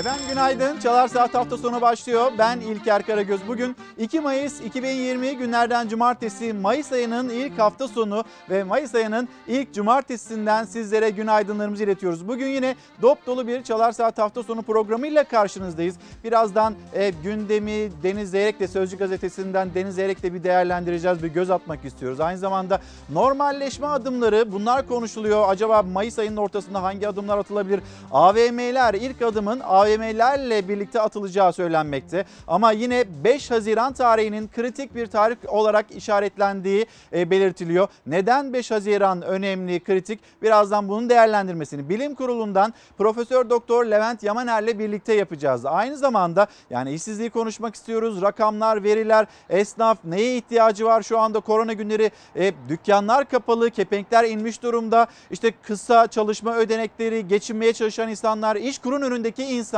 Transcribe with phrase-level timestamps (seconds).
[0.00, 0.78] Efendim günaydın.
[0.78, 2.32] Çalar Saat hafta sonu başlıyor.
[2.38, 3.40] Ben İlker Karagöz.
[3.48, 9.74] Bugün 2 Mayıs 2020 günlerden cumartesi Mayıs ayının ilk hafta sonu ve Mayıs ayının ilk
[9.74, 12.28] cumartesinden sizlere günaydınlarımızı iletiyoruz.
[12.28, 15.96] Bugün yine dop dolu bir Çalar Saat hafta sonu programıyla karşınızdayız.
[16.24, 22.20] Birazdan e, gündemi Deniz Zeyrek'le Sözcü Gazetesi'nden Deniz Zeyrek'le bir değerlendireceğiz, bir göz atmak istiyoruz.
[22.20, 22.80] Aynı zamanda
[23.12, 25.44] normalleşme adımları bunlar konuşuluyor.
[25.48, 27.80] Acaba Mayıs ayının ortasında hangi adımlar atılabilir?
[28.10, 29.60] AVM'ler ilk adımın
[29.90, 32.24] AVM'lerle birlikte atılacağı söylenmekte.
[32.46, 37.88] Ama yine 5 Haziran tarihinin kritik bir tarih olarak işaretlendiği e, belirtiliyor.
[38.06, 40.20] Neden 5 Haziran önemli, kritik?
[40.42, 45.66] Birazdan bunun değerlendirmesini Bilim Kurulu'ndan Profesör Doktor Levent Yamaner'le birlikte yapacağız.
[45.66, 48.22] Aynı zamanda yani işsizliği konuşmak istiyoruz.
[48.22, 54.62] Rakamlar, veriler, esnaf neye ihtiyacı var şu anda korona günleri e, dükkanlar kapalı, kepenkler inmiş
[54.62, 55.06] durumda.
[55.30, 59.69] İşte kısa çalışma ödenekleri, geçinmeye çalışan insanlar, iş kurun önündeki insanlar.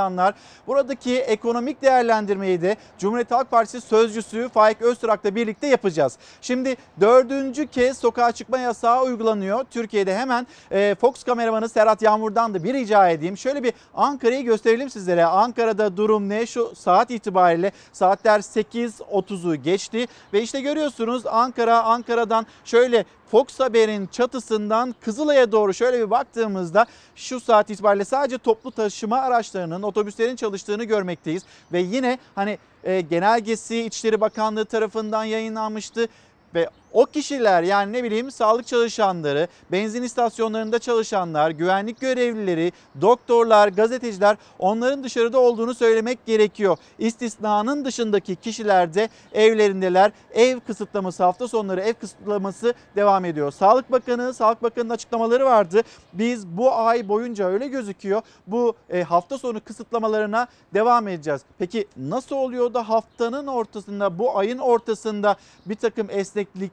[0.67, 6.19] Buradaki ekonomik değerlendirmeyi de Cumhuriyet Halk Partisi sözcüsü Faik Öztürk'le birlikte yapacağız.
[6.41, 9.65] Şimdi dördüncü kez sokağa çıkma yasağı uygulanıyor.
[9.71, 13.39] Türkiye'de hemen e, Fox kameramanı Serhat Yağmur'dan da bir rica edeyim.
[13.39, 15.25] Şöyle bir Ankara'yı gösterelim sizlere.
[15.25, 16.47] Ankara'da durum ne?
[16.47, 24.95] Şu saat itibariyle saatler 8.30'u geçti ve işte görüyorsunuz Ankara Ankara'dan şöyle Fox Haber'in çatısından
[25.01, 31.43] Kızılay'a doğru şöyle bir baktığımızda şu saat itibariyle sadece toplu taşıma araçlarının, otobüslerin çalıştığını görmekteyiz.
[31.73, 36.09] Ve yine hani e, genelgesi İçişleri Bakanlığı tarafından yayınlanmıştı
[36.55, 44.37] ve o kişiler yani ne bileyim sağlık çalışanları, benzin istasyonlarında çalışanlar, güvenlik görevlileri, doktorlar, gazeteciler
[44.59, 46.77] onların dışarıda olduğunu söylemek gerekiyor.
[46.99, 50.13] İstisnanın dışındaki kişiler de evlerindeler.
[50.35, 53.51] Ev kısıtlaması hafta sonları ev kısıtlaması devam ediyor.
[53.51, 55.83] Sağlık Bakanı, Sağlık Bakanı'nın açıklamaları vardı.
[56.13, 58.23] Biz bu ay boyunca öyle gözüküyor.
[58.47, 61.43] Bu e, hafta sonu kısıtlamalarına devam edeceğiz.
[61.59, 65.37] Peki nasıl oluyor da haftanın ortasında, bu ayın ortasında
[65.67, 66.11] bir takım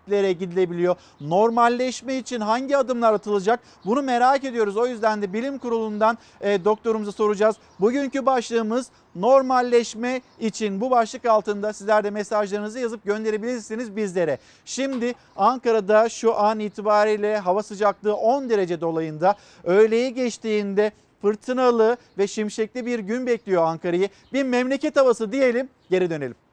[0.10, 0.96] esnekliklere gidilebiliyor?
[1.22, 3.60] Normalleşme için hangi adımlar atılacak?
[3.86, 4.78] Bunu merak ediyoruz.
[4.78, 7.56] O yüzden de bilim kurulundan e, doktorumuza soracağız.
[7.80, 14.38] Bugünkü başlığımız normalleşme için bu başlık altında sizler de mesajlarınızı yazıp gönderebilirsiniz bizlere.
[14.66, 20.92] Şimdi Ankara'da şu an itibariyle hava sıcaklığı 10 derece dolayında öğleyi geçtiğinde
[21.22, 24.10] fırtınalı ve şimşekli bir gün bekliyor Ankara'yı.
[24.34, 26.49] Bir memleket havası diyelim geri dönelim.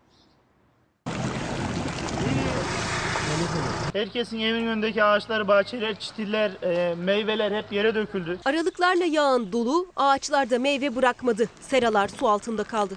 [3.97, 8.39] Herkesin evinin önündeki ağaçlar, bahçeler, çitiller, e, meyveler hep yere döküldü.
[8.45, 11.49] Aralıklarla yağan dolu ağaçlarda meyve bırakmadı.
[11.61, 12.95] Seralar su altında kaldı.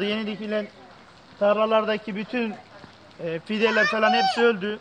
[0.00, 0.68] Yeni dikilen
[1.38, 2.54] tarlalardaki bütün
[3.20, 4.78] e, fideler falan hepsi öldü.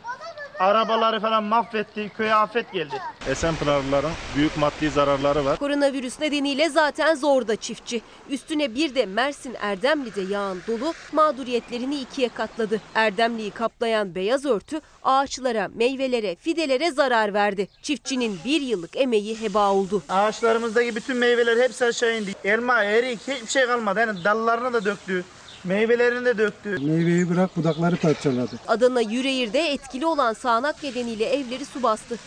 [0.59, 2.11] Arabaları falan mahvetti.
[2.17, 2.95] Köye afet geldi.
[3.29, 5.57] Esenpınarlıların büyük maddi zararları var.
[5.59, 8.01] Koronavirüs nedeniyle zaten zorda çiftçi.
[8.29, 12.81] Üstüne bir de Mersin Erdemli'de yağan dolu mağduriyetlerini ikiye katladı.
[12.95, 17.67] Erdemli'yi kaplayan beyaz örtü ağaçlara, meyvelere, fidelere zarar verdi.
[17.81, 20.03] Çiftçinin bir yıllık emeği heba oldu.
[20.09, 22.35] Ağaçlarımızdaki bütün meyveler hepsi aşağı indi.
[22.43, 23.99] Elma, erik hiçbir şey kalmadı.
[23.99, 25.23] Yani dallarını da döktü.
[25.65, 26.69] Meyvelerini de döktü.
[26.69, 28.59] Meyveyi bırak budakları parçaladı.
[28.67, 32.17] Adana Yüreğir'de etkili olan sağanak nedeniyle evleri su bastı.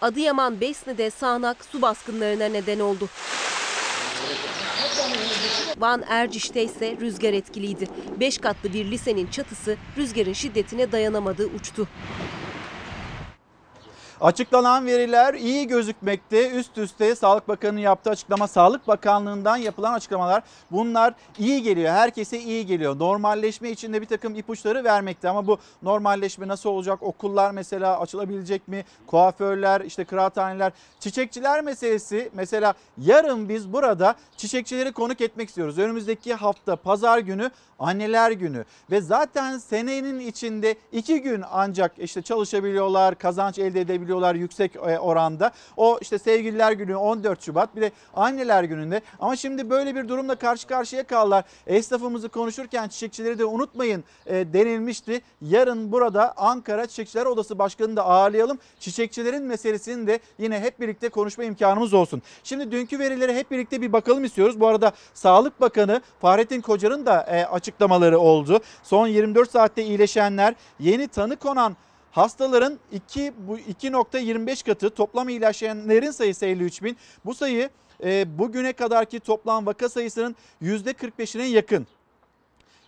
[0.00, 3.08] Adıyaman Besni'de sağanak su baskınlarına neden oldu.
[5.78, 7.86] Van Erciş'te ise rüzgar etkiliydi.
[8.20, 11.88] Beş katlı bir lisenin çatısı rüzgarın şiddetine dayanamadı uçtu.
[14.24, 16.50] Açıklanan veriler iyi gözükmekte.
[16.50, 21.92] Üst üste Sağlık Bakanı'nın yaptığı açıklama, Sağlık Bakanlığı'ndan yapılan açıklamalar bunlar iyi geliyor.
[21.92, 22.98] Herkese iyi geliyor.
[22.98, 27.02] Normalleşme için de bir takım ipuçları vermekte ama bu normalleşme nasıl olacak?
[27.02, 28.84] Okullar mesela açılabilecek mi?
[29.06, 32.30] Kuaförler, işte kıraathaneler, çiçekçiler meselesi.
[32.34, 35.78] Mesela yarın biz burada çiçekçileri konuk etmek istiyoruz.
[35.78, 43.18] Önümüzdeki hafta pazar günü anneler günü ve zaten senenin içinde iki gün ancak işte çalışabiliyorlar,
[43.18, 45.50] kazanç elde edebiliyorlar yüksek e, oranda.
[45.76, 50.34] O işte sevgililer günü 14 Şubat bir de anneler gününde ama şimdi böyle bir durumla
[50.34, 51.44] karşı karşıya kaldılar.
[51.66, 55.20] Esnafımızı konuşurken çiçekçileri de unutmayın e, denilmişti.
[55.42, 58.58] Yarın burada Ankara Çiçekçiler Odası Başkanı'nı da ağırlayalım.
[58.80, 62.22] Çiçekçilerin meselesini de yine hep birlikte konuşma imkanımız olsun.
[62.44, 64.60] Şimdi dünkü verilere hep birlikte bir bakalım istiyoruz.
[64.60, 68.60] Bu arada Sağlık Bakanı Fahrettin Kocar'ın da e, açıklamaları oldu.
[68.82, 71.76] Son 24 saatte iyileşenler, yeni tanı konan
[72.14, 76.96] hastaların 2 bu 2.25 katı toplam iyileşenlerin sayısı 53 bin.
[77.24, 77.70] Bu sayı
[78.04, 81.86] e, bugüne kadarki toplam vaka sayısının %45'ine yakın.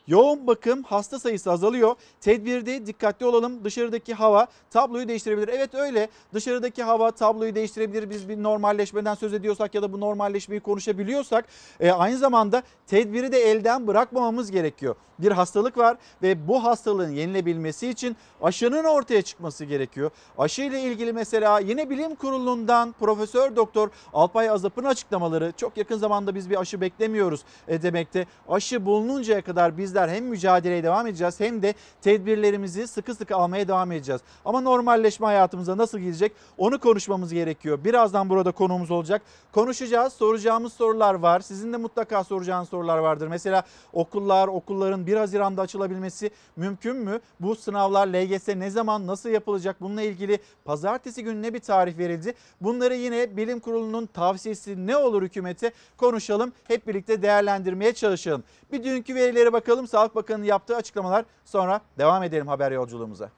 [0.06, 1.94] Yoğun bakım hasta sayısı azalıyor.
[2.20, 3.64] Tedbirde dikkatli olalım.
[3.64, 5.48] Dışarıdaki hava tabloyu değiştirebilir.
[5.48, 6.08] Evet öyle.
[6.34, 8.10] Dışarıdaki hava tabloyu değiştirebilir.
[8.10, 11.44] Biz bir normalleşmeden söz ediyorsak ya da bu normalleşmeyi konuşabiliyorsak
[11.80, 14.94] e, aynı zamanda tedbiri de elden bırakmamamız gerekiyor.
[15.18, 20.10] Bir hastalık var ve bu hastalığın yenilebilmesi için aşının ortaya çıkması gerekiyor.
[20.38, 26.34] Aşı ile ilgili mesela yine bilim kurulundan Profesör Doktor Alpay Azap'ın açıklamaları çok yakın zamanda
[26.34, 28.26] biz bir aşı beklemiyoruz e, demekte.
[28.48, 33.92] Aşı bulununcaya kadar bizler hem mücadeleye devam edeceğiz hem de tedbirlerimizi sıkı sıkı almaya devam
[33.92, 34.20] edeceğiz.
[34.44, 37.78] Ama normalleşme hayatımıza nasıl gidecek onu konuşmamız gerekiyor.
[37.84, 39.22] Birazdan burada konuğumuz olacak.
[39.52, 41.40] Konuşacağız, soracağımız sorular var.
[41.40, 43.28] Sizin de mutlaka soracağınız sorular vardır.
[43.28, 47.20] Mesela okullar, okulların 1 Haziran'da açılabilmesi mümkün mü?
[47.40, 49.80] Bu sınavlar LGS ne zaman, nasıl yapılacak?
[49.80, 52.34] Bununla ilgili pazartesi gününe bir tarih verildi.
[52.60, 56.52] Bunları yine bilim kurulunun tavsiyesi ne olur hükümete konuşalım.
[56.64, 58.44] Hep birlikte değerlendirmeye çalışalım.
[58.72, 59.85] Bir dünkü verilere bakalım.
[59.86, 63.30] Sağlık Bakanı'nın yaptığı açıklamalar sonra devam edelim haber yolculuğumuza.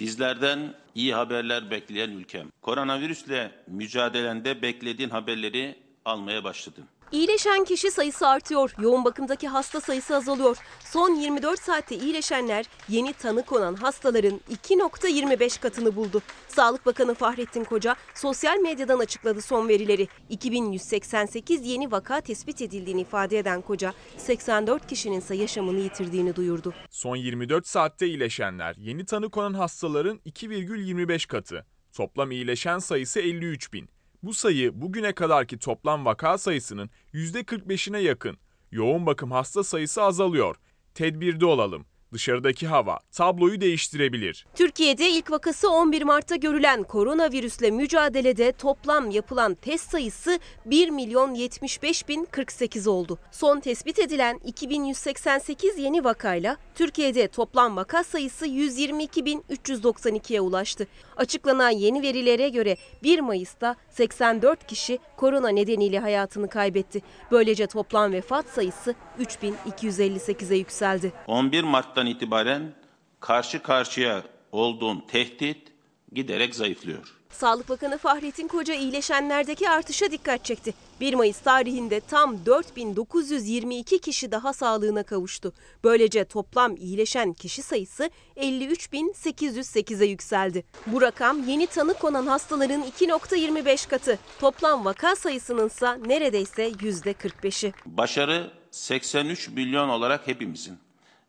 [0.00, 2.48] Bizlerden iyi haberler bekleyen ülkem.
[2.62, 6.84] Koronavirüsle mücadelende beklediğin haberleri almaya başladın.
[7.12, 8.74] İyileşen kişi sayısı artıyor.
[8.80, 10.56] Yoğun bakımdaki hasta sayısı azalıyor.
[10.84, 16.22] Son 24 saatte iyileşenler yeni tanı konan hastaların 2.25 katını buldu.
[16.48, 20.08] Sağlık Bakanı Fahrettin Koca sosyal medyadan açıkladı son verileri.
[20.28, 26.74] 2188 yeni vaka tespit edildiğini ifade eden Koca, 84 kişinin ise yaşamını yitirdiğini duyurdu.
[26.90, 31.66] Son 24 saatte iyileşenler yeni tanı konan hastaların 2,25 katı.
[31.92, 33.88] Toplam iyileşen sayısı 53 bin.
[34.24, 38.38] Bu sayı bugüne kadarki toplam vaka sayısının %45'ine yakın.
[38.70, 40.56] Yoğun bakım hasta sayısı azalıyor.
[40.94, 41.86] Tedbirde olalım.
[42.14, 44.46] Dışarıdaki hava tabloyu değiştirebilir.
[44.54, 52.08] Türkiye'de ilk vakası 11 Mart'ta görülen koronavirüsle mücadelede toplam yapılan test sayısı 1 milyon 75
[52.08, 53.18] bin 48 oldu.
[53.32, 60.86] Son tespit edilen 2188 yeni vakayla Türkiye'de toplam vaka sayısı 122 bin 392'ye ulaştı.
[61.16, 67.02] Açıklanan yeni verilere göre 1 Mayıs'ta 84 kişi korona nedeniyle hayatını kaybetti.
[67.30, 71.12] Böylece toplam vefat sayısı 3258'e yükseldi.
[71.26, 71.64] 11
[72.04, 72.72] Mart'tan itibaren
[73.20, 74.22] karşı karşıya
[74.52, 75.72] olduğun tehdit
[76.12, 77.14] giderek zayıflıyor.
[77.30, 80.74] Sağlık Bakanı Fahrettin Koca iyileşenlerdeki artışa dikkat çekti.
[81.00, 85.52] 1 Mayıs tarihinde tam 4922 kişi daha sağlığına kavuştu.
[85.84, 90.64] Böylece toplam iyileşen kişi sayısı 53808'e yükseldi.
[90.86, 94.18] Bu rakam yeni tanı konan hastaların 2.25 katı.
[94.40, 97.72] Toplam vaka sayısının ise neredeyse %45'i.
[97.86, 100.83] Başarı 83 milyon olarak hepimizin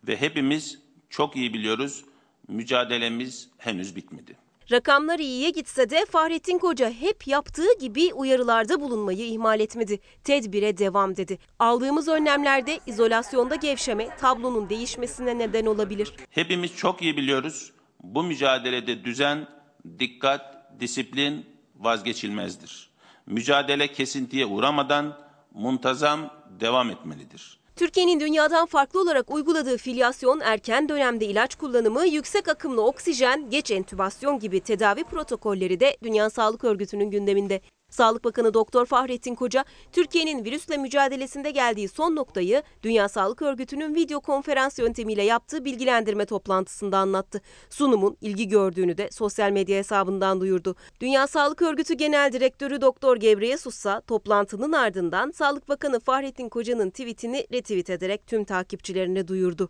[0.07, 0.79] ve hepimiz
[1.09, 2.05] çok iyi biliyoruz
[2.47, 4.37] mücadelemiz henüz bitmedi.
[4.71, 9.99] Rakamlar iyiye gitse de Fahrettin Koca hep yaptığı gibi uyarılarda bulunmayı ihmal etmedi.
[10.23, 11.37] Tedbire devam dedi.
[11.59, 16.13] Aldığımız önlemlerde izolasyonda gevşeme tablonun değişmesine neden olabilir.
[16.29, 17.71] Hepimiz çok iyi biliyoruz
[18.03, 19.47] bu mücadelede düzen,
[19.99, 22.89] dikkat, disiplin vazgeçilmezdir.
[23.25, 25.17] Mücadele kesintiye uğramadan
[25.53, 27.59] muntazam devam etmelidir.
[27.75, 34.39] Türkiye'nin dünyadan farklı olarak uyguladığı filyasyon, erken dönemde ilaç kullanımı, yüksek akımlı oksijen, geç entübasyon
[34.39, 37.61] gibi tedavi protokolleri de Dünya Sağlık Örgütü'nün gündeminde.
[37.95, 44.21] Sağlık Bakanı Doktor Fahrettin Koca, Türkiye'nin virüsle mücadelesinde geldiği son noktayı Dünya Sağlık Örgütü'nün video
[44.21, 47.41] konferans yöntemiyle yaptığı bilgilendirme toplantısında anlattı.
[47.69, 50.75] Sunumun ilgi gördüğünü de sosyal medya hesabından duyurdu.
[50.99, 57.47] Dünya Sağlık Örgütü Genel Direktörü Doktor Gebreyesus ise toplantının ardından Sağlık Bakanı Fahrettin Koca'nın tweetini
[57.53, 59.69] retweet ederek tüm takipçilerine duyurdu.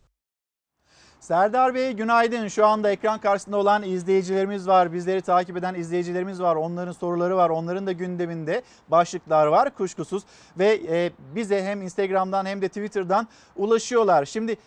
[1.20, 2.48] Serdar Bey günaydın.
[2.48, 4.94] Şu anda ekran karşısında olan izleyicilerimiz var.
[4.94, 6.56] Bizleri takip eden izleyicilerimiz var.
[6.56, 7.50] Onların soruları var.
[7.50, 10.24] Onların da gündeminde başlıklar var kuşkusuz.
[10.60, 14.26] Ve e, bize hem Instagram'dan hem de Twitter'dan ulaşıyorlar.
[14.26, 14.58] Şimdi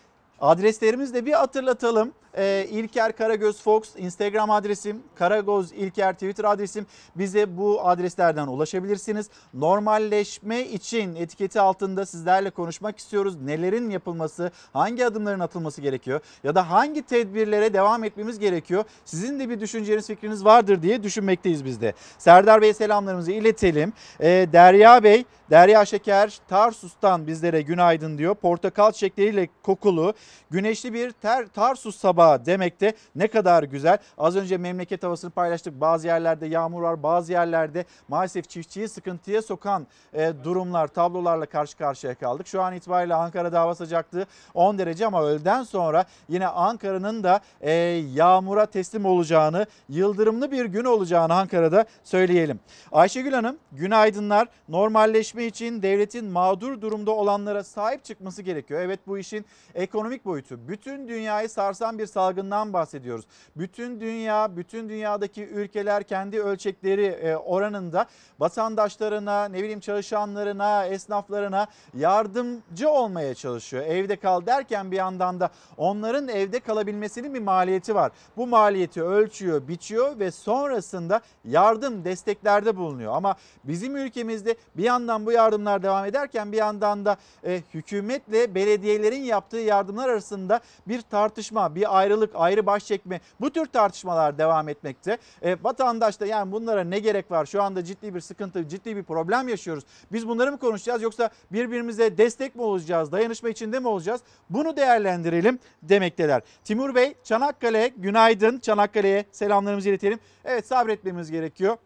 [0.41, 2.11] adreslerimizi de bir hatırlatalım.
[2.39, 6.85] E, İlker Karagöz Fox Instagram adresim, Karagöz İlker Twitter adresim.
[7.15, 9.29] Bize bu adreslerden ulaşabilirsiniz.
[9.53, 13.41] Normalleşme için etiketi altında sizlerle konuşmak istiyoruz.
[13.41, 18.83] Nelerin yapılması, hangi adımların atılması gerekiyor ya da hangi tedbirlere devam etmemiz gerekiyor?
[19.05, 21.93] Sizin de bir düşünceniz, fikriniz vardır diye düşünmekteyiz biz de.
[22.17, 23.93] Serdar Bey selamlarımızı iletelim.
[24.19, 28.35] E, Derya Bey, Derya Şeker Tarsus'tan bizlere günaydın diyor.
[28.35, 30.13] Portakal çiçekleriyle kokulu,
[30.49, 33.97] güneşli bir ter, Tarsus sabahı hava demek de ne kadar güzel.
[34.17, 35.81] Az önce memleket havasını paylaştık.
[35.81, 42.15] Bazı yerlerde yağmur var, bazı yerlerde maalesef çiftçiyi sıkıntıya sokan e, durumlar, tablolarla karşı karşıya
[42.15, 42.47] kaldık.
[42.47, 47.71] Şu an itibariyle Ankara'da hava sıcaklığı 10 derece ama öğleden sonra yine Ankara'nın da e,
[48.13, 52.59] yağmura teslim olacağını, yıldırımlı bir gün olacağını Ankara'da söyleyelim.
[52.91, 54.47] Ayşegül Hanım günaydınlar.
[54.69, 58.81] Normalleşme için devletin mağdur durumda olanlara sahip çıkması gerekiyor.
[58.81, 59.45] Evet bu işin
[59.75, 60.67] ekonomik boyutu.
[60.67, 63.25] Bütün dünyayı sarsan bir salgından bahsediyoruz.
[63.55, 68.05] Bütün dünya, bütün dünyadaki ülkeler kendi ölçekleri e, oranında
[68.39, 73.85] vatandaşlarına, ne bileyim çalışanlarına, esnaflarına yardımcı olmaya çalışıyor.
[73.85, 78.11] Evde kal derken bir yandan da onların evde kalabilmesinin bir maliyeti var.
[78.37, 83.13] Bu maliyeti ölçüyor, biçiyor ve sonrasında yardım, desteklerde bulunuyor.
[83.15, 89.21] Ama bizim ülkemizde bir yandan bu yardımlar devam ederken bir yandan da e, hükümetle belediyelerin
[89.21, 95.17] yaptığı yardımlar arasında bir tartışma, bir ayrılık, ayrı baş çekme bu tür tartışmalar devam etmekte.
[95.41, 97.45] E, vatandaş da yani bunlara ne gerek var?
[97.45, 99.83] Şu anda ciddi bir sıkıntı, ciddi bir problem yaşıyoruz.
[100.11, 104.21] Biz bunları mı konuşacağız yoksa birbirimize destek mi olacağız, dayanışma içinde mi olacağız?
[104.49, 106.41] Bunu değerlendirelim demekteler.
[106.63, 108.59] Timur Bey, Çanakkale, günaydın.
[108.59, 110.19] Çanakkale'ye selamlarımızı iletelim.
[110.45, 111.77] Evet sabretmemiz gerekiyor.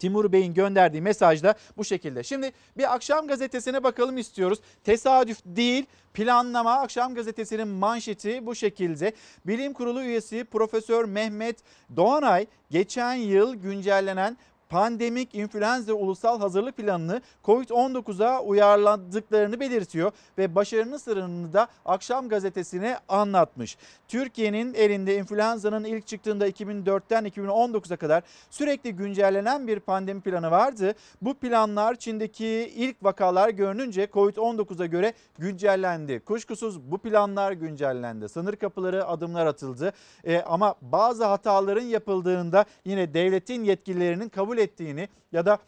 [0.00, 2.22] Timur Bey'in gönderdiği mesajda bu şekilde.
[2.22, 4.58] Şimdi bir akşam gazetesine bakalım istiyoruz.
[4.84, 9.12] Tesadüf değil planlama akşam gazetesinin manşeti bu şekilde.
[9.46, 11.56] Bilim Kurulu üyesi Profesör Mehmet
[11.96, 14.36] Doğanay geçen yıl güncellenen
[14.70, 23.76] pandemik influenza ulusal hazırlık planını COVID-19'a uyarladıklarını belirtiyor ve başarının sırrını da Akşam gazetesine anlatmış.
[24.08, 30.94] Türkiye'nin elinde influenza'nın ilk çıktığında 2004'ten 2019'a kadar sürekli güncellenen bir pandemi planı vardı.
[31.22, 36.20] Bu planlar Çin'deki ilk vakalar görününce COVID-19'a göre güncellendi.
[36.20, 38.28] Kuşkusuz bu planlar güncellendi.
[38.28, 39.92] Sınır kapıları adımlar atıldı.
[40.24, 45.58] E, ama bazı hataların yapıldığında yine devletin yetkililerinin kabul ettiğini ya da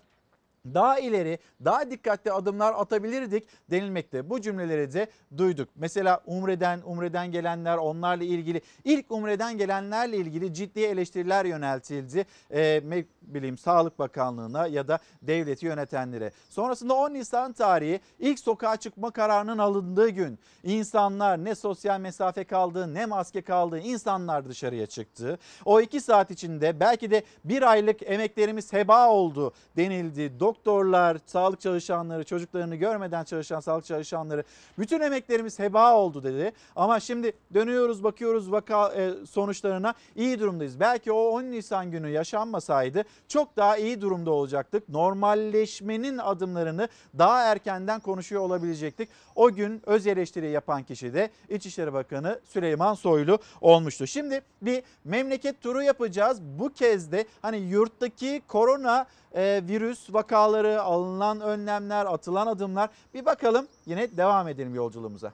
[0.67, 4.31] daha ileri, daha dikkatli adımlar atabilirdik denilmekte.
[4.31, 5.69] Bu cümleleri de duyduk.
[5.77, 12.27] Mesela Umre'den, Umre'den gelenler onlarla ilgili ilk Umre'den gelenlerle ilgili ciddi eleştiriler yöneltildi.
[12.53, 12.83] Ee,
[13.23, 16.33] bileyim Sağlık Bakanlığı'na ya da devleti yönetenlere.
[16.49, 22.95] Sonrasında 10 Nisan tarihi ilk sokağa çıkma kararının alındığı gün insanlar ne sosyal mesafe kaldı
[22.95, 25.39] ne maske kaldı insanlar dışarıya çıktı.
[25.65, 32.25] O iki saat içinde belki de bir aylık emeklerimiz heba oldu denildi doktorlar, sağlık çalışanları,
[32.25, 34.45] çocuklarını görmeden çalışan sağlık çalışanları
[34.79, 36.53] bütün emeklerimiz heba oldu dedi.
[36.77, 40.81] Ama şimdi dönüyoruz bakıyoruz vaka e, sonuçlarına iyi durumdayız.
[40.81, 44.89] Belki o 10 Nisan günü yaşanmasaydı çok daha iyi durumda olacaktık.
[44.89, 49.09] Normalleşmenin adımlarını daha erkenden konuşuyor olabilecektik.
[49.35, 54.07] O gün öz eleştiri yapan kişi de İçişleri Bakanı Süleyman Soylu olmuştu.
[54.07, 56.43] Şimdi bir memleket turu yapacağız.
[56.43, 63.67] Bu kez de hani yurttaki korona e, virüs vakaları, alınan önlemler, atılan adımlar bir bakalım
[63.87, 65.33] yine devam edelim yolculuğumuza.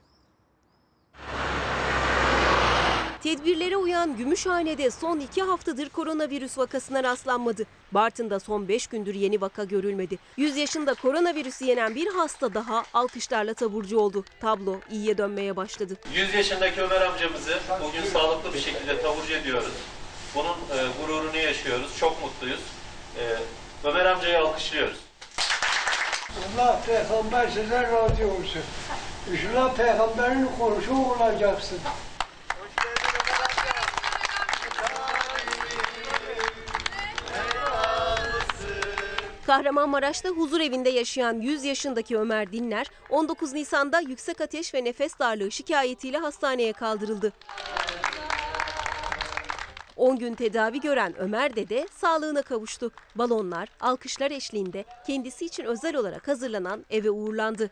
[3.23, 7.63] Tedbirlere uyan Gümüşhane'de son iki haftadır koronavirüs vakasına rastlanmadı.
[7.91, 10.17] Bartın'da son 5 gündür yeni vaka görülmedi.
[10.37, 14.23] 100 yaşında koronavirüsü yenen bir hasta daha alkışlarla taburcu oldu.
[14.41, 15.97] Tablo iyiye dönmeye başladı.
[16.13, 19.73] 100 yaşındaki Ömer amcamızı bugün sağlıklı bir şekilde taburcu ediyoruz.
[20.35, 21.97] Bunun e, gururunu yaşıyoruz.
[21.99, 22.61] Çok mutluyuz.
[23.17, 23.23] E,
[23.83, 24.97] Ömer amcayı alkışlıyoruz.
[26.57, 28.61] Allah peygamber size razı olsun.
[29.31, 31.79] İnşallah peygamberin konusu olacaksın.
[39.45, 45.51] Kahramanmaraş'ta huzur evinde yaşayan 100 yaşındaki Ömer Dinler 19 Nisan'da yüksek ateş ve nefes darlığı
[45.51, 47.33] şikayetiyle hastaneye kaldırıldı.
[49.99, 52.91] 10 gün tedavi gören Ömer Dede sağlığına kavuştu.
[53.15, 57.69] Balonlar, alkışlar eşliğinde kendisi için özel olarak hazırlanan eve uğurlandı.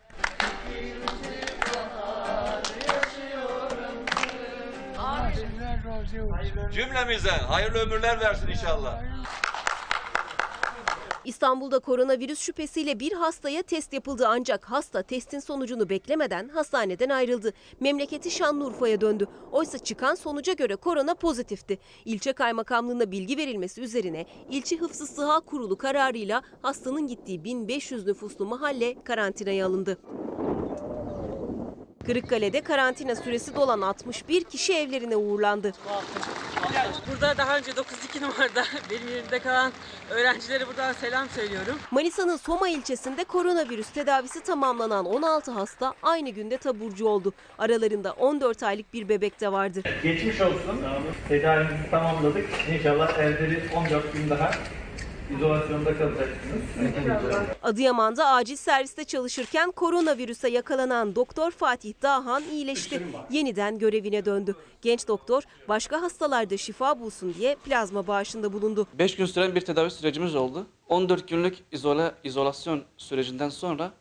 [6.73, 9.01] Cümlemizden hayırlı ömürler versin inşallah.
[11.27, 17.53] İstanbul'da koronavirüs şüphesiyle bir hastaya test yapıldı ancak hasta testin sonucunu beklemeden hastaneden ayrıldı.
[17.79, 19.27] Memleketi Şanlıurfa'ya döndü.
[19.51, 21.79] Oysa çıkan sonuca göre korona pozitifti.
[22.05, 29.03] İlçe kaymakamlığına bilgi verilmesi üzerine ilçe Hıfzı Sıha Kurulu kararıyla hastanın gittiği 1500 nüfuslu mahalle
[29.03, 29.97] karantinaya alındı.
[32.07, 35.73] Kırıkkale'de karantina süresi dolan 61 kişi evlerine uğurlandı.
[37.11, 39.71] Burada daha önce 902 numarada benim yerimde kalan
[40.09, 41.75] öğrencilere buradan selam söylüyorum.
[41.91, 47.33] Manisa'nın Soma ilçesinde koronavirüs tedavisi tamamlanan 16 hasta aynı günde taburcu oldu.
[47.57, 49.81] Aralarında 14 aylık bir bebek de vardı.
[50.03, 50.81] Geçmiş olsun.
[51.29, 52.45] Tedavimizi tamamladık.
[52.71, 54.51] İnşallah evde bir 14 gün daha
[55.35, 56.61] izolasyonda kalacaksınız.
[57.63, 63.07] Adıyaman'da acil serviste çalışırken koronavirüse yakalanan doktor Fatih Dağhan iyileşti.
[63.31, 64.55] Yeniden görevine döndü.
[64.81, 68.87] Genç doktor başka hastalarda şifa bulsun diye plazma bağışında bulundu.
[68.99, 70.65] 5 gün süren bir tedavi sürecimiz oldu.
[70.87, 73.91] 14 günlük izole, izolasyon sürecinden sonra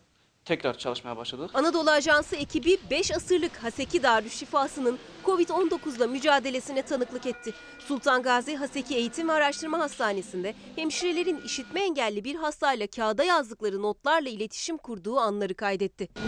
[0.47, 1.51] tekrar çalışmaya başladık.
[1.55, 7.55] Anadolu Ajansı ekibi 5 asırlık Haseki Darüşşifası'nın Covid-19'la mücadelesine tanıklık etti.
[7.79, 14.29] Sultan Gazi Haseki Eğitim ve Araştırma Hastanesi'nde hemşirelerin işitme engelli bir hastayla kağıda yazdıkları notlarla
[14.29, 16.09] iletişim kurduğu anları kaydetti.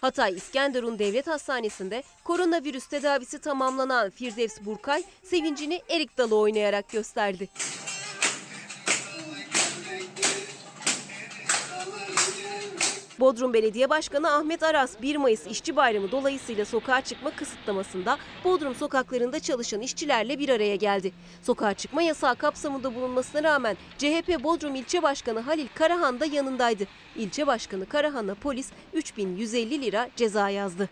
[0.00, 7.48] Hatay İskenderun Devlet Hastanesi'nde koronavirüs tedavisi tamamlanan Firdevs Burkay sevincini erik dalı oynayarak gösterdi.
[13.24, 19.40] Bodrum Belediye Başkanı Ahmet Aras 1 Mayıs İşçi Bayramı dolayısıyla sokağa çıkma kısıtlamasında Bodrum sokaklarında
[19.40, 21.12] çalışan işçilerle bir araya geldi.
[21.42, 26.84] Sokağa çıkma yasağı kapsamında bulunmasına rağmen CHP Bodrum İlçe Başkanı Halil Karahan da yanındaydı.
[27.16, 30.88] İlçe Başkanı Karahan'a polis 3150 lira ceza yazdı.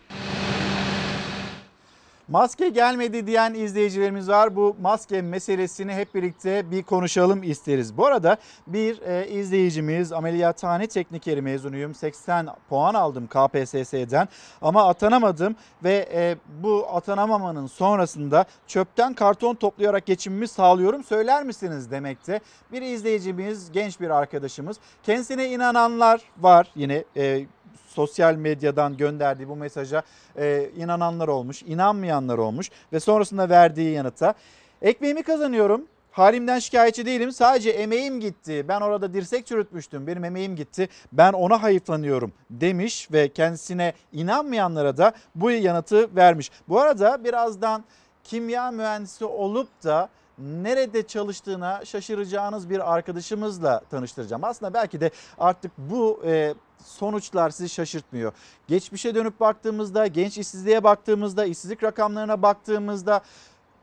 [2.32, 4.56] Maske gelmedi diyen izleyicilerimiz var.
[4.56, 7.96] Bu maske meselesini hep birlikte bir konuşalım isteriz.
[7.96, 8.36] Bu arada
[8.66, 11.94] bir e, izleyicimiz ameliyathane teknikeri mezunuyum.
[11.94, 14.28] 80 puan aldım KPSS'den
[14.62, 21.04] ama atanamadım ve e, bu atanamamanın sonrasında çöpten karton toplayarak geçimimi sağlıyorum.
[21.04, 22.40] Söyler misiniz demekte.
[22.72, 24.76] Bir izleyicimiz, genç bir arkadaşımız.
[25.02, 27.46] Kendisine inananlar var yine e,
[27.92, 30.02] sosyal medyadan gönderdiği bu mesaja
[30.36, 34.34] e, inananlar olmuş, inanmayanlar olmuş ve sonrasında verdiği yanıta
[34.82, 35.86] ekmeğimi kazanıyorum.
[36.12, 37.32] Halimden şikayetçi değilim.
[37.32, 38.64] Sadece emeğim gitti.
[38.68, 40.06] Ben orada dirsek çürütmüştüm.
[40.06, 40.88] Benim emeğim gitti.
[41.12, 46.50] Ben ona hayıflanıyorum demiş ve kendisine inanmayanlara da bu yanıtı vermiş.
[46.68, 47.84] Bu arada birazdan
[48.24, 50.08] kimya mühendisi olup da
[50.42, 54.44] nerede çalıştığına şaşıracağınız bir arkadaşımızla tanıştıracağım.
[54.44, 58.32] Aslında belki de artık bu e, sonuçlar sizi şaşırtmıyor.
[58.68, 63.22] Geçmişe dönüp baktığımızda, genç işsizliğe baktığımızda, işsizlik rakamlarına baktığımızda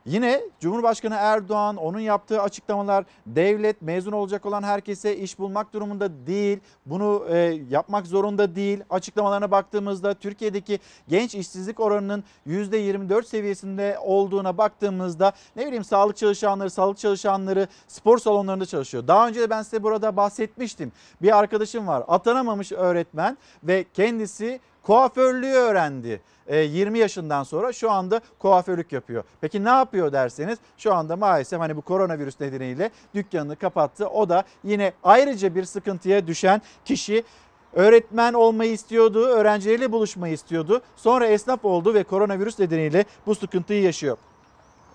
[0.06, 6.58] Yine Cumhurbaşkanı Erdoğan onun yaptığı açıklamalar devlet mezun olacak olan herkese iş bulmak durumunda değil.
[6.86, 7.36] Bunu e,
[7.70, 8.80] yapmak zorunda değil.
[8.90, 10.78] Açıklamalarına baktığımızda Türkiye'deki
[11.08, 18.66] genç işsizlik oranının %24 seviyesinde olduğuna baktığımızda ne bileyim sağlık çalışanları, sağlık çalışanları spor salonlarında
[18.66, 19.06] çalışıyor.
[19.06, 20.92] Daha önce de ben size burada bahsetmiştim.
[21.22, 26.20] Bir arkadaşım var atanamamış öğretmen ve kendisi kuaförlüğü öğrendi.
[26.50, 29.24] 20 e, yaşından sonra şu anda kuaförlük yapıyor.
[29.40, 34.08] Peki ne yapıyor derseniz şu anda maalesef hani bu koronavirüs nedeniyle dükkanını kapattı.
[34.08, 37.24] O da yine ayrıca bir sıkıntıya düşen kişi
[37.72, 40.82] öğretmen olmayı istiyordu, öğrencileriyle buluşmayı istiyordu.
[40.96, 44.16] Sonra esnaf oldu ve koronavirüs nedeniyle bu sıkıntıyı yaşıyor.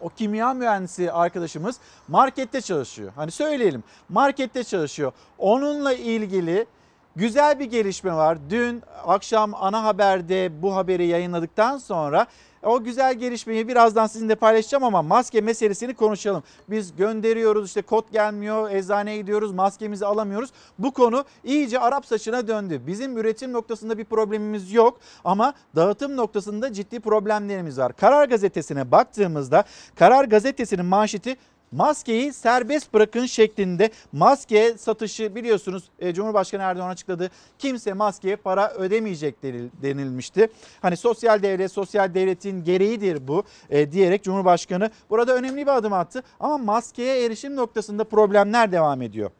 [0.01, 3.11] O kimya mühendisi arkadaşımız markette çalışıyor.
[3.15, 5.11] Hani söyleyelim markette çalışıyor.
[5.37, 6.65] Onunla ilgili
[7.15, 8.37] Güzel bir gelişme var.
[8.49, 12.27] Dün akşam ana haberde bu haberi yayınladıktan sonra
[12.63, 16.43] o güzel gelişmeyi birazdan sizinle paylaşacağım ama maske meselesini konuşalım.
[16.69, 20.49] Biz gönderiyoruz işte kod gelmiyor, eczaneye gidiyoruz, maskemizi alamıyoruz.
[20.79, 22.81] Bu konu iyice Arap saçına döndü.
[22.87, 27.93] Bizim üretim noktasında bir problemimiz yok ama dağıtım noktasında ciddi problemlerimiz var.
[27.93, 29.63] Karar gazetesine baktığımızda
[29.95, 31.37] Karar gazetesinin manşeti
[31.75, 37.29] maskeyi serbest bırakın şeklinde maske satışı biliyorsunuz e, Cumhurbaşkanı Erdoğan açıkladı.
[37.59, 39.43] Kimse maskeye para ödemeyecek
[39.81, 40.47] denilmişti.
[40.81, 46.23] Hani sosyal devlet, sosyal devletin gereğidir bu e, diyerek Cumhurbaşkanı burada önemli bir adım attı.
[46.39, 49.31] Ama maskeye erişim noktasında problemler devam ediyor.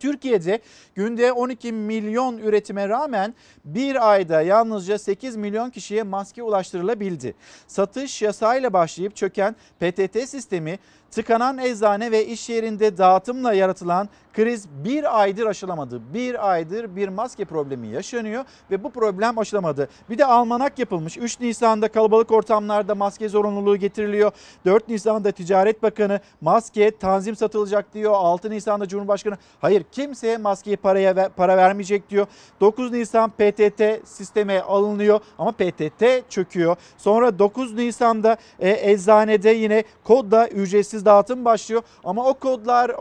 [0.00, 0.60] Türkiye'de
[0.94, 7.34] günde 12 milyon üretime rağmen bir ayda yalnızca 8 milyon kişiye maske ulaştırılabildi.
[7.66, 10.78] Satış yasayla başlayıp çöken PTT sistemi
[11.10, 16.00] tıkanan eczane ve iş yerinde dağıtımla yaratılan kriz bir aydır aşılamadı.
[16.14, 19.88] Bir aydır bir maske problemi yaşanıyor ve bu problem aşılamadı.
[20.10, 21.16] Bir de almanak yapılmış.
[21.16, 24.32] 3 Nisan'da kalabalık ortamlarda maske zorunluluğu getiriliyor.
[24.64, 28.12] 4 Nisan'da Ticaret Bakanı maske tanzim satılacak diyor.
[28.14, 32.26] 6 Nisan'da Cumhurbaşkanı hayır kimseye maskeye paraya para vermeyecek diyor.
[32.60, 36.76] 9 Nisan PTT sisteme alınıyor ama PTT çöküyor.
[36.98, 42.92] Sonra 9 Nisan'da e, eczanede yine kodla ücretsiz dağıtım başlıyor ama o kodlar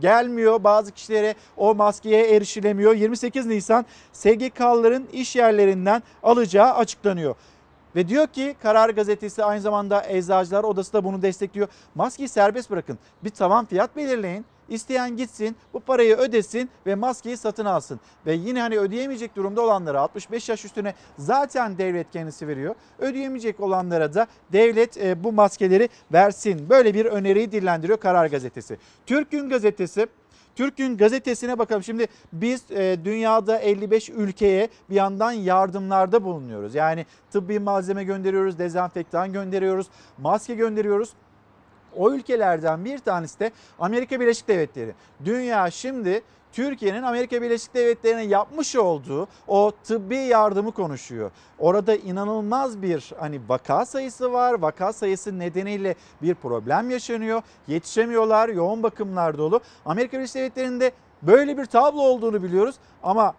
[0.00, 0.64] gelmiyor.
[0.64, 2.94] Bazı kişilere o maskeye erişilemiyor.
[2.94, 7.34] 28 Nisan SGK'ların iş yerlerinden alacağı açıklanıyor.
[7.96, 11.68] Ve diyor ki Karar Gazetesi aynı zamanda Eczacılar Odası da bunu destekliyor.
[11.94, 12.98] Maskeyi serbest bırakın.
[13.24, 14.44] Bir tavan fiyat belirleyin.
[14.68, 18.00] İsteyen gitsin bu parayı ödesin ve maskeyi satın alsın.
[18.26, 22.74] Ve yine hani ödeyemeyecek durumda olanlara 65 yaş üstüne zaten devlet kendisi veriyor.
[22.98, 26.66] Ödeyemeyecek olanlara da devlet e, bu maskeleri versin.
[26.70, 28.78] Böyle bir öneriyi dillendiriyor Karar Gazetesi.
[29.06, 30.06] Türk Gün Gazetesi
[30.56, 31.82] Türk Gün gazetesine bakalım.
[31.82, 36.74] Şimdi biz e, dünyada 55 ülkeye bir yandan yardımlarda bulunuyoruz.
[36.74, 39.86] Yani tıbbi malzeme gönderiyoruz, dezenfektan gönderiyoruz,
[40.18, 41.10] maske gönderiyoruz.
[41.96, 44.94] O ülkelerden bir tanesi de Amerika Birleşik Devletleri.
[45.24, 46.22] Dünya şimdi
[46.54, 51.30] Türkiye'nin Amerika Birleşik Devletleri'ne yapmış olduğu o tıbbi yardımı konuşuyor.
[51.58, 54.54] Orada inanılmaz bir hani vaka sayısı var.
[54.54, 57.42] Vaka sayısı nedeniyle bir problem yaşanıyor.
[57.66, 59.60] Yetişemiyorlar, yoğun bakımlar dolu.
[59.84, 63.34] Amerika Birleşik Devletleri'nde böyle bir tablo olduğunu biliyoruz ama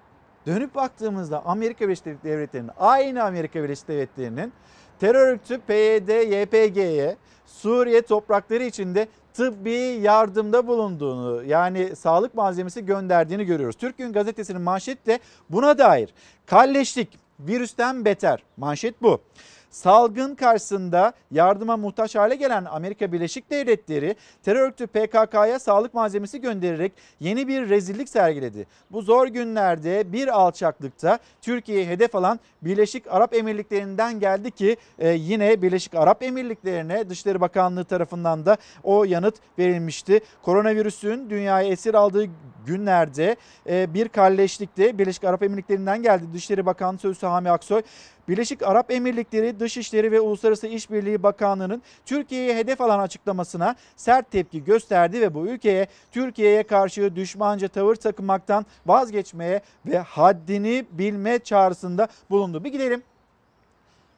[0.48, 4.54] dönüp baktığımızda Amerika Birleşik Devletleri'nin aynı Amerika Birleşik Devletleri'nin
[5.00, 7.18] terör örgütü PYD, YPG'ye
[7.62, 13.76] Suriye toprakları içinde tıbbi yardımda bulunduğunu yani sağlık malzemesi gönderdiğini görüyoruz.
[13.76, 16.10] Türk Gün Gazetesi'nin manşeti de buna dair.
[16.46, 18.44] Kalleşlik virüsten beter.
[18.58, 19.22] Manşet bu.
[19.76, 26.92] Salgın karşısında yardıma muhtaç hale gelen Amerika Birleşik Devletleri terör örgütü PKK'ya sağlık malzemesi göndererek
[27.20, 28.68] yeni bir rezillik sergiledi.
[28.92, 35.62] Bu zor günlerde bir alçaklıkta Türkiye'yi hedef alan Birleşik Arap Emirlikleri'nden geldi ki e, yine
[35.62, 40.20] Birleşik Arap Emirlikleri'ne Dışişleri Bakanlığı tarafından da o yanıt verilmişti.
[40.42, 42.26] Koronavirüsün dünyayı esir aldığı
[42.66, 43.36] günlerde
[43.70, 46.24] e, bir kalleşlikte Birleşik Arap Emirlikleri'nden geldi.
[46.34, 47.82] Dışişleri Bakanı Sözcüsü Hami Aksoy
[48.28, 55.22] Birleşik Arap Emirlikleri Dışişleri ve Uluslararası İşbirliği Bakanlığı'nın Türkiye'ye hedef alan açıklamasına sert tepki gösterdi
[55.22, 62.64] ve bu ülkeye Türkiye'ye karşı düşmanca tavır takınmaktan vazgeçmeye ve haddini bilme çağrısında bulundu.
[62.64, 63.04] Bir gidelim.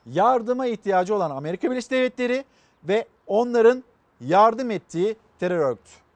[0.05, 2.45] Yardıma ihtiyacı olan Amerika Birleşik Devletleri
[2.83, 3.83] ve onların
[4.21, 6.06] yardım ettiği terör örgütü.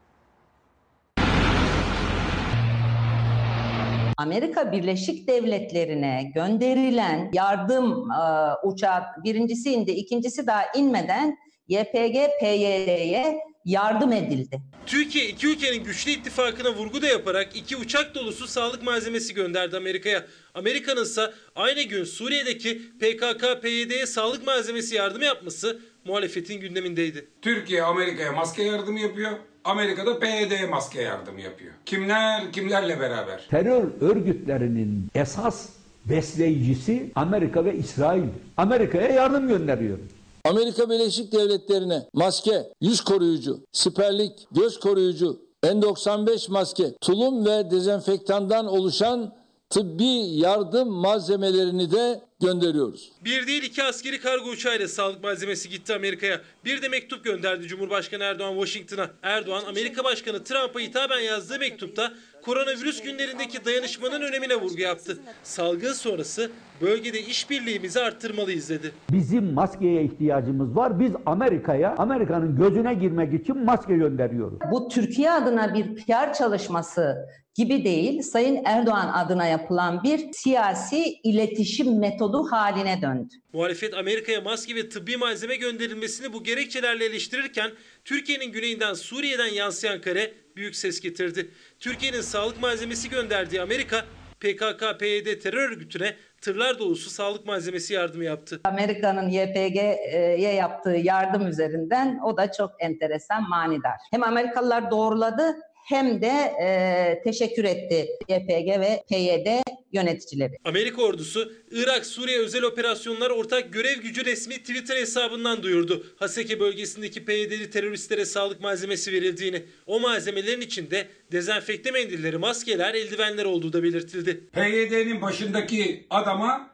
[4.21, 8.23] Amerika Birleşik Devletleri'ne gönderilen yardım e,
[8.67, 14.62] uçak birincisi indi, ikincisi daha inmeden YPG PYD'ye yardım edildi.
[14.86, 20.25] Türkiye iki ülkenin güçlü ittifakına vurgu da yaparak iki uçak dolusu sağlık malzemesi gönderdi Amerika'ya.
[20.53, 27.27] Amerika'nın ise aynı gün Suriye'deki PKK-PYD'ye sağlık malzemesi yardımı yapması muhalefetin gündemindeydi.
[27.41, 29.31] Türkiye Amerika'ya maske yardımı yapıyor.
[29.63, 31.73] Amerika'da PYD'ye maske yardımı yapıyor.
[31.85, 33.47] Kimler kimlerle beraber?
[33.49, 35.69] Terör örgütlerinin esas
[36.05, 38.23] besleyicisi Amerika ve İsrail.
[38.57, 39.97] Amerika'ya yardım gönderiyor.
[40.45, 49.33] Amerika Birleşik Devletleri'ne maske, yüz koruyucu, siperlik, göz koruyucu, N95 maske, tulum ve dezenfektandan oluşan
[49.69, 53.12] tıbbi yardım malzemelerini de gönderiyoruz.
[53.25, 56.41] Bir değil iki askeri kargo uçağıyla sağlık malzemesi gitti Amerika'ya.
[56.65, 59.10] Bir de mektup gönderdi Cumhurbaşkanı Erdoğan Washington'a.
[59.23, 65.17] Erdoğan Amerika Başkanı Trump'a hitaben yazdığı mektupta koronavirüs günlerindeki dayanışmanın önemine vurgu yaptı.
[65.43, 66.51] Salgın sonrası
[66.82, 68.91] bölgede işbirliğimizi arttırmalıyız dedi.
[69.12, 70.99] Bizim maskeye ihtiyacımız var.
[70.99, 74.60] Biz Amerika'ya, Amerika'nın gözüne girmek için maske gönderiyoruz.
[74.71, 77.15] Bu Türkiye adına bir PR çalışması
[77.55, 83.33] gibi değil, Sayın Erdoğan adına yapılan bir siyasi iletişim metodu haline döndü.
[83.53, 87.71] Muhalefet Amerika'ya maske ve tıbbi malzeme gönderilmesini bu gerekçelerle eleştirirken
[88.05, 91.51] Türkiye'nin güneyinden Suriye'den yansıyan kare büyük ses getirdi.
[91.79, 94.05] Türkiye'nin sağlık malzemesi gönderdiği Amerika
[94.39, 98.61] PKK-PYD terör örgütüne tırlar dolusu sağlık malzemesi yardımı yaptı.
[98.63, 103.95] Amerika'nın YPG'ye yaptığı yardım üzerinden o da çok enteresan, manidar.
[104.11, 109.61] Hem Amerikalılar doğruladı hem de e, teşekkür etti YPG ve PYD
[109.93, 110.57] yöneticileri.
[110.65, 116.05] Amerika ordusu Irak-Suriye özel operasyonlar ortak görev gücü resmi Twitter hesabından duyurdu.
[116.19, 123.73] Haseke bölgesindeki PYD'li teröristlere sağlık malzemesi verildiğini, o malzemelerin içinde dezenfekte mendilleri, maskeler, eldivenler olduğu
[123.73, 124.49] da belirtildi.
[124.53, 126.71] PYD'nin başındaki adama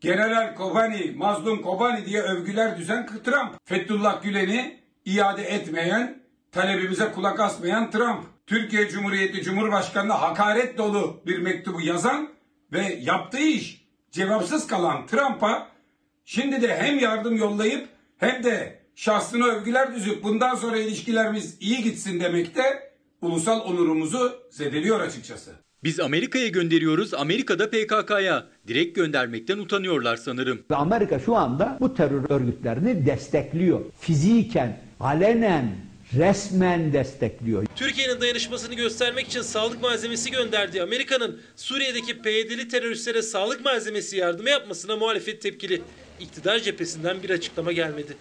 [0.00, 3.54] General Kobani, Mazlum Kobani diye övgüler düzen Trump.
[3.64, 8.35] Fethullah Gülen'i iade etmeyen, talebimize kulak asmayan Trump.
[8.46, 12.28] Türkiye Cumhuriyeti Cumhurbaşkanı'na hakaret dolu bir mektubu yazan
[12.72, 15.68] ve yaptığı iş cevapsız kalan Trump'a
[16.24, 22.20] şimdi de hem yardım yollayıp hem de şahsına övgüler düzüp bundan sonra ilişkilerimiz iyi gitsin
[22.20, 25.50] demekte ulusal onurumuzu zedeliyor açıkçası.
[25.84, 28.46] Biz Amerika'ya gönderiyoruz, Amerika'da PKK'ya.
[28.68, 30.62] Direkt göndermekten utanıyorlar sanırım.
[30.70, 33.80] Amerika şu anda bu terör örgütlerini destekliyor.
[34.00, 37.66] Fiziken, alenen, resmen destekliyor.
[37.76, 44.96] Türkiye'nin dayanışmasını göstermek için sağlık malzemesi gönderdiği Amerika'nın Suriye'deki PYD'li teröristlere sağlık malzemesi yardımı yapmasına
[44.96, 45.82] muhalefet tepkili.
[46.20, 48.16] iktidar cephesinden bir açıklama gelmedi.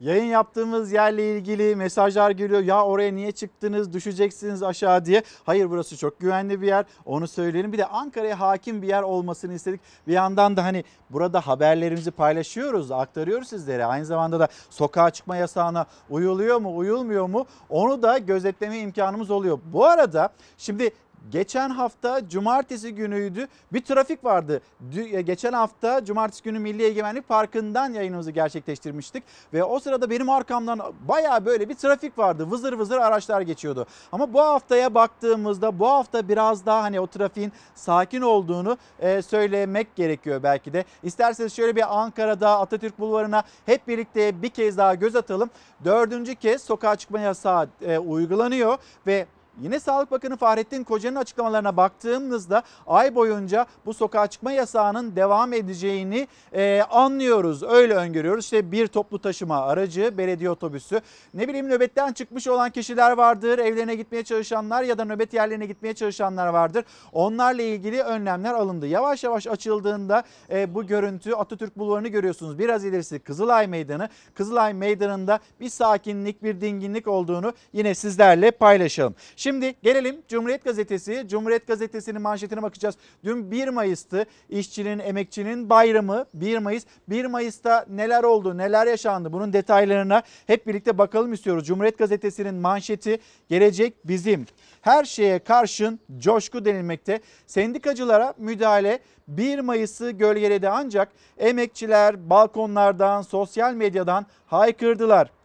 [0.00, 2.60] Yayın yaptığımız yerle ilgili mesajlar geliyor.
[2.60, 3.92] Ya oraya niye çıktınız?
[3.92, 5.22] Düşeceksiniz aşağı diye.
[5.44, 6.84] Hayır burası çok güvenli bir yer.
[7.04, 7.72] Onu söyleyelim.
[7.72, 9.80] Bir de Ankara'ya hakim bir yer olmasını istedik.
[10.06, 13.84] Bir yandan da hani burada haberlerimizi paylaşıyoruz, aktarıyoruz sizlere.
[13.84, 17.46] Aynı zamanda da sokağa çıkma yasağına uyuluyor mu, uyulmuyor mu?
[17.68, 19.58] Onu da gözetleme imkanımız oluyor.
[19.72, 20.90] Bu arada şimdi
[21.30, 23.48] Geçen hafta cumartesi günüydü.
[23.72, 24.60] Bir trafik vardı.
[24.92, 29.24] Dü- Geçen hafta cumartesi günü Milli Egemenlik Parkı'ndan yayınımızı gerçekleştirmiştik.
[29.52, 32.50] Ve o sırada benim arkamdan baya böyle bir trafik vardı.
[32.50, 33.86] Vızır vızır araçlar geçiyordu.
[34.12, 39.96] Ama bu haftaya baktığımızda bu hafta biraz daha hani o trafiğin sakin olduğunu e, söylemek
[39.96, 40.84] gerekiyor belki de.
[41.02, 45.50] İsterseniz şöyle bir Ankara'da Atatürk Bulvarı'na hep birlikte bir kez daha göz atalım.
[45.84, 49.26] Dördüncü kez sokağa çıkma yasağı e, uygulanıyor ve
[49.62, 56.28] Yine Sağlık Bakanı Fahrettin Koca'nın açıklamalarına baktığımızda ay boyunca bu sokağa çıkma yasağının devam edeceğini
[56.52, 57.62] e, anlıyoruz.
[57.62, 58.44] Öyle öngörüyoruz.
[58.44, 61.00] İşte bir toplu taşıma aracı, belediye otobüsü,
[61.34, 65.94] ne bileyim nöbetten çıkmış olan kişiler vardır, evlerine gitmeye çalışanlar ya da nöbet yerlerine gitmeye
[65.94, 66.84] çalışanlar vardır.
[67.12, 68.86] Onlarla ilgili önlemler alındı.
[68.86, 72.58] Yavaş yavaş açıldığında e, bu görüntü Atatürk Bulvarı'nı görüyorsunuz.
[72.58, 74.08] Biraz ilerisi Kızılay Meydanı.
[74.34, 79.14] Kızılay Meydanı'nda bir sakinlik, bir dinginlik olduğunu yine sizlerle paylaşalım.
[79.36, 79.47] Şimdi
[79.82, 81.24] gelelim Cumhuriyet Gazetesi.
[81.28, 82.94] Cumhuriyet Gazetesi'nin manşetine bakacağız.
[83.24, 84.26] Dün 1 Mayıs'tı.
[84.48, 86.84] İşçinin, emekçinin bayramı 1 Mayıs.
[87.08, 91.66] 1 Mayıs'ta neler oldu, neler yaşandı bunun detaylarına hep birlikte bakalım istiyoruz.
[91.66, 94.46] Cumhuriyet Gazetesi'nin manşeti gelecek bizim.
[94.80, 97.20] Her şeye karşın coşku denilmekte.
[97.46, 101.08] Sendikacılara müdahale 1 Mayıs'ı gölgeledi ancak
[101.38, 105.37] emekçiler balkonlardan, sosyal medyadan haykırdılar.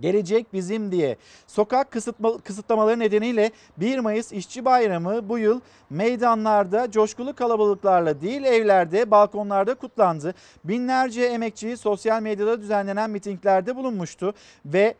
[0.00, 1.16] Gelecek bizim diye.
[1.46, 9.10] Sokak kısıtma, kısıtlamaları nedeniyle 1 Mayıs İşçi Bayramı bu yıl meydanlarda coşkulu kalabalıklarla değil evlerde,
[9.10, 10.34] balkonlarda kutlandı.
[10.64, 14.34] Binlerce emekçi sosyal medyada düzenlenen mitinglerde bulunmuştu
[14.64, 14.94] ve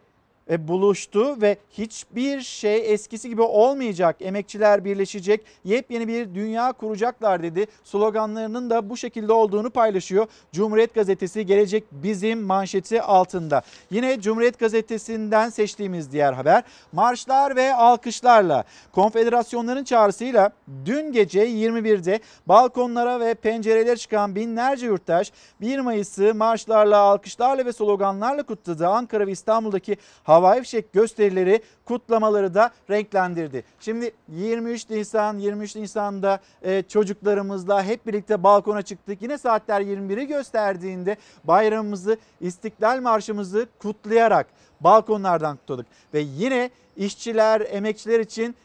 [0.49, 4.17] buluştu ve hiçbir şey eskisi gibi olmayacak.
[4.21, 7.67] Emekçiler birleşecek, yepyeni bir dünya kuracaklar dedi.
[7.85, 10.27] Sloganlarının da bu şekilde olduğunu paylaşıyor.
[10.53, 13.63] Cumhuriyet Gazetesi gelecek bizim manşeti altında.
[13.91, 20.51] Yine Cumhuriyet Gazetesi'nden seçtiğimiz diğer haber marşlar ve alkışlarla konfederasyonların çağrısıyla
[20.85, 28.43] dün gece 21'de balkonlara ve pencerelere çıkan binlerce yurttaş 1 Mayıs'ı marşlarla, alkışlarla ve sloganlarla
[28.43, 28.89] kutladı.
[28.89, 29.97] Ankara ve İstanbul'daki
[30.38, 33.64] havai fişek gösterileri, kutlamaları da renklendirdi.
[33.81, 39.22] Şimdi 23 Nisan, 23 Nisan'da e, çocuklarımızla hep birlikte balkona çıktık.
[39.22, 44.46] Yine saatler 21'i gösterdiğinde bayramımızı, İstiklal Marşımızı kutlayarak
[44.81, 45.87] balkonlardan kutladık.
[46.14, 48.57] Ve yine işçiler, emekçiler için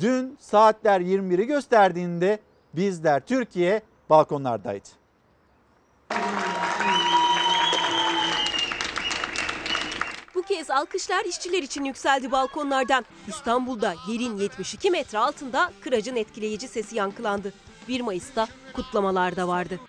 [0.00, 2.38] dün saatler 21'i gösterdiğinde
[2.74, 4.88] bizler Türkiye balkonlardaydı.
[6.10, 6.51] Bu
[10.62, 13.04] kez alkışlar işçiler için yükseldi balkonlardan.
[13.28, 17.52] İstanbul'da yerin 72 metre altında kıracın etkileyici sesi yankılandı.
[17.88, 19.80] 1 Mayıs'ta kutlamalar da vardı.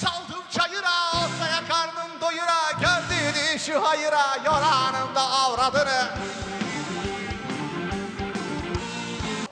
[0.00, 6.08] Saldım çayıra, ortaya karnım doyura Gördüğünü şu hayıra, yoranım da avradını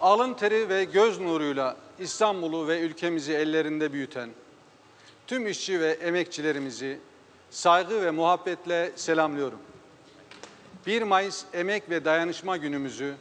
[0.01, 4.31] Alın teri ve göz nuruyla İstanbul'u ve ülkemizi ellerinde büyüten
[5.27, 7.01] tüm işçi ve emekçilerimizi
[7.51, 9.59] saygı ve muhabbetle selamlıyorum.
[10.87, 13.15] 1 Mayıs Emek ve Dayanışma Günümüzü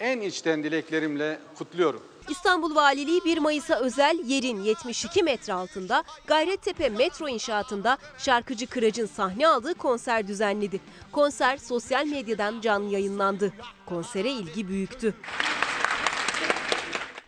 [0.00, 2.02] en içten dileklerimle kutluyorum.
[2.28, 9.48] İstanbul Valiliği 1 Mayıs'a özel yerin 72 metre altında Gayrettepe metro inşaatında şarkıcı Kırac'ın sahne
[9.48, 10.80] aldığı konser düzenledi.
[11.12, 13.52] Konser sosyal medyadan canlı yayınlandı.
[13.86, 15.14] Konsere ilgi büyüktü.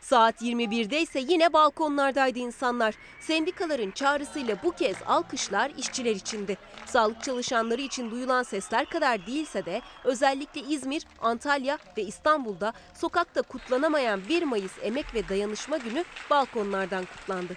[0.05, 2.95] Saat 21'de ise yine balkonlardaydı insanlar.
[3.21, 6.57] Sendikaların çağrısıyla bu kez alkışlar işçiler içindi.
[6.87, 14.21] Sağlık çalışanları için duyulan sesler kadar değilse de özellikle İzmir, Antalya ve İstanbul'da sokakta kutlanamayan
[14.29, 17.57] 1 Mayıs Emek ve Dayanışma Günü balkonlardan kutlandı.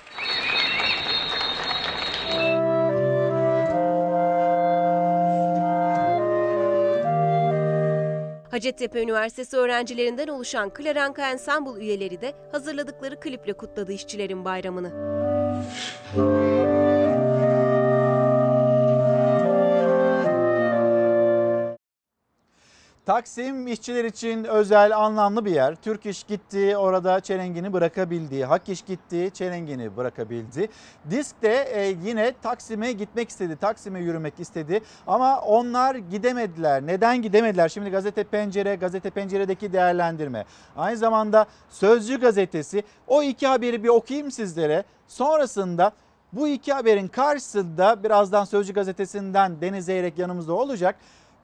[8.58, 14.92] Hacettepe Üniversitesi öğrencilerinden oluşan Klaranka Ensemble üyeleri de hazırladıkları kliple kutladı işçilerin bayramını.
[23.08, 25.76] Taksim işçiler için özel anlamlı bir yer.
[25.76, 28.46] Türk İş gitti orada çelengini bırakabildi.
[28.46, 30.70] Hak İş gitti çelengini bırakabildi.
[31.10, 33.56] Disk de e, yine Taksim'e gitmek istedi.
[33.56, 34.82] Taksim'e yürümek istedi.
[35.08, 36.88] Ama onlar gidemediler.
[36.88, 37.70] Neden gidemediler?
[37.70, 40.46] Şimdi Gazete Pencere, Gazete Pencere'deki değerlendirme.
[40.78, 42.84] Aynı zamanda Sözcü gazetesi.
[43.08, 44.84] O iki haberi bir okuyayım sizlere.
[45.08, 45.92] Sonrasında
[46.34, 50.96] bu iki haberin karşısında birazdan Sözcü gazetesinden Deniz Zeyrek yanımızda olacak.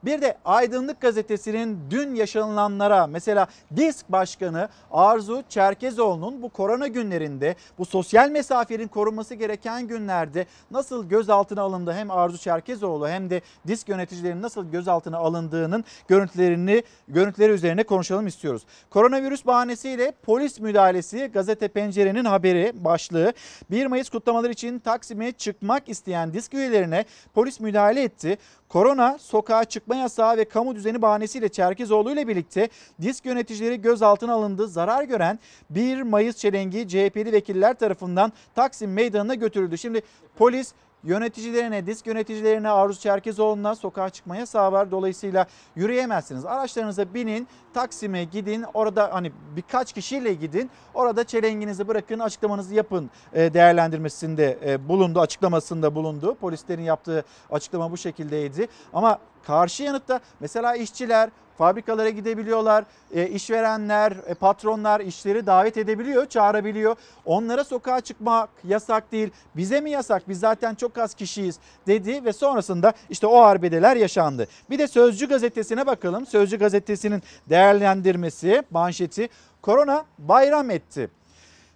[0.04, 7.84] Bir de Aydınlık Gazetesi'nin dün yaşanılanlara mesela DİSK Başkanı Arzu Çerkezoğlu'nun bu korona günlerinde bu
[7.84, 14.42] sosyal mesafenin korunması gereken günlerde nasıl gözaltına alındı hem Arzu Çerkezoğlu hem de DİSK yöneticilerinin
[14.42, 18.62] nasıl gözaltına alındığının görüntülerini görüntüleri üzerine konuşalım istiyoruz.
[18.90, 23.32] Koronavirüs bahanesiyle polis müdahalesi gazete pencerenin haberi başlığı
[23.70, 28.38] 1 Mayıs kutlamaları için Taksim'e çıkmak isteyen DİSK üyelerine polis müdahale etti.
[28.68, 32.68] Korona, sokağa çıkma yasağı ve kamu düzeni bahanesiyle Çerkezoğlu ile birlikte
[33.02, 34.68] disk yöneticileri gözaltına alındı.
[34.68, 35.38] Zarar gören
[35.70, 39.78] 1 Mayıs çelengi CHP'li vekiller tarafından Taksim Meydanı'na götürüldü.
[39.78, 40.02] Şimdi
[40.36, 44.90] polis yöneticilerine, disk yöneticilerine Arzu Çerkezoğlu'na sokağa çıkma yasağı var.
[44.90, 46.44] Dolayısıyla yürüyemezsiniz.
[46.44, 48.64] Araçlarınıza binin, Taksim'e gidin.
[48.74, 50.70] Orada hani birkaç kişiyle gidin.
[50.94, 56.34] Orada çelenginizi bırakın, açıklamanızı yapın e, değerlendirmesinde e, bulundu, açıklamasında bulundu.
[56.34, 58.68] Polislerin yaptığı açıklama bu şekildeydi.
[58.92, 62.84] Ama karşı yanıtta mesela işçiler, fabrikalara gidebiliyorlar.
[63.14, 66.96] E, işverenler, e, patronlar işleri davet edebiliyor, çağırabiliyor.
[67.24, 69.30] Onlara sokağa çıkmak yasak değil.
[69.56, 70.28] Bize mi yasak?
[70.28, 74.48] Biz zaten çok az kişiyiz dedi ve sonrasında işte o arbedeler yaşandı.
[74.70, 76.26] Bir de Sözcü gazetesine bakalım.
[76.26, 79.28] Sözcü gazetesinin değerlendirmesi, manşeti
[79.62, 81.10] korona bayram etti.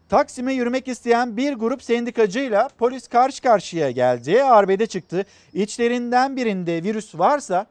[0.09, 4.45] Taksim'e yürümek isteyen bir grup sendikacıyla polis karşı karşıya geldi.
[4.45, 5.25] Arbede çıktı.
[5.53, 7.67] İçlerinden birinde virüs varsa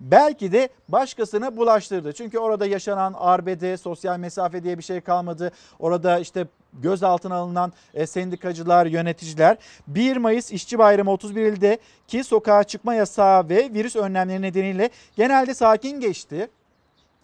[0.00, 2.12] belki de başkasına bulaştırdı.
[2.12, 5.52] Çünkü orada yaşanan arbede, sosyal mesafe diye bir şey kalmadı.
[5.78, 12.64] Orada işte gözaltına alınan e, sendikacılar, yöneticiler 1 Mayıs İşçi Bayramı 31 ilde ki sokağa
[12.64, 16.48] çıkma yasağı ve virüs önlemleri nedeniyle genelde sakin geçti.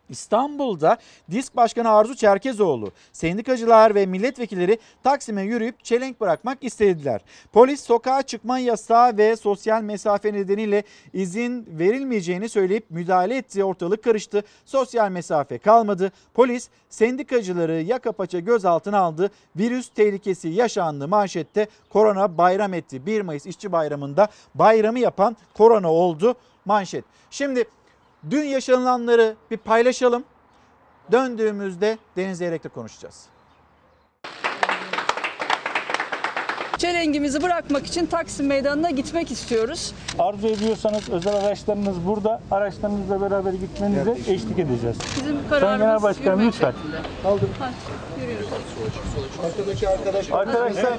[0.08, 0.98] İstanbul'da
[1.30, 7.20] DİSK Başkanı Arzu Çerkezoğlu, sendikacılar ve milletvekilleri Taksim'e yürüyüp çelenk bırakmak istediler.
[7.52, 13.64] Polis sokağa çıkma yasağı ve sosyal mesafe nedeniyle izin verilmeyeceğini söyleyip müdahale etti.
[13.64, 14.42] Ortalık karıştı.
[14.64, 16.12] Sosyal mesafe kalmadı.
[16.34, 19.30] Polis sendikacıları yaka paça gözaltına aldı.
[19.56, 21.66] Virüs tehlikesi yaşandı manşette.
[21.90, 23.06] Korona bayram etti.
[23.06, 27.04] 1 Mayıs İşçi Bayramı'nda bayramı yapan korona oldu manşet.
[27.30, 27.64] Şimdi
[28.30, 30.24] Dün yaşanılanları bir paylaşalım.
[31.12, 33.26] Döndüğümüzde Deniz Zeyrek'le konuşacağız.
[36.78, 39.92] Çelengimizi bırakmak için Taksim Meydanı'na gitmek istiyoruz.
[40.18, 42.40] Arzu ediyorsanız özel araçlarınız burada.
[42.50, 44.96] Araçlarınızla beraber gitmenize eşlik edeceğiz.
[45.16, 46.70] Bizim Sayın Genel kararımız Başkanım yürümek lütfen.
[46.72, 46.96] şeklinde.
[47.28, 47.48] Aldım.
[47.58, 47.72] Hadi,
[48.20, 48.48] yürüyoruz.
[49.44, 50.30] Arkadaki arkadaş.
[50.32, 50.98] Arkadaşlar!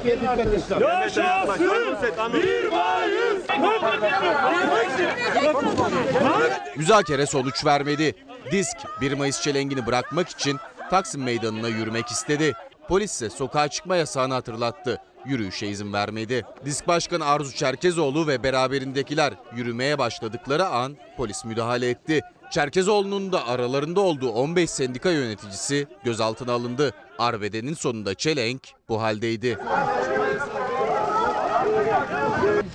[6.77, 8.15] Müzakere sonuç vermedi.
[8.51, 10.57] Disk 1 Mayıs çelengini bırakmak için
[10.89, 12.53] Taksim Meydanı'na yürümek istedi.
[12.87, 15.01] Polis ise sokağa çıkma yasağını hatırlattı.
[15.27, 16.45] Yürüyüşe izin vermedi.
[16.65, 22.21] Disk Başkanı Arzu Çerkezoğlu ve beraberindekiler yürümeye başladıkları an polis müdahale etti.
[22.51, 26.93] Çerkezoğlu'nun da aralarında olduğu 15 sendika yöneticisi gözaltına alındı.
[27.19, 29.57] Arbedenin sonunda çelenk bu haldeydi.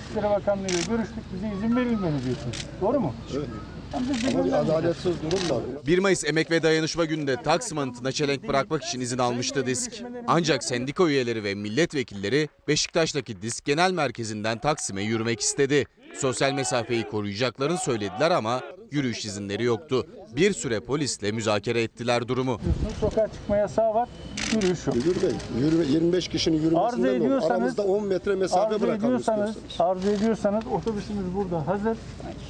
[0.05, 1.23] İçişleri Bakanlığı ile görüştük.
[1.33, 2.65] Bize izin verilmeni diyorsunuz.
[2.81, 3.13] Doğru mu?
[3.33, 3.47] Evet.
[3.93, 5.63] Ama bir adaletsiz durum var.
[5.87, 9.91] 1 Mayıs Emek ve Dayanışma Günü'nde Taksim anıtına çelenk bırakmak için izin almıştı disk.
[10.27, 15.85] Ancak sendika üyeleri ve milletvekilleri Beşiktaş'taki disk genel merkezinden Taksim'e yürümek istedi.
[16.15, 20.07] Sosyal mesafeyi koruyacaklarını söylediler ama yürüyüş izinleri yoktu.
[20.35, 22.61] Bir süre polisle müzakere ettiler durumu.
[22.99, 24.09] Sokağa çıkma yasağı var.
[24.55, 24.95] Yürüyüş yok.
[24.95, 27.25] Müdür Bey, yürü- 25 kişinin Arzu yürümesinden olur.
[27.25, 29.97] ediyorsanız, Aramızda 10 metre mesafe arzu bırakalım ediyorsanız, istiyorsanız.
[29.97, 31.97] arzu ediyorsanız otobüsümüz burada hazır.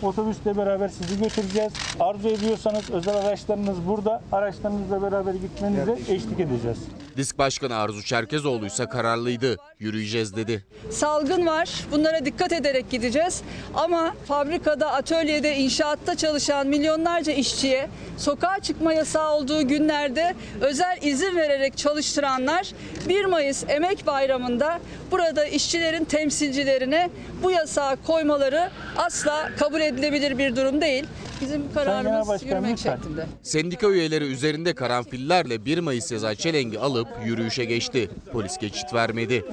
[0.04, 1.74] Otobüsle beraber sizi götüreceğiz.
[2.00, 4.22] Arzu ediyorsanız özel araçlarınız burada.
[4.32, 6.78] Araçlarınızla beraber gitmenize eşlik edeceğiz.
[7.18, 9.58] Disk Başkanı Arzu Çerkezoğlu ise kararlıydı.
[9.80, 10.64] Yürüyeceğiz dedi.
[10.90, 11.70] Salgın var.
[11.92, 13.42] Bunlara dikkat ederek gideceğiz.
[13.74, 21.78] Ama fabrikada, atölyede, inşaatta çalışan milyonlarca işçiye sokağa çıkma yasağı olduğu günlerde özel izin vererek
[21.94, 22.74] çalıştıranlar
[23.10, 24.80] 1 Mayıs Emek Bayramı'nda
[25.12, 27.10] burada işçilerin temsilcilerine
[27.44, 31.06] bu yasağı koymaları asla kabul edilebilir bir durum değil.
[31.42, 33.26] Bizim kararımız yürümek şeklinde.
[33.44, 38.10] Sendika üyeleri üzerinde karanfillerle 1 Mayıs yazan çelengi alıp yürüyüşe geçti.
[38.32, 39.46] Polis geçit vermedi.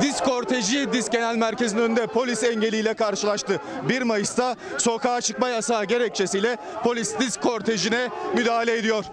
[0.00, 3.60] Disk korteji Disk Genel Merkezi'nin önünde polis engeliyle karşılaştı.
[3.88, 9.04] 1 Mayıs'ta sokağa çıkma yasağı gerekçesiyle polis disk kortejine müdahale ediyor.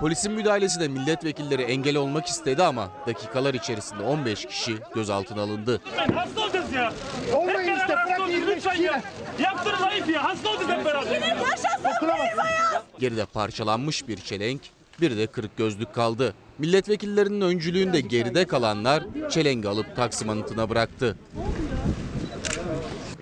[0.00, 5.80] Polisin müdahalesine milletvekilleri engel olmak istedi ama dakikalar içerisinde 15 kişi gözaltına alındı.
[6.14, 6.92] Hasta olacağız ya.
[7.34, 9.02] Olmayın işte hasta olacağız lütfen ya.
[9.38, 10.24] Yaptınız ayıp ya.
[10.24, 11.22] Hasta olacağız hep beraber.
[12.98, 14.60] Geride parçalanmış bir çelenk,
[15.00, 16.34] bir de kırık gözlük kaldı.
[16.58, 21.16] Milletvekillerinin öncülüğünde geride kalanlar çelengi alıp Taksim anıtına bıraktı.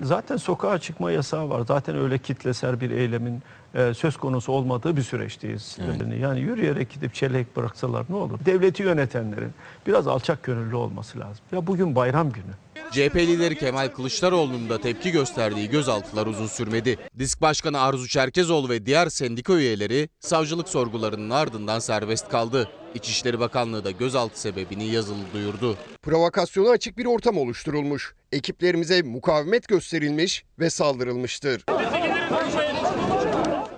[0.02, 1.62] Zaten sokağa çıkma yasağı var.
[1.68, 3.42] Zaten öyle kitlesel bir eylemin
[3.74, 5.78] e, söz konusu olmadığı bir süreçteyiz.
[6.20, 8.38] Yani yürüyerek gidip çelenk bıraksalar ne olur?
[8.46, 9.50] Devleti yönetenlerin
[9.86, 11.44] biraz alçak gönüllü olması lazım.
[11.52, 12.52] Ya bugün bayram günü.
[12.94, 16.98] CHP lideri Kemal Kılıçdaroğlu'nun da tepki gösterdiği gözaltılar uzun sürmedi.
[17.18, 22.68] Disk Başkanı Arzu Çerkezoğlu ve diğer sendika üyeleri savcılık sorgularının ardından serbest kaldı.
[22.94, 25.76] İçişleri Bakanlığı da gözaltı sebebini yazılı duyurdu.
[26.02, 28.14] Provokasyona açık bir ortam oluşturulmuş.
[28.32, 31.64] Ekiplerimize mukavemet gösterilmiş ve saldırılmıştır.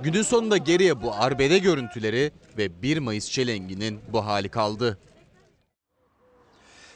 [0.03, 4.99] Günün sonunda geriye bu arbede görüntüleri ve 1 Mayıs çelenginin bu hali kaldı.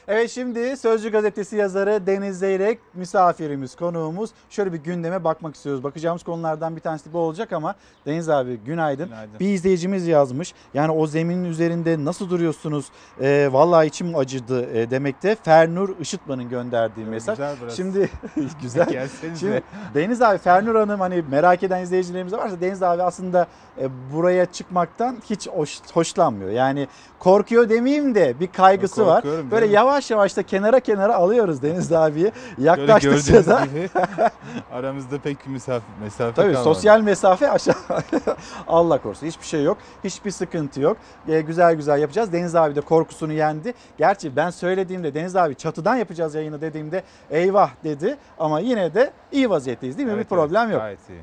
[0.07, 4.29] Evet şimdi Sözcü Gazetesi yazarı Deniz Zeyrek misafirimiz, konuğumuz.
[4.49, 5.83] Şöyle bir gündeme bakmak istiyoruz.
[5.83, 7.75] Bakacağımız konulardan bir tanesi bu olacak ama
[8.05, 9.05] Deniz abi günaydın.
[9.05, 9.39] Günaydın.
[9.39, 10.53] Bir izleyicimiz yazmış.
[10.73, 12.85] Yani o zeminin üzerinde nasıl duruyorsunuz?
[13.21, 15.35] Ee, vallahi içim acıdı e, demekte.
[15.43, 17.37] Fernur Işıtman'ın gönderdiği mesaj.
[17.37, 17.75] güzel burası.
[17.75, 18.09] Şimdi
[18.61, 19.07] güzel.
[19.39, 23.47] Şimdi Deniz abi Fernur Hanım hani merak eden izleyicilerimiz varsa Deniz abi aslında
[23.81, 26.51] e, buraya çıkmaktan hiç hoş, hoşlanmıyor.
[26.51, 26.87] Yani
[27.19, 29.23] korkuyor demeyeyim de bir kaygısı var.
[29.23, 29.71] Böyle canım.
[29.91, 32.31] Yavaş yavaş da kenara kenara alıyoruz Deniz abiyi.
[32.57, 33.89] Yaklaştıkça da gibi
[34.71, 36.63] aramızda pek bir mesafe, mesafe Tabii kalmadı.
[36.63, 37.75] sosyal mesafe aşağı.
[38.67, 39.77] Allah korusun hiçbir şey yok.
[40.03, 40.97] Hiçbir sıkıntı yok.
[41.27, 42.33] Ee, güzel güzel yapacağız.
[42.33, 43.73] Deniz abi de korkusunu yendi.
[43.97, 48.17] Gerçi ben söylediğimde Deniz abi çatıdan yapacağız yayını dediğimde eyvah dedi.
[48.39, 50.13] Ama yine de iyi vaziyetteyiz değil mi?
[50.15, 50.81] Evet, bir problem evet, yok.
[50.81, 51.21] Gayet iyi.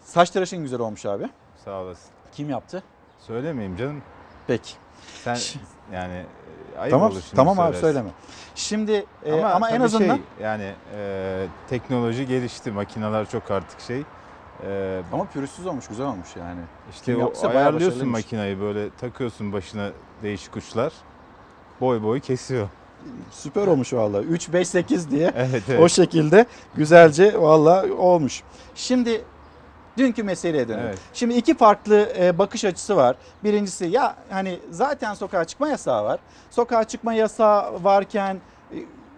[0.00, 1.28] Saç tıraşın güzel olmuş abi.
[1.64, 2.10] Sağ olasın.
[2.32, 2.82] Kim yaptı?
[3.18, 4.02] Söylemeyeyim canım.
[4.46, 4.72] Peki.
[5.24, 5.38] Sen
[5.92, 6.24] yani e,
[6.78, 7.80] ayıp tamam olur şimdi tamam abi söylersin.
[7.80, 8.10] söyleme.
[8.54, 12.70] Şimdi e, Ama, ama, en azından şey, yani e, teknoloji gelişti.
[12.72, 14.02] Makineler çok artık şey.
[14.66, 16.60] E, ama pürüzsüz olmuş, güzel olmuş yani.
[16.90, 19.90] işte Kim o ayarlıyorsun makineyi böyle takıyorsun başına
[20.22, 20.92] değişik uçlar.
[21.80, 22.68] Boy boy kesiyor.
[23.30, 24.22] Süper olmuş valla.
[24.22, 25.80] 3 5 8 diye Evet, evet.
[25.80, 28.42] o şekilde güzelce valla olmuş.
[28.74, 29.24] Şimdi
[29.98, 30.86] dünkü meseleye dönelim.
[30.86, 30.98] Evet.
[31.14, 33.16] Şimdi iki farklı e, bakış açısı var.
[33.44, 36.20] Birincisi ya hani zaten sokağa çıkma yasağı var.
[36.50, 38.40] Sokağa çıkma yasağı varken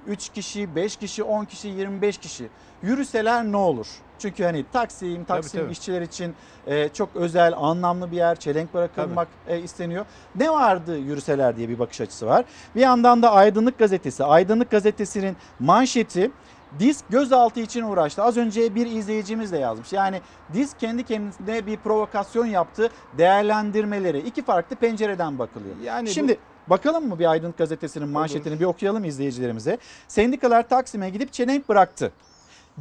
[0.06, 2.48] 3 kişi, 5 kişi, 10 kişi, 25 kişi
[2.82, 3.86] yürüseler ne olur?
[4.18, 5.72] Çünkü hani Taksim, Taksim tabii.
[5.72, 6.34] işçiler için
[6.66, 8.36] e, çok özel, anlamlı bir yer.
[8.36, 10.04] Çelenk bırakılmak e, isteniyor.
[10.34, 12.44] Ne vardı yürüseler diye bir bakış açısı var.
[12.74, 14.24] Bir yandan da Aydınlık Gazetesi.
[14.24, 16.30] Aydınlık Gazetesi'nin manşeti
[16.78, 18.22] Disk gözaltı için uğraştı.
[18.22, 19.92] Az önce bir izleyicimiz de yazmış.
[19.92, 20.20] Yani
[20.52, 22.88] Disk kendi kendine bir provokasyon yaptı.
[23.18, 25.74] Değerlendirmeleri iki farklı pencereden bakılıyor.
[25.84, 29.78] Yani bu- Şimdi bakalım mı bir Aydınlık Gazetesi'nin manşetini bir okuyalım izleyicilerimize.
[30.08, 32.12] Sendikalar Taksim'e gidip çelenk bıraktı.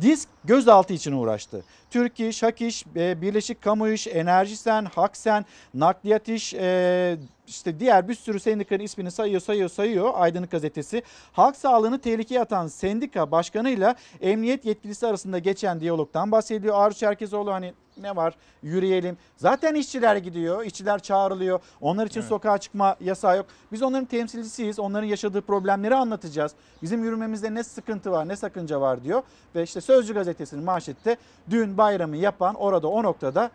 [0.02, 1.64] Disk gözaltı için uğraştı.
[1.90, 7.18] Türk İş, Hak İş, e, Birleşik Kamu İş, Enerjisen, Haksen, Nakliyat İş, e,
[7.48, 11.04] işte diğer bir sürü sendikanın ismini sayıyor sayıyor sayıyor Aydınlık Gazetesi.
[11.32, 16.76] Halk sağlığını tehlikeye atan sendika başkanıyla emniyet yetkilisi arasında geçen diyalogtan bahsediyor.
[16.76, 19.18] Arzu Çerkezoğlu hani ne var yürüyelim.
[19.38, 21.60] Zaten işçiler gidiyor, işçiler çağrılıyor.
[21.82, 23.46] Onlar için sokağa çıkma yasağı yok.
[23.72, 24.80] Biz onların temsilcisiyiz.
[24.80, 26.52] Onların yaşadığı problemleri anlatacağız.
[26.82, 29.24] Bizim yürümemizde ne sıkıntı var, ne sakınca var diyor.
[29.56, 31.18] Ve işte Sözcü Gazetesi'nin manşette
[31.50, 33.52] dün bayramı yapan orada o noktada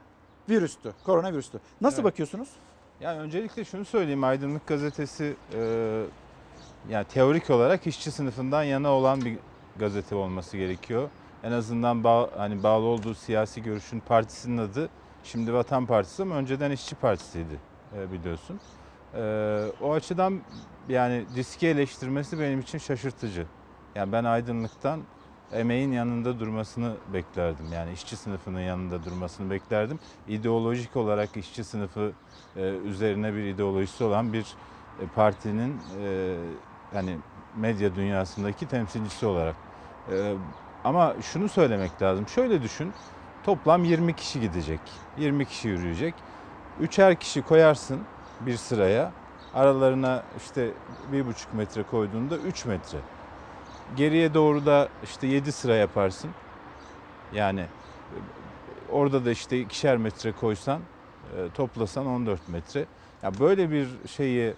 [0.48, 1.60] virüstü, koronavirüstü.
[1.80, 2.12] Nasıl Evet.
[2.12, 2.48] bakıyorsunuz?
[3.00, 4.24] Yani öncelikle şunu söyleyeyim.
[4.24, 5.60] Aydınlık Gazetesi e,
[6.88, 9.38] yani teorik olarak işçi sınıfından yana olan bir
[9.78, 11.08] gazete olması gerekiyor.
[11.42, 14.88] En azından bağ, hani bağlı olduğu siyasi görüşün partisinin adı
[15.24, 17.58] şimdi Vatan Partisi ama önceden İşçi Partisi'ydi
[17.98, 18.60] e, biliyorsun.
[19.14, 20.40] E, o açıdan
[20.88, 23.46] yani diski eleştirmesi benim için şaşırtıcı.
[23.94, 25.00] Yani ben aydınlıktan
[25.54, 27.72] emeğin yanında durmasını beklerdim.
[27.72, 29.98] Yani işçi sınıfının yanında durmasını beklerdim.
[30.28, 32.12] İdeolojik olarak işçi sınıfı
[32.56, 34.46] e, üzerine bir ideolojisi olan bir
[35.00, 36.36] e, partinin e,
[36.92, 37.16] hani
[37.56, 39.56] medya dünyasındaki temsilcisi olarak.
[40.12, 40.34] E,
[40.84, 42.28] ama şunu söylemek lazım.
[42.28, 42.92] Şöyle düşün.
[43.44, 44.80] Toplam 20 kişi gidecek.
[45.18, 46.14] 20 kişi yürüyecek.
[46.80, 48.00] Üçer kişi koyarsın
[48.40, 49.12] bir sıraya.
[49.54, 50.70] Aralarına işte
[51.12, 52.98] bir buçuk metre koyduğunda 3 metre.
[53.94, 56.30] Geriye doğru da işte 7 sıra yaparsın.
[57.32, 57.64] Yani
[58.88, 60.80] orada da işte ikişer metre koysan
[61.36, 62.86] e, toplasan 14 metre.
[63.22, 64.54] Ya böyle bir şeyi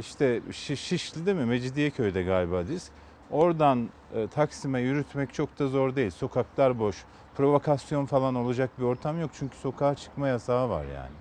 [0.00, 2.90] işte Şi- Şişli'de mi Mecidiyeköy'de galiba diz.
[3.30, 6.10] Oradan e, Taksim'e yürütmek çok da zor değil.
[6.10, 7.04] Sokaklar boş.
[7.36, 11.14] Provokasyon falan olacak bir ortam yok çünkü sokağa çıkma yasağı var yani.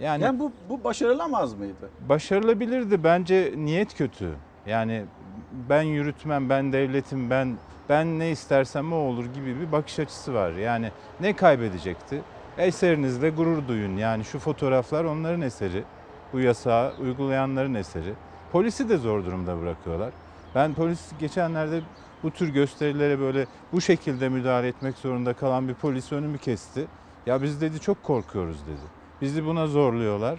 [0.00, 1.90] Yani, Yani bu, bu başarılamaz mıydı?
[2.08, 3.04] başarılabilirdi.
[3.04, 4.34] Bence niyet kötü.
[4.66, 5.04] Yani
[5.52, 7.56] ben yürütmem, ben devletim, ben
[7.88, 10.52] ben ne istersem o olur gibi bir bakış açısı var.
[10.52, 10.90] Yani
[11.20, 12.22] ne kaybedecekti?
[12.58, 13.96] Eserinizle gurur duyun.
[13.96, 15.84] Yani şu fotoğraflar onların eseri.
[16.32, 18.14] Bu yasağı uygulayanların eseri.
[18.52, 20.10] Polisi de zor durumda bırakıyorlar.
[20.54, 21.80] Ben polis geçenlerde
[22.22, 26.86] bu tür gösterilere böyle bu şekilde müdahale etmek zorunda kalan bir polis önümü kesti.
[27.26, 28.98] Ya biz dedi çok korkuyoruz dedi.
[29.20, 30.38] Bizi buna zorluyorlar.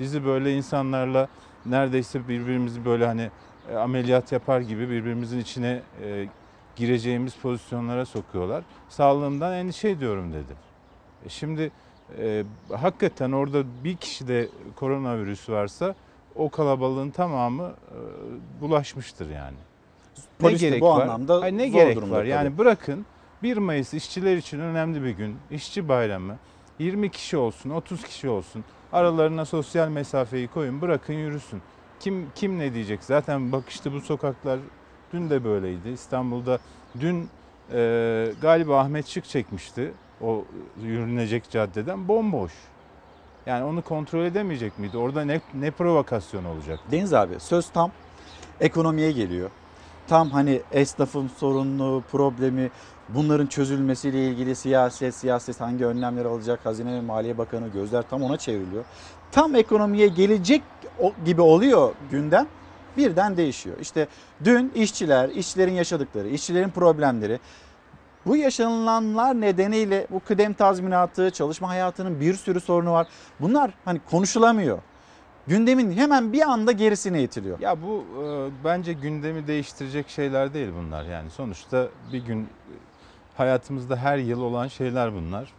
[0.00, 1.28] Bizi böyle insanlarla
[1.66, 3.30] neredeyse birbirimizi böyle hani
[3.72, 6.26] e, ameliyat yapar gibi birbirimizin içine e,
[6.76, 8.64] gireceğimiz pozisyonlara sokuyorlar.
[8.88, 10.52] Sağlığımdan endişe ediyorum dedi.
[11.26, 11.70] E şimdi
[12.18, 12.44] e,
[12.76, 15.94] hakikaten orada bir kişide koronavirüs varsa
[16.34, 17.96] o kalabalığın tamamı e,
[18.60, 19.56] bulaşmıştır yani.
[20.38, 22.20] Polis de bu anlamda Hayır, ne zor gerek durumda var?
[22.20, 22.28] tabii.
[22.28, 23.06] Yani bırakın
[23.42, 25.36] 1 Mayıs işçiler için önemli bir gün.
[25.50, 26.36] İşçi bayramı.
[26.78, 28.64] 20 kişi olsun, 30 kişi olsun.
[28.92, 31.62] Aralarına sosyal mesafeyi koyun, bırakın yürüsün.
[32.00, 33.04] Kim kim ne diyecek?
[33.04, 34.58] Zaten bak işte bu sokaklar
[35.12, 35.88] dün de böyleydi.
[35.88, 36.58] İstanbul'da
[37.00, 37.28] dün
[37.72, 40.44] e, galiba Ahmet Şık çekmişti o
[40.82, 42.52] yürünecek caddeden bomboş.
[43.46, 44.98] Yani onu kontrol edemeyecek miydi?
[44.98, 46.80] Orada ne ne provokasyon olacak?
[46.90, 47.90] Deniz abi söz tam
[48.60, 49.50] ekonomiye geliyor.
[50.08, 52.70] Tam hani esnafın sorunlu, problemi,
[53.08, 58.36] bunların çözülmesiyle ilgili siyaset, siyaset hangi önlemler alacak, Hazine ve Maliye Bakanı gözler tam ona
[58.36, 58.84] çevriliyor.
[59.32, 60.62] Tam ekonomiye gelecek
[61.24, 62.46] gibi oluyor gündem
[62.96, 63.76] birden değişiyor.
[63.80, 64.08] İşte
[64.44, 67.40] dün işçiler, işçilerin yaşadıkları, işçilerin problemleri,
[68.26, 73.06] bu yaşanılanlar nedeniyle bu kıdem tazminatı, çalışma hayatının bir sürü sorunu var.
[73.40, 74.78] Bunlar hani konuşulamıyor.
[75.46, 77.60] Gündemin hemen bir anda gerisine itiliyor.
[77.60, 81.04] Ya bu e, bence gündemi değiştirecek şeyler değil bunlar.
[81.04, 82.48] Yani sonuçta bir gün
[83.38, 85.52] hayatımızda her yıl olan şeyler bunlar.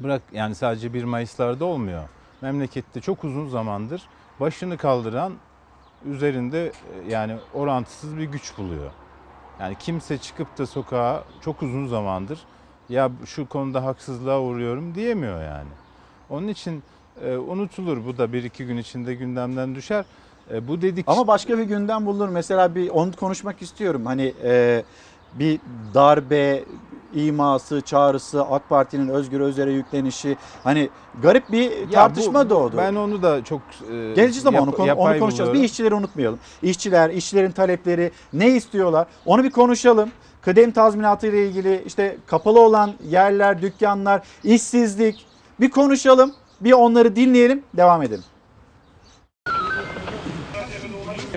[0.00, 2.08] Bırak yani sadece 1 Mayıs'larda olmuyor.
[2.40, 4.02] Memlekette çok uzun zamandır
[4.40, 5.32] başını kaldıran
[6.04, 6.72] üzerinde e,
[7.10, 8.90] yani orantısız bir güç buluyor.
[9.60, 12.38] Yani kimse çıkıp da sokağa çok uzun zamandır
[12.88, 15.70] ya şu konuda haksızlığa uğruyorum diyemiyor yani.
[16.30, 16.82] Onun için
[17.24, 20.04] e, unutulur bu da bir iki gün içinde gündemden düşer.
[20.50, 22.28] E, bu dedik Ama başka bir gündem bulunur.
[22.28, 24.06] Mesela bir onu konuşmak istiyorum.
[24.06, 24.82] Hani e,
[25.38, 25.60] bir
[25.94, 26.64] darbe
[27.14, 30.36] iması, çağrısı, AK Parti'nin Özgür Özer'e yüklenişi.
[30.64, 30.88] Hani
[31.22, 32.76] garip bir Ya tartışma bu- doğdu.
[32.76, 33.60] Ben onu da çok
[33.90, 35.32] e, Geleceğiz ama yap- onu, onu konuşacağız.
[35.32, 35.54] buluyorum.
[35.54, 36.38] Bir işçileri unutmayalım.
[36.62, 39.06] İşçiler, işçilerin talepleri ne istiyorlar?
[39.26, 40.10] Onu bir konuşalım.
[40.42, 45.26] Kıdem tazminatı ile ilgili işte kapalı olan yerler, dükkanlar, işsizlik
[45.60, 46.32] bir konuşalım.
[46.60, 48.24] Bir onları dinleyelim, devam edelim.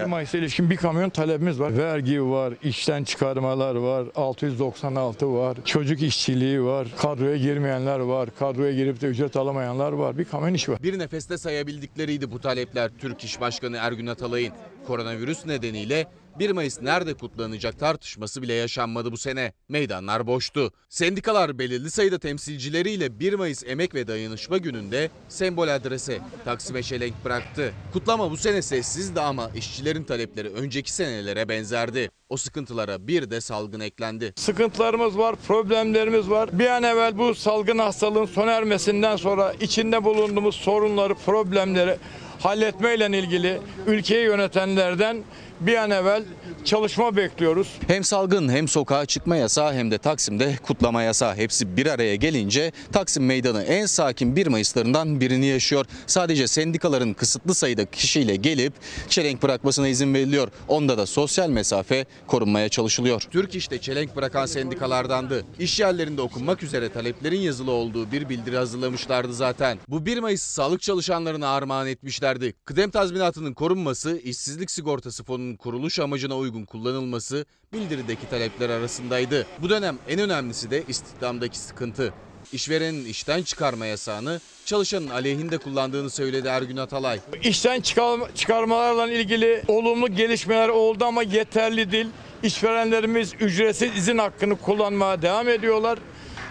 [0.08, 1.78] 1 Mayıs'a ilişkin bir kamyon talebimiz var.
[1.78, 9.02] Vergi var, işten çıkarmalar var, 696 var, çocuk işçiliği var, kadroya girmeyenler var, kadroya girip
[9.02, 10.18] de ücret alamayanlar var.
[10.18, 10.84] Bir kamyon işi var.
[10.84, 14.54] Bir nefeste sayabildikleriydi bu talepler Türk İş Başkanı Ergün Atalay'ın.
[14.88, 16.08] Koronavirüs nedeniyle
[16.40, 19.54] 1 Mayıs nerede kutlanacak tartışması bile yaşanmadı bu sene.
[19.70, 20.72] Meydanlar boştu.
[20.90, 27.74] Sendikalar belirli sayıda temsilcileriyle 1 Mayıs Emek ve Dayanışma Günü'nde sembol adrese Taksim'e çelenk bıraktı.
[27.94, 32.10] Kutlama bu sene sessizdi ama işçilerin talepleri önceki senelere benzerdi.
[32.30, 34.34] O sıkıntılara bir de salgın eklendi.
[34.36, 36.60] Sıkıntılarımız var, problemlerimiz var.
[36.60, 41.98] Bir an evvel bu salgın hastalığın sona ermesinden sonra içinde bulunduğumuz sorunları, problemleri
[42.40, 45.24] halletmeyle ilgili ülkeyi yönetenlerden
[45.60, 46.24] bir an evvel
[46.66, 47.68] çalışma bekliyoruz.
[47.88, 52.72] Hem salgın hem sokağa çıkma yasağı hem de Taksim'de kutlama yasağı hepsi bir araya gelince
[52.92, 55.86] Taksim Meydanı en sakin 1 Mayıs'larından birini yaşıyor.
[56.08, 58.74] Sadece sendikaların kısıtlı sayıda kişiyle gelip
[59.10, 60.48] çelenk bırakmasına izin veriliyor.
[60.68, 63.22] Onda da sosyal mesafe korunmaya çalışılıyor.
[63.32, 65.46] Türk İş'te çelenk bırakan sendikalardandı.
[65.60, 69.78] İş yerlerinde okunmak üzere taleplerin yazılı olduğu bir bildiri hazırlamışlardı zaten.
[69.88, 72.54] Bu 1 Mayıs sağlık çalışanlarına armağan etmişlerdi.
[72.66, 79.48] Kıdem tazminatının korunması, işsizlik sigortası fonunun kuruluş amacına uygun kullanılması bildirideki talepler arasındaydı.
[79.62, 82.14] Bu dönem en önemlisi de istihdamdaki sıkıntı.
[82.54, 87.20] İşverenin işten çıkarma yasağını çalışanın aleyhinde kullandığını söyledi Ergün Atalay.
[87.44, 92.08] İşten çıkar- çıkarmalarla ilgili olumlu gelişmeler oldu ama yeterli değil.
[92.44, 96.00] İşverenlerimiz ücretsiz izin hakkını kullanmaya devam ediyorlar.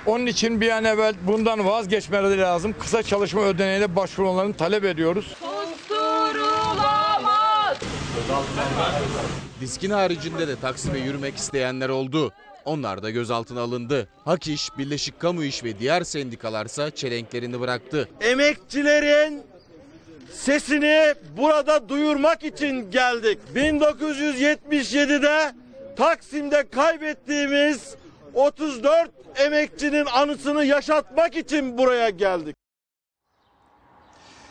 [0.06, 2.74] Onun için bir an evvel bundan vazgeçmeleri lazım.
[2.80, 5.34] Kısa çalışma ödeneğine başvurmalarını talep ediyoruz.
[9.60, 12.32] Diskin haricinde de Taksim'e yürümek isteyenler oldu.
[12.64, 14.08] Onlar da gözaltına alındı.
[14.24, 18.08] Hak İş, Birleşik Kamu İş ve diğer sendikalarsa çelenklerini bıraktı.
[18.20, 19.42] emekçilerin
[20.32, 23.38] sesini burada duyurmak için geldik.
[23.54, 25.52] 1977'de
[25.96, 27.94] Taksim'de kaybettiğimiz
[28.34, 32.56] 34 emekçinin anısını yaşatmak için buraya geldik.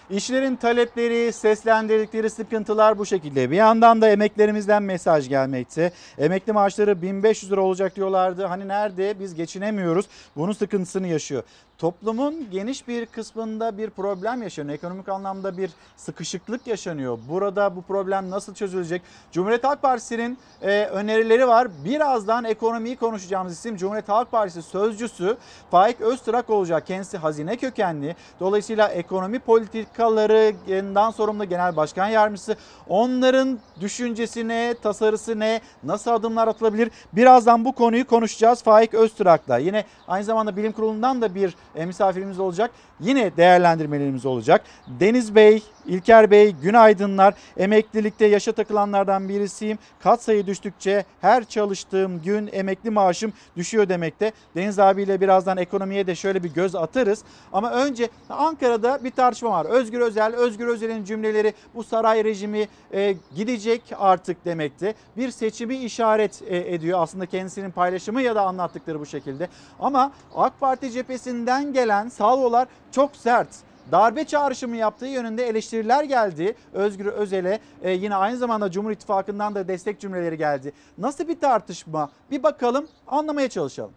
[0.09, 3.51] İşçilerin talepleri, seslendirdikleri sıkıntılar bu şekilde.
[3.51, 5.91] Bir yandan da emeklerimizden mesaj gelmekte.
[6.17, 8.45] Emekli maaşları 1500 lira olacak diyorlardı.
[8.45, 10.05] Hani nerede biz geçinemiyoruz.
[10.35, 11.43] Bunun sıkıntısını yaşıyor.
[11.77, 14.75] Toplumun geniş bir kısmında bir problem yaşanıyor.
[14.75, 17.19] Ekonomik anlamda bir sıkışıklık yaşanıyor.
[17.29, 19.01] Burada bu problem nasıl çözülecek?
[19.31, 21.67] Cumhuriyet Halk Partisi'nin e, önerileri var.
[21.85, 25.37] Birazdan ekonomiyi konuşacağımız isim Cumhuriyet Halk Partisi sözcüsü
[25.71, 26.87] Faik Öztrak olacak.
[26.87, 28.15] Kendisi hazine kökenli.
[28.39, 32.55] Dolayısıyla ekonomi politikalarından sorumlu genel başkan yardımcısı.
[32.89, 36.91] Onların düşüncesi ne, tasarısı ne, nasıl adımlar atılabilir?
[37.13, 39.57] Birazdan bu konuyu konuşacağız Faik Öztrak'la.
[39.57, 42.71] Yine aynı zamanda bilim kurulundan da bir misafirimiz olacak.
[42.99, 44.61] Yine değerlendirmelerimiz olacak.
[44.99, 47.33] Deniz Bey, İlker Bey, günaydınlar.
[47.57, 49.77] Emeklilikte yaşa takılanlardan birisiyim.
[50.03, 54.31] Kat sayı düştükçe her çalıştığım gün emekli maaşım düşüyor demekte.
[54.55, 57.23] Deniz abiyle birazdan ekonomiye de şöyle bir göz atarız.
[57.53, 59.65] Ama önce Ankara'da bir tartışma var.
[59.65, 64.93] Özgür Özel, Özgür Özel'in cümleleri bu saray rejimi e, gidecek artık demekte.
[65.17, 69.49] Bir seçimi işaret e, ediyor aslında kendisinin paylaşımı ya da anlattıkları bu şekilde.
[69.79, 73.47] Ama AK Parti cephesinden gelen salvolar çok sert
[73.91, 76.55] darbe çağrışımı yaptığı yönünde eleştiriler geldi.
[76.73, 80.71] Özgür Özel'e e, yine aynı zamanda Cumhur İttifakı'ndan da destek cümleleri geldi.
[80.97, 82.11] Nasıl bir tartışma?
[82.31, 83.93] Bir bakalım anlamaya çalışalım.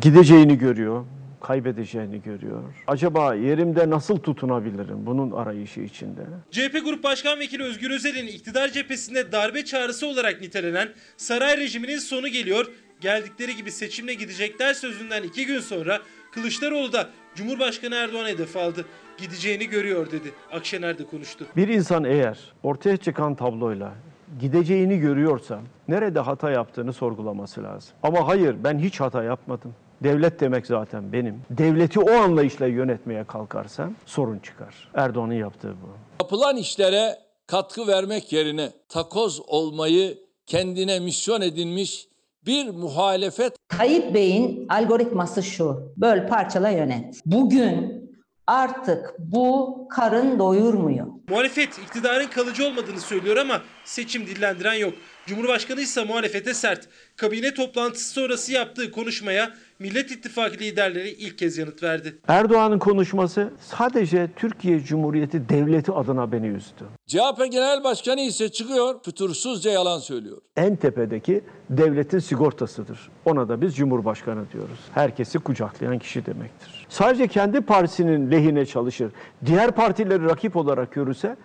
[0.00, 1.04] Gideceğini görüyor,
[1.40, 2.62] kaybedeceğini görüyor.
[2.86, 6.20] Acaba yerimde nasıl tutunabilirim bunun arayışı içinde?
[6.50, 12.28] CHP Grup Başkan Vekili Özgür Özel'in iktidar cephesinde darbe çağrısı olarak nitelenen saray rejiminin sonu
[12.28, 12.66] geliyor.
[13.00, 16.00] Geldikleri gibi seçimle gidecekler sözünden iki gün sonra
[16.36, 18.84] Kılıçdaroğlu da Cumhurbaşkanı Erdoğan hedef aldı.
[19.18, 20.32] Gideceğini görüyor dedi.
[20.52, 21.46] Akşener de konuştu.
[21.56, 23.92] Bir insan eğer ortaya çıkan tabloyla
[24.40, 27.90] gideceğini görüyorsa nerede hata yaptığını sorgulaması lazım.
[28.02, 29.74] Ama hayır ben hiç hata yapmadım.
[30.02, 31.42] Devlet demek zaten benim.
[31.50, 34.88] Devleti o anlayışla yönetmeye kalkarsam sorun çıkar.
[34.94, 35.88] Erdoğan'ın yaptığı bu.
[36.24, 42.08] Yapılan işlere katkı vermek yerine takoz olmayı kendine misyon edinmiş
[42.46, 45.92] bir muhalefet Tayyip Bey'in algoritması şu.
[45.96, 47.20] Böl parçala yönet.
[47.26, 48.06] Bugün
[48.46, 51.06] artık bu karın doyurmuyor.
[51.28, 54.94] Muhalefet iktidarın kalıcı olmadığını söylüyor ama seçim dillendiren yok.
[55.26, 56.88] Cumhurbaşkanı ise muhalefete sert.
[57.16, 62.18] Kabine toplantısı sonrası yaptığı konuşmaya Millet İttifakı liderleri ilk kez yanıt verdi.
[62.28, 66.84] Erdoğan'ın konuşması sadece Türkiye Cumhuriyeti Devleti adına beni üzdü.
[67.06, 70.38] CHP Genel Başkanı ise çıkıyor fütursuzca yalan söylüyor.
[70.56, 73.10] En tepedeki devletin sigortasıdır.
[73.24, 74.78] Ona da biz Cumhurbaşkanı diyoruz.
[74.94, 76.86] Herkesi kucaklayan kişi demektir.
[76.88, 79.12] Sadece kendi partisinin lehine çalışır.
[79.46, 81.36] Diğer partileri rakip olarak görürse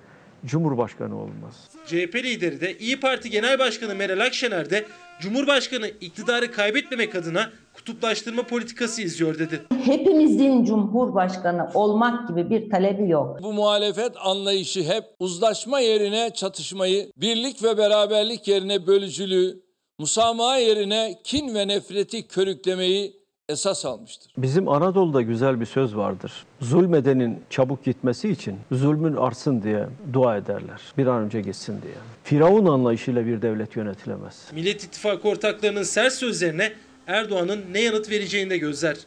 [0.46, 1.70] Cumhurbaşkanı olmaz.
[1.88, 4.86] CHP lideri de İyi Parti Genel Başkanı Meral Akşener de
[5.22, 9.62] Cumhurbaşkanı iktidarı kaybetmemek adına kutuplaştırma politikası izliyor dedi.
[9.86, 13.38] Hepimizin cumhurbaşkanı olmak gibi bir talebi yok.
[13.44, 19.62] Bu muhalefet anlayışı hep uzlaşma yerine çatışmayı, birlik ve beraberlik yerine bölücülüğü,
[20.00, 24.34] musamaha yerine kin ve nefreti körüklemeyi esas almıştır.
[24.38, 26.46] Bizim Anadolu'da güzel bir söz vardır.
[26.62, 30.82] Zulmedenin çabuk gitmesi için zulmün artsın diye dua ederler.
[30.98, 31.94] Bir an önce gitsin diye.
[32.24, 34.48] Firavun anlayışıyla bir devlet yönetilemez.
[34.54, 36.74] Millet İttifakı ortaklarının sert sözlerine
[37.08, 38.98] Erdoğan'ın ne yanıt vereceğini de gözler.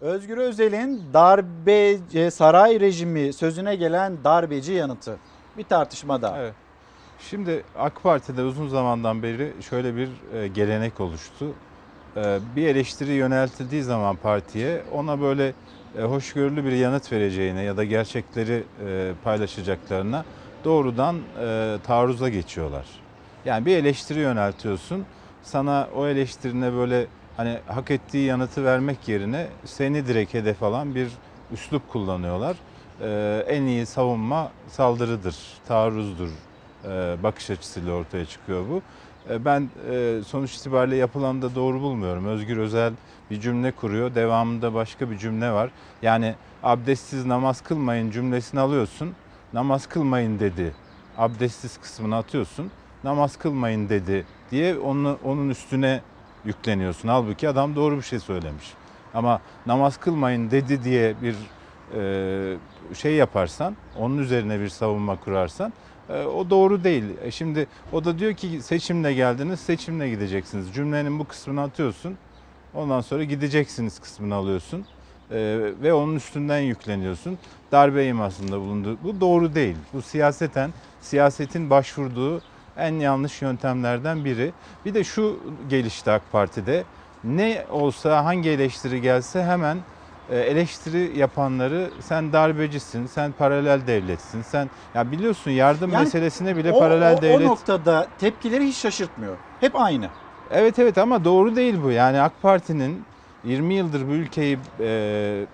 [0.00, 1.98] Özgür Özel'in darbe
[2.30, 5.16] saray rejimi sözüne gelen darbeci yanıtı.
[5.58, 6.38] Bir tartışma daha.
[6.42, 6.54] Evet.
[7.30, 11.54] Şimdi AK Parti'de uzun zamandan beri şöyle bir e, gelenek oluştu.
[12.16, 15.52] E, bir eleştiri yöneltildiği zaman partiye ona böyle
[15.98, 20.24] e, hoşgörülü bir yanıt vereceğine ya da gerçekleri e, paylaşacaklarına
[20.64, 21.16] doğrudan
[21.86, 22.86] taarruza geçiyorlar.
[23.44, 25.04] Yani bir eleştiri yöneltiyorsun.
[25.42, 27.06] Sana o eleştirine böyle
[27.36, 31.08] hani hak ettiği yanıtı vermek yerine seni direkt hedef alan bir
[31.52, 32.56] üslup kullanıyorlar.
[33.48, 35.36] En iyi savunma saldırıdır,
[35.68, 36.28] taarruzdur
[37.22, 38.82] bakış açısıyla ortaya çıkıyor bu.
[39.30, 42.26] E, Ben e, sonuç itibariyle yapılanı da doğru bulmuyorum.
[42.26, 42.92] Özgür Özel
[43.30, 45.70] bir cümle kuruyor, devamında başka bir cümle var.
[46.02, 49.12] Yani abdestsiz namaz kılmayın cümlesini alıyorsun,
[49.52, 50.74] namaz kılmayın dedi.
[51.18, 52.70] Abdestsiz kısmını atıyorsun,
[53.04, 56.00] namaz kılmayın dedi diye onu, onun üstüne
[56.44, 57.08] yükleniyorsun.
[57.08, 58.74] Halbuki adam doğru bir şey söylemiş.
[59.14, 61.36] Ama namaz kılmayın dedi diye bir
[61.96, 65.72] e, şey yaparsan, onun üzerine bir savunma kurarsan
[66.14, 67.04] o doğru değil.
[67.22, 70.74] E, Şimdi o da diyor ki seçimle geldiniz, seçimle gideceksiniz.
[70.74, 72.16] Cümlenin bu kısmını atıyorsun.
[72.74, 74.84] Ondan sonra gideceksiniz kısmını alıyorsun.
[75.30, 75.36] E,
[75.82, 77.38] ve onun üstünden yükleniyorsun.
[77.72, 78.98] Darbe imasında bulundu.
[79.04, 79.76] Bu doğru değil.
[79.92, 82.42] Bu siyaseten, siyasetin başvurduğu
[82.76, 84.52] en yanlış yöntemlerden biri.
[84.84, 85.38] Bir de şu
[85.68, 86.84] gelişti AK Parti'de.
[87.24, 89.80] Ne olsa hangi eleştiri gelse hemen e,
[90.36, 96.78] eleştiri yapanları sen darbecisin, sen paralel devletsin, sen ya biliyorsun yardım Yani meselesine bile o,
[96.78, 97.46] paralel o- devlet.
[97.46, 99.36] O noktada tepkileri hiç şaşırtmıyor.
[99.60, 100.10] Hep aynı.
[100.50, 101.90] Evet evet ama doğru değil bu.
[101.90, 103.06] Yani AK Parti'nin
[103.44, 105.46] 20 yıldır bu ülkeyi e,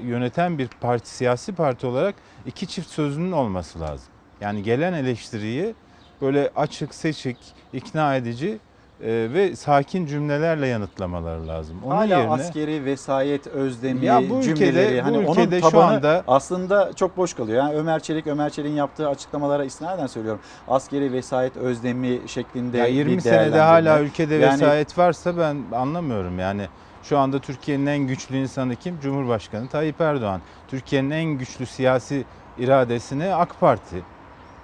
[0.00, 2.14] yöneten bir parti, siyasi parti olarak
[2.46, 4.08] iki çift sözünün olması lazım.
[4.40, 5.74] Yani gelen eleştiriyi
[6.20, 8.60] böyle açık, seçik, ikna edici
[9.00, 11.76] e, ve sakin cümlelerle yanıtlamaları lazım.
[11.84, 15.70] Onun Hala yerine askeri vesayet özlemi Ya bu ülkede- cümleleri bu hani ülkede onun şu
[15.70, 17.58] tabanı anda- aslında çok boş kalıyor.
[17.58, 20.40] Yani Ömer Çelik Ömer Çelik'in yaptığı açıklamalara istinaden söylüyorum.
[20.68, 26.38] Askeri vesayet özlemi şeklinde ya bir 20 senede hala ülkede Yani vesayet varsa ben anlamıyorum.
[26.38, 26.62] Yani
[27.02, 29.00] şu anda Türkiye'nin en güçlü insanı kim?
[29.00, 30.40] Cumhurbaşkanı Tayyip Erdoğan.
[30.68, 32.24] Türkiye'nin en güçlü siyasi
[32.58, 33.96] iradesini AK Parti.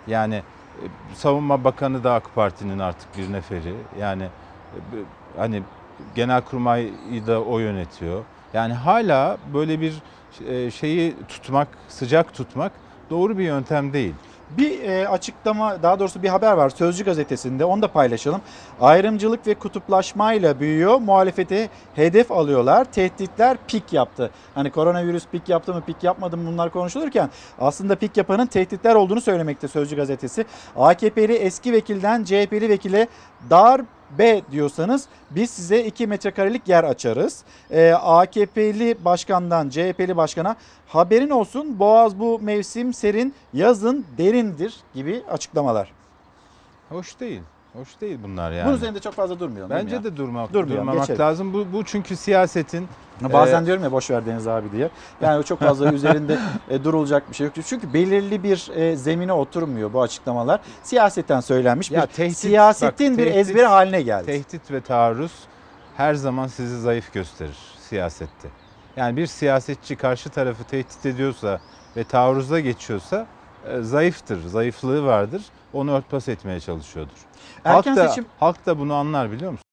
[0.07, 0.43] Yani
[1.15, 3.75] Savunma Bakanı da AK Parti'nin artık bir neferi.
[4.01, 4.79] Yani e,
[5.37, 5.63] hani
[6.15, 8.25] Genelkurmay'ı da o yönetiyor.
[8.55, 9.95] Yani hala böyle bir
[10.49, 12.73] e, şeyi tutmak, sıcak tutmak
[13.11, 14.15] doğru bir yöntem değil.
[14.59, 18.41] Bir e, açıklama daha doğrusu bir haber var Sözcü gazetesinde onu da paylaşalım.
[18.81, 20.99] Ayrımcılık ve kutuplaşmayla büyüyor.
[21.01, 22.85] Muhalefete hedef alıyorlar.
[22.85, 24.31] Tehditler pik yaptı.
[24.55, 27.31] Hani koronavirüs pik yaptı mı pik yapmadı mı bunlar konuşulurken
[27.61, 30.45] aslında pik yapanın tehditler olduğunu söylemekte Sözcü gazetesi.
[30.77, 33.09] AKP'li eski vekilden CHP'li vekile
[33.51, 33.81] dar
[34.19, 37.45] B diyorsanız biz size 2 metrekarelik yer açarız.
[37.71, 40.57] Ee, AKP'li başkandan CHP'li başkana
[40.87, 45.93] haberin olsun Boğaz bu mevsim serin yazın derindir gibi açıklamalar.
[46.89, 47.41] Hoş değil.
[47.75, 48.67] Hoş değil bunlar yani.
[48.67, 51.21] Bunun üzerinde çok fazla mi Bence de durmak, Durmayalım, durmamak geçelim.
[51.21, 51.53] lazım.
[51.53, 52.89] Bu, bu çünkü siyasetin
[53.21, 54.91] Bazen e, diyorum ya boş ver Deniz abi diye.
[55.21, 57.55] Yani çok fazla üzerinde e, durulacak bir şey yok.
[57.67, 60.61] Çünkü belirli bir e, zemine oturmuyor bu açıklamalar.
[60.83, 64.27] Siyaseten söylenmiş Ya bir tehdit- siyasetin bak, bir tehdit- ezberi haline geldi.
[64.27, 65.33] Tehdit ve taarruz
[65.97, 67.57] her zaman sizi zayıf gösterir
[67.89, 68.49] siyasette.
[68.97, 71.61] Yani bir siyasetçi karşı tarafı tehdit ediyorsa
[71.97, 73.27] ve taarruza geçiyorsa
[73.71, 75.43] e, zayıftır, zayıflığı vardır.
[75.73, 77.17] Onu örtbas etmeye çalışıyordur.
[77.65, 79.65] Erken halk da, seçim- halk da bunu anlar biliyor musun?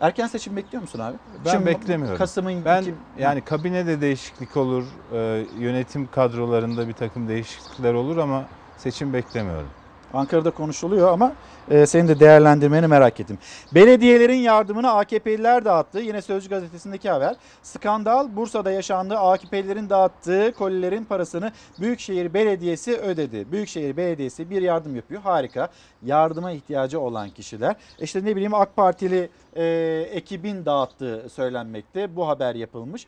[0.00, 1.16] Erken seçim bekliyor musun abi?
[1.44, 2.18] Ben Şimdi beklemiyorum.
[2.18, 8.44] Kasım'ın ben iki- yani kabinede değişiklik olur, e, yönetim kadrolarında bir takım değişiklikler olur ama
[8.78, 9.68] seçim beklemiyorum.
[10.14, 11.32] Ankara'da konuşuluyor ama
[11.70, 13.38] e, senin de değerlendirmeni merak ettim.
[13.74, 15.98] Belediyelerin yardımını AKP'liler dağıttı.
[15.98, 17.36] Yine Sözcü gazetesindeki haber.
[17.62, 19.18] Skandal Bursa'da yaşandı.
[19.18, 23.52] AKP'lilerin dağıttığı kolilerin parasını Büyükşehir Belediyesi ödedi.
[23.52, 25.22] Büyükşehir Belediyesi bir yardım yapıyor.
[25.22, 25.68] Harika.
[26.02, 27.76] Yardıma ihtiyacı olan kişiler.
[28.00, 29.64] İşte ne bileyim AK Partili e,
[30.12, 32.16] ekibin dağıttığı söylenmekte.
[32.16, 33.06] Bu haber yapılmış.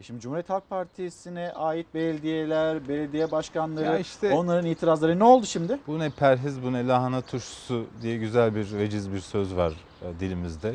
[0.00, 5.46] E Şimdi Cumhuriyet Halk Partisi'ne ait belediyeler, belediye başkanları, Ya işte- onların itirazları ne oldu
[5.46, 5.78] şimdi?
[5.86, 9.72] Bu ne perhiz bu ne lahana turşusu diye güzel bir veciz bir söz var
[10.02, 10.68] e, dilimizde.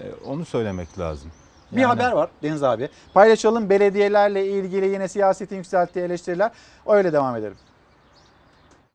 [0.00, 1.30] E, Onu söylemek lazım.
[1.72, 2.88] Bir Yani- haber var Deniz abi.
[3.14, 6.50] Paylaşalım belediyelerle ilgili yine siyasetin yükselttiği eleştiriler.
[6.86, 7.56] Öyle devam edelim.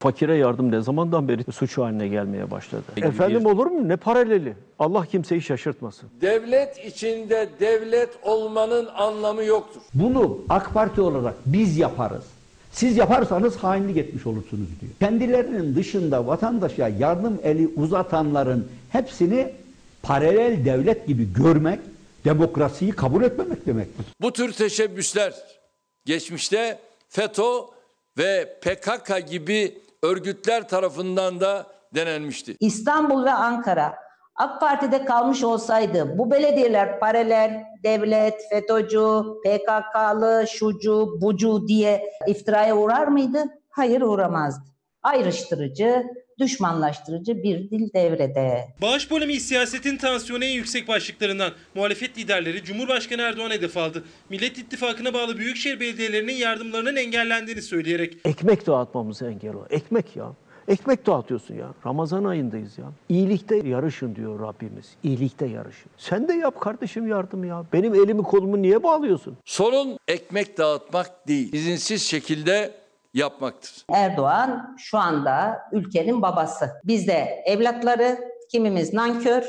[0.02, 2.84] Fakire yardım ne zamandan beri suç haline gelmeye başladı.
[2.98, 3.88] Efendim bir- olur mu?
[3.88, 4.54] Ne paraleli?
[4.80, 6.10] Allah kimseyi şaşırtmasın.
[6.22, 9.82] Devlet içinde devlet olmanın anlamı yoktur.
[9.94, 12.24] Bunu AK Parti olarak biz yaparız.
[12.72, 14.92] Siz yaparsanız hainlik etmiş olursunuz diyor.
[15.00, 19.54] Kendilerinin dışında vatandaşa yardım eli uzatanların hepsini
[20.04, 21.80] paralel devlet gibi görmek,
[22.26, 24.06] demokrasiyi kabul etmemek demektir.
[24.22, 25.34] Bu tür teşebbüsler
[26.06, 26.80] geçmişte
[27.10, 27.44] FETÖ
[28.18, 32.58] ve PKK gibi örgütler tarafından da denenmişti.
[32.60, 41.68] İstanbul ve Ankara AK Parti'de kalmış olsaydı bu belediyeler paralel, devlet, FETÖ'cü, PKK'lı, şucu, bucu
[41.68, 43.44] diye iftiraya uğrar mıydı?
[43.70, 44.64] Hayır uğramazdı.
[45.04, 46.04] Ayrıştırıcı,
[46.40, 48.68] düşmanlaştırıcı bir dil devrede.
[48.82, 51.52] Bağış polemiği siyasetin tansiyonu en yüksek başlıklarından.
[51.76, 54.04] Muhalefet liderleri Cumhurbaşkanı Erdoğan hedef aldı.
[54.30, 58.18] Millet İttifakı'na bağlı büyükşehir belediyelerinin yardımlarının engellendiğini söyleyerek.
[58.26, 59.66] Ekmek dağıtmamız engel o.
[59.70, 60.34] Ekmek ya.
[60.68, 61.74] Ekmek dağıtıyorsun ya.
[61.86, 62.86] Ramazan ayındayız ya.
[63.10, 64.86] İyilikte yarışın diyor Rabbimiz.
[65.04, 65.92] İyilikte yarışın.
[65.98, 67.64] Sen de yap kardeşim yardım ya.
[67.74, 69.38] Benim elimi kolumu niye bağlıyorsun?
[69.46, 72.72] Sorun ekmek dağıtmak değil, izinsiz şekilde
[73.14, 73.86] yapmaktır.
[73.92, 76.70] Erdoğan şu anda ülkenin babası.
[76.84, 78.18] Biz de evlatları,
[78.52, 79.44] kimimiz nankör,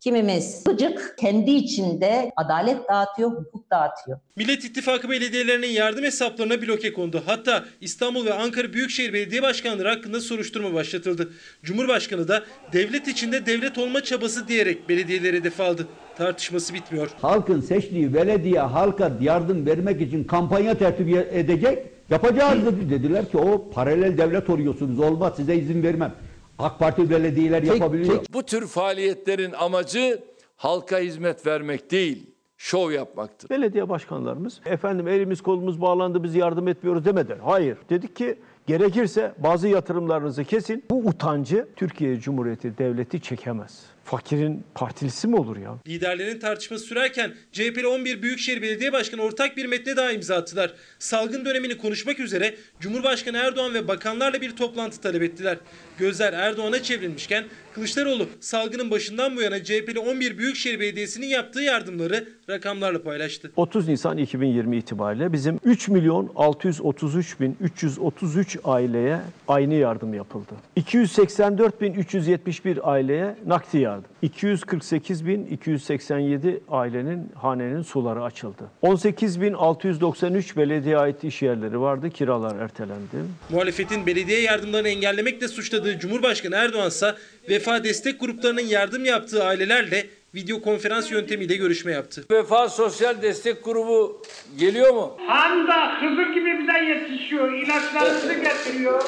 [0.00, 4.18] kimimiz gıcık, kendi içinde adalet dağıtıyor, hukuk dağıtıyor.
[4.36, 7.22] Millet İttifakı belediyelerinin yardım hesaplarına bloke kondu.
[7.26, 11.32] Hatta İstanbul ve Ankara Büyükşehir Belediye Başkanları hakkında soruşturma başlatıldı.
[11.62, 12.42] Cumhurbaşkanı da
[12.72, 15.86] devlet içinde devlet olma çabası diyerek belediyeleri hedef aldı.
[16.16, 17.10] Tartışması bitmiyor.
[17.20, 21.91] Halkın seçtiği belediye halka yardım vermek için kampanya tertip edecek.
[22.10, 22.90] Yapacağız dedi.
[22.90, 24.98] Dediler ki o paralel devlet oluyorsunuz.
[25.00, 26.14] Olmaz size izin vermem.
[26.58, 28.24] AK Parti belediyeler yapabiliyor.
[28.32, 30.22] Bu tür faaliyetlerin amacı
[30.56, 33.50] halka hizmet vermek değil, şov yapmaktır.
[33.50, 37.38] Belediye başkanlarımız efendim elimiz kolumuz bağlandı biz yardım etmiyoruz demediler.
[37.44, 37.76] Hayır.
[37.90, 40.84] Dedik ki gerekirse bazı yatırımlarınızı kesin.
[40.90, 43.91] Bu utancı Türkiye Cumhuriyeti Devleti çekemez.
[44.04, 45.78] Fakirin partilisi mi olur ya?
[45.88, 50.74] Liderlerin tartışması sürerken CHP'li 11 Büyükşehir Belediye Başkanı ortak bir metne daha imza attılar.
[50.98, 55.58] Salgın dönemini konuşmak üzere Cumhurbaşkanı Erdoğan ve bakanlarla bir toplantı talep ettiler.
[55.98, 57.44] Gözler Erdoğan'a çevrilmişken
[57.74, 63.52] Kılıçdaroğlu salgının başından bu yana CHP'li 11 Büyükşehir Belediyesi'nin yaptığı yardımları rakamlarla paylaştı.
[63.56, 69.18] 30 Nisan 2020 itibariyle bizim 3 milyon 633 bin 333 aileye
[69.48, 70.52] aynı yardım yapıldı.
[70.76, 74.10] 284 bin 371 aileye nakdi yardım.
[74.22, 78.62] 248 bin 287 ailenin hanenin suları açıldı.
[78.82, 82.10] 18 bin 693 belediye ait iş yerleri vardı.
[82.10, 83.16] Kiralar ertelendi.
[83.50, 87.14] Muhalefetin belediye yardımlarını engellemekle suçladığı Cumhurbaşkanı Erdoğan ise
[87.62, 92.24] vefa destek gruplarının yardım yaptığı ailelerle video konferans yöntemiyle görüşme yaptı.
[92.30, 94.22] Vefa Sosyal Destek Grubu
[94.58, 95.16] geliyor mu?
[95.26, 97.52] Hamza Hızır gibi bize yetişiyor.
[97.52, 99.02] İlaçlarımızı getiriyor.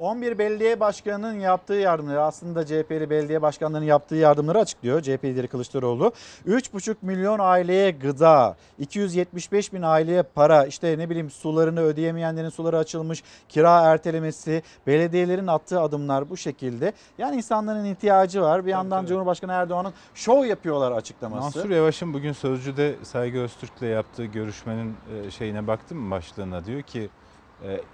[0.00, 6.12] 11 belediye başkanının yaptığı yardımları aslında CHP'li belediye başkanlarının yaptığı yardımları açıklıyor CHP lideri Kılıçdaroğlu.
[6.46, 13.22] 3,5 milyon aileye gıda, 275 bin aileye para, işte ne bileyim sularını ödeyemeyenlerin suları açılmış,
[13.48, 16.92] kira ertelemesi, belediyelerin attığı adımlar bu şekilde.
[17.18, 18.66] Yani insanların ihtiyacı var.
[18.66, 21.58] Bir yandan Cumhurbaşkanı Erdoğan'ın şov yapıyorlar açıklaması.
[21.58, 24.96] Mansur Yavaş'ın bugün Sözcü'de Saygı Öztürk'le yaptığı görüşmenin
[25.26, 27.10] e, şeyine baktım mı başlığına diyor ki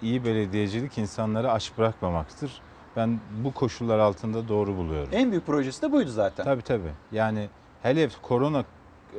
[0.03, 2.61] iyi belediyecilik insanları aç bırakmamaktır.
[2.97, 5.09] Ben bu koşullar altında doğru buluyorum.
[5.13, 6.45] En büyük projesi de buydu zaten.
[6.45, 6.91] Tabii tabii.
[7.13, 7.49] Yani
[7.83, 8.65] hele korona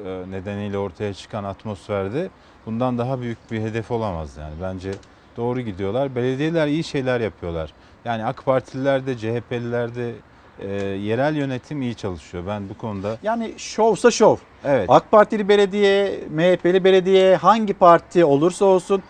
[0.06, 2.30] e, nedeniyle ortaya çıkan atmosferde
[2.66, 4.54] bundan daha büyük bir hedef olamaz yani.
[4.62, 4.92] Bence
[5.38, 6.16] doğru gidiyorlar.
[6.16, 7.74] Belediyeler iyi şeyler yapıyorlar.
[8.06, 10.14] Yani AK Partililer de CHP'liler de
[10.60, 12.44] e, yerel yönetim iyi çalışıyor.
[12.48, 14.36] Ben bu konuda Yani şovsa şov.
[14.66, 14.90] Evet.
[14.90, 19.04] AK Partili belediye, MHP'li belediye hangi parti olursa olsun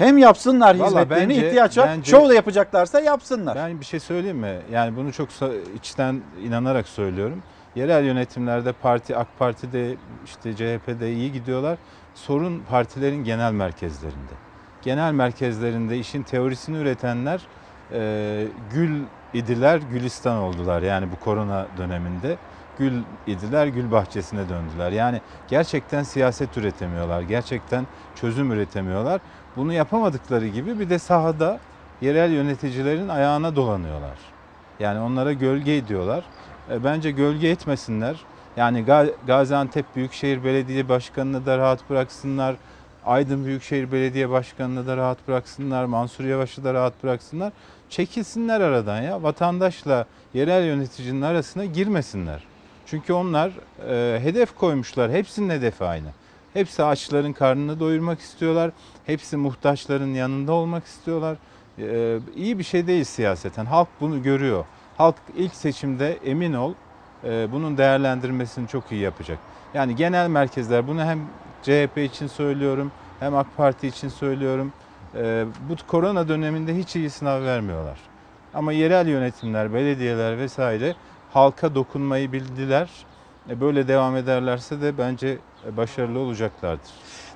[0.00, 1.86] hem yapsınlar Vallahi hizmetlerini bence- ihtiyaç var.
[1.88, 3.56] bence- Şov da yapacaklarsa yapsınlar.
[3.56, 4.56] Ben bir şey söyleyeyim mi?
[4.72, 7.42] Yani bunu çok sa- içten inanarak söylüyorum.
[7.76, 11.78] Yerel yönetimlerde parti, AK Parti'de, işte CHP'de iyi gidiyorlar.
[12.14, 14.32] Sorun partilerin genel merkezlerinde.
[14.82, 17.40] Genel merkezlerinde işin teorisini üretenler
[17.92, 19.02] e, gül
[19.34, 20.82] idiler, gülistan oldular.
[20.82, 22.36] Yani bu korona döneminde
[22.80, 24.92] gül idiler, gül bahçesine döndüler.
[24.92, 29.20] Yani gerçekten siyaset üretemiyorlar, gerçekten çözüm üretemiyorlar.
[29.56, 31.60] Bunu yapamadıkları gibi bir de sahada
[32.00, 34.18] yerel yöneticilerin ayağına dolanıyorlar.
[34.80, 36.24] Yani onlara gölge ediyorlar.
[36.70, 38.16] E, bence gölge etmesinler.
[38.56, 42.56] Yani Ga- Gaziantep Büyükşehir Belediye Başkanı'nı da rahat bıraksınlar.
[43.06, 45.84] Aydın Büyükşehir Belediye Başkanı'nı da rahat bıraksınlar.
[45.84, 47.52] Mansur Yavaş'ı da rahat bıraksınlar.
[47.90, 49.22] Çekilsinler aradan ya.
[49.22, 52.49] Vatandaşla yerel yöneticinin arasına girmesinler.
[52.90, 53.52] Çünkü onlar
[53.88, 55.10] e, hedef koymuşlar.
[55.10, 56.08] Hepsinin hedefi aynı.
[56.52, 58.70] Hepsi açların karnını doyurmak istiyorlar.
[59.06, 61.36] Hepsi muhtaçların yanında olmak istiyorlar.
[61.78, 63.64] Ee, iyi bir şey değil siyaseten.
[63.64, 64.64] Halk bunu görüyor.
[64.96, 66.74] Halk ilk seçimde emin ol
[67.24, 69.38] e, bunun değerlendirmesini çok iyi yapacak.
[69.74, 71.18] Yani genel merkezler bunu hem
[71.62, 74.72] CHP için söylüyorum hem AK Parti için söylüyorum.
[75.14, 77.98] Ee, bu korona döneminde hiç iyi sınav vermiyorlar.
[78.54, 80.94] Ama yerel yönetimler, belediyeler vesaire
[81.30, 82.88] halka dokunmayı bildiler.
[83.50, 86.90] E, Böyle devam ederlerse de bence e, başarılı olacaklardır.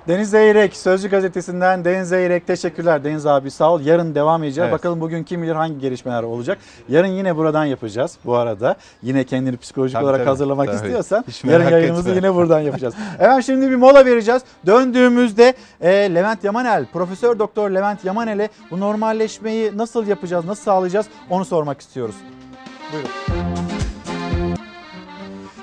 [0.07, 3.03] Deniz Zeyrek, Sözcü Gazetesi'nden Deniz Zeyrek teşekkürler.
[3.03, 3.81] Deniz abi sağ ol.
[3.81, 4.65] Yarın devam edeceğiz.
[4.69, 4.73] Evet.
[4.79, 6.57] Bakalım bugün kim bilir hangi gelişmeler olacak.
[6.89, 8.75] Yarın yine buradan yapacağız bu arada.
[9.03, 10.75] Yine kendini psikolojik Tabii, olarak tabii, hazırlamak tabii.
[10.75, 12.27] istiyorsan Hiç yarın yayınımızı etme.
[12.27, 12.93] yine buradan yapacağız.
[13.19, 14.41] Efendim şimdi bir mola vereceğiz.
[14.65, 21.45] Döndüğümüzde e, Levent Yamanel, Profesör Doktor Levent Yamanel'e bu normalleşmeyi nasıl yapacağız, nasıl sağlayacağız onu
[21.45, 22.15] sormak istiyoruz.
[22.93, 23.09] Buyurun.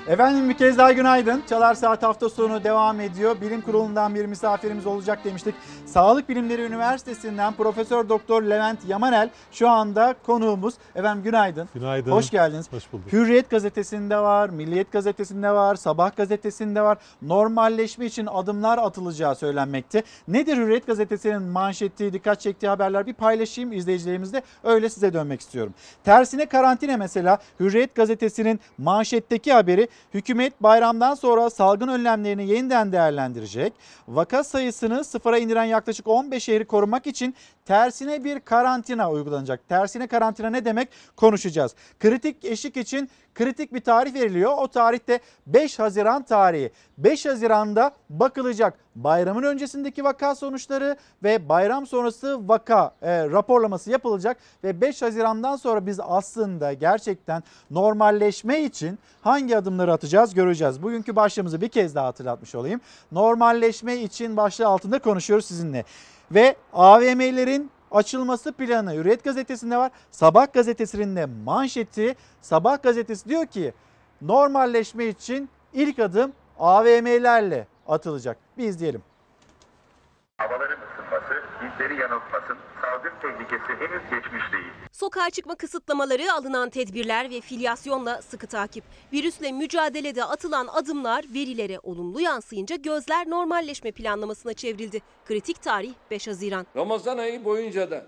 [0.07, 1.43] Efendim bir kez daha günaydın.
[1.49, 3.41] Çalar Saat hafta sonu devam ediyor.
[3.41, 5.55] Bilim kurulundan bir misafirimiz olacak demiştik.
[5.85, 10.73] Sağlık Bilimleri Üniversitesi'nden Profesör Doktor Levent Yamanel şu anda konuğumuz.
[10.95, 11.69] Efendim günaydın.
[11.73, 12.11] Günaydın.
[12.11, 12.71] Hoş geldiniz.
[12.71, 13.13] Hoş bulduk.
[13.13, 16.97] Hürriyet gazetesinde var, Milliyet gazetesinde var, Sabah gazetesinde var.
[17.21, 20.03] Normalleşme için adımlar atılacağı söylenmekte.
[20.27, 24.43] Nedir Hürriyet gazetesinin manşeti, dikkat çektiği haberler bir paylaşayım izleyicilerimizle.
[24.63, 25.73] Öyle size dönmek istiyorum.
[26.03, 33.73] Tersine karantina mesela Hürriyet gazetesinin manşetteki haberi hükümet bayramdan sonra salgın önlemlerini yeniden değerlendirecek.
[34.07, 37.35] Vaka sayısını sıfıra indiren yaklaşık 15 şehri korumak için
[37.65, 39.69] tersine bir karantina uygulanacak.
[39.69, 40.89] Tersine karantina ne demek?
[41.15, 41.75] Konuşacağız.
[41.99, 44.51] Kritik eşik için kritik bir tarih veriliyor.
[44.57, 46.71] O tarihte 5 Haziran tarihi.
[46.97, 54.81] 5 Haziran'da bakılacak bayramın öncesindeki vaka sonuçları ve bayram sonrası vaka e, raporlaması yapılacak ve
[54.81, 60.83] 5 Haziran'dan sonra biz aslında gerçekten normalleşme için hangi adımları atacağız göreceğiz.
[60.83, 62.81] Bugünkü başlığımızı bir kez daha hatırlatmış olayım.
[63.11, 65.85] Normalleşme için başlığı altında konuşuyoruz sizinle.
[66.33, 69.91] Ve AVM'lerin açılması planı Hürriyet gazetesinde var.
[70.11, 73.73] Sabah gazetesinin de manşeti Sabah gazetesi diyor ki
[74.21, 78.37] normalleşme için ilk adım AVM'lerle atılacak.
[78.57, 79.03] Bir izleyelim.
[80.37, 82.57] Havaların ısınması bizleri yanıltmasın.
[82.81, 84.73] Salgın tehlikesi henüz geçmiş değil.
[84.91, 88.83] Sokağa çıkma kısıtlamaları, alınan tedbirler ve filyasyonla sıkı takip.
[89.13, 95.01] Virüsle mücadelede atılan adımlar verilere olumlu yansıyınca gözler normalleşme planlamasına çevrildi.
[95.25, 96.67] Kritik tarih 5 Haziran.
[96.75, 98.05] Ramazan ayı boyunca da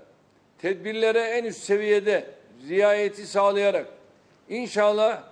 [0.57, 2.35] tedbirlere en üst seviyede
[2.69, 3.87] riayeti sağlayarak
[4.49, 5.23] inşallah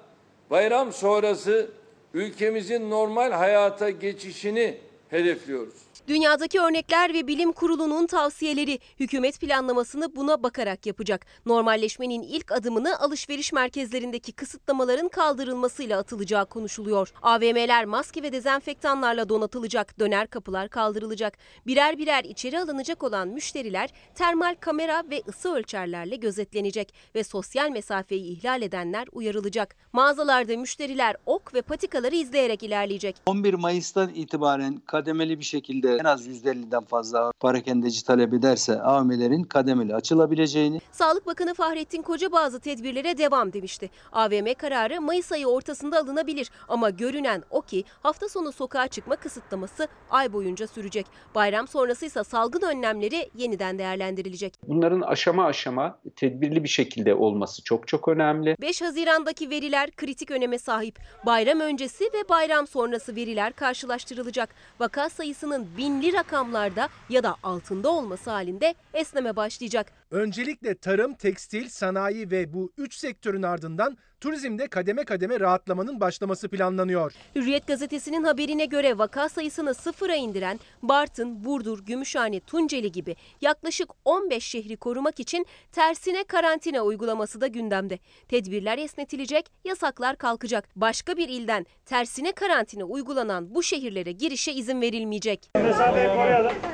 [0.49, 1.71] bayram sonrası
[2.13, 4.77] ülkemizin normal hayata geçişini
[5.09, 5.82] hedefliyoruz.
[6.07, 11.25] Dünyadaki örnekler ve bilim kurulunun tavsiyeleri hükümet planlamasını buna bakarak yapacak.
[11.45, 17.13] Normalleşmenin ilk adımını alışveriş merkezlerindeki kısıtlamaların kaldırılmasıyla atılacağı konuşuluyor.
[17.21, 21.37] AVM'ler maske ve dezenfektanlarla donatılacak, döner kapılar kaldırılacak.
[21.67, 28.25] Birer birer içeri alınacak olan müşteriler termal kamera ve ısı ölçerlerle gözetlenecek ve sosyal mesafeyi
[28.25, 29.75] ihlal edenler uyarılacak.
[29.93, 33.15] Mağazalarda müşteriler ok ve patikaları izleyerek ilerleyecek.
[33.25, 39.95] 11 Mayıs'tan itibaren kademeli bir şekilde en az %50'den fazla parakendeci talep ederse AVM'lerin kademeli
[39.95, 43.89] açılabileceğini Sağlık Bakanı Fahrettin Koca bazı tedbirlere devam demişti.
[44.11, 49.87] AVM kararı Mayıs ayı ortasında alınabilir ama görünen o ki hafta sonu sokağa çıkma kısıtlaması
[50.09, 51.05] ay boyunca sürecek.
[51.35, 54.53] Bayram sonrası ise salgın önlemleri yeniden değerlendirilecek.
[54.67, 58.55] Bunların aşama aşama tedbirli bir şekilde olması çok çok önemli.
[58.61, 60.99] 5 Haziran'daki veriler kritik öneme sahip.
[61.25, 64.49] Bayram öncesi ve bayram sonrası veriler karşılaştırılacak.
[64.79, 69.91] Vaka sayısının binli rakamlarda ya da altında olması halinde esneme başlayacak.
[70.13, 77.13] Öncelikle tarım, tekstil, sanayi ve bu üç sektörün ardından turizmde kademe kademe rahatlamanın başlaması planlanıyor.
[77.35, 84.43] Hürriyet gazetesinin haberine göre vaka sayısını sıfıra indiren Bartın, Burdur, Gümüşhane, Tunceli gibi yaklaşık 15
[84.43, 87.99] şehri korumak için tersine karantina uygulaması da gündemde.
[88.27, 90.69] Tedbirler esnetilecek, yasaklar kalkacak.
[90.75, 95.49] Başka bir ilden tersine karantina uygulanan bu şehirlere girişe izin verilmeyecek.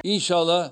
[0.04, 0.72] İnşallah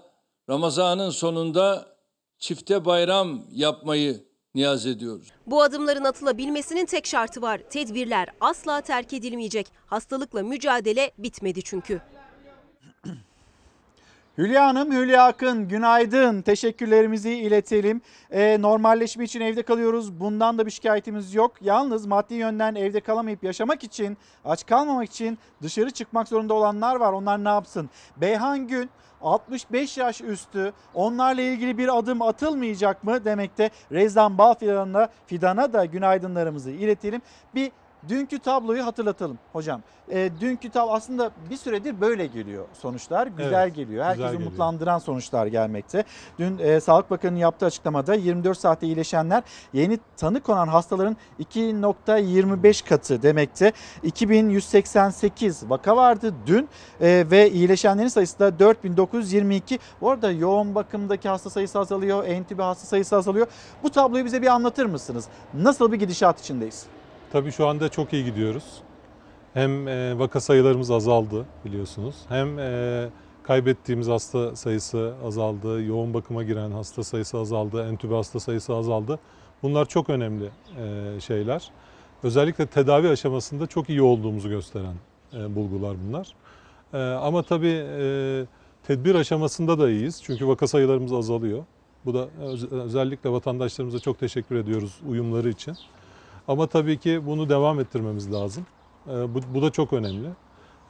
[0.49, 1.96] Ramazan'ın sonunda
[2.39, 4.23] çifte bayram yapmayı
[4.55, 5.31] niyaz ediyoruz.
[5.47, 7.61] Bu adımların atılabilmesinin tek şartı var.
[7.69, 9.67] Tedbirler asla terk edilmeyecek.
[9.85, 12.01] Hastalıkla mücadele bitmedi çünkü.
[14.37, 16.41] Hülya Hanım, Hülya Akın günaydın.
[16.41, 18.01] Teşekkürlerimizi iletelim.
[18.31, 20.19] Ee, normalleşme için evde kalıyoruz.
[20.19, 21.51] Bundan da bir şikayetimiz yok.
[21.61, 27.13] Yalnız maddi yönden evde kalamayıp yaşamak için, aç kalmamak için dışarı çıkmak zorunda olanlar var.
[27.13, 27.89] Onlar ne yapsın?
[28.17, 28.89] Beyhan Gün
[29.21, 33.69] 65 yaş üstü onlarla ilgili bir adım atılmayacak mı demekte.
[33.91, 37.21] Rezan Balfidan'a Fidan'a da günaydınlarımızı iletelim.
[37.55, 37.71] Bir
[38.09, 39.81] dünkü tabloyu hatırlatalım hocam.
[40.09, 43.27] E, dünkü tablo aslında bir süredir böyle geliyor sonuçlar.
[43.27, 43.89] Güzel Evet, geliyor.
[43.89, 44.47] güzel Herkesi geliyor.
[44.49, 46.03] umutlandıran sonuçlar gelmekte.
[46.39, 49.43] Dün e, Sağlık Bakanı'nın yaptığı açıklamada 24 saatte iyileşenler
[49.73, 53.71] yeni tanı konan hastaların 2.25 katı demekti.
[54.03, 56.69] 2188 vaka vardı dün
[57.01, 59.79] e, ve iyileşenlerin sayısı da 4922.
[60.01, 63.47] Bu arada yoğun bakımdaki hasta sayısı azalıyor, entübe hasta sayısı azalıyor.
[63.83, 65.25] Bu tabloyu bize bir anlatır mısınız?
[65.53, 66.85] Nasıl bir gidişat içindeyiz?
[67.31, 68.63] Tabii şu anda çok iyi gidiyoruz.
[69.53, 72.15] Hem e, vaka sayılarımız azaldı biliyorsunuz.
[72.29, 73.09] Hem e,
[73.43, 75.83] kaybettiğimiz hasta sayısı azaldı.
[75.83, 77.87] Yoğun bakıma giren hasta sayısı azaldı.
[77.87, 79.19] Entübe hasta sayısı azaldı.
[79.63, 80.49] Bunlar çok önemli
[80.79, 81.71] e, şeyler.
[82.23, 84.93] Özellikle tedavi aşamasında çok iyi olduğumuzu gösteren
[85.33, 86.33] bulgular bunlar.
[87.21, 87.85] Ama tabii
[88.87, 90.21] tedbir aşamasında da iyiyiz.
[90.23, 91.63] Çünkü vaka sayılarımız azalıyor.
[92.05, 95.75] Bu da öz- özellikle vatandaşlarımıza çok teşekkür ediyoruz uyumları için.
[96.47, 98.65] Ama tabii ki bunu devam ettirmemiz lazım.
[99.07, 100.27] Ee, Bu, bu da çok önemli.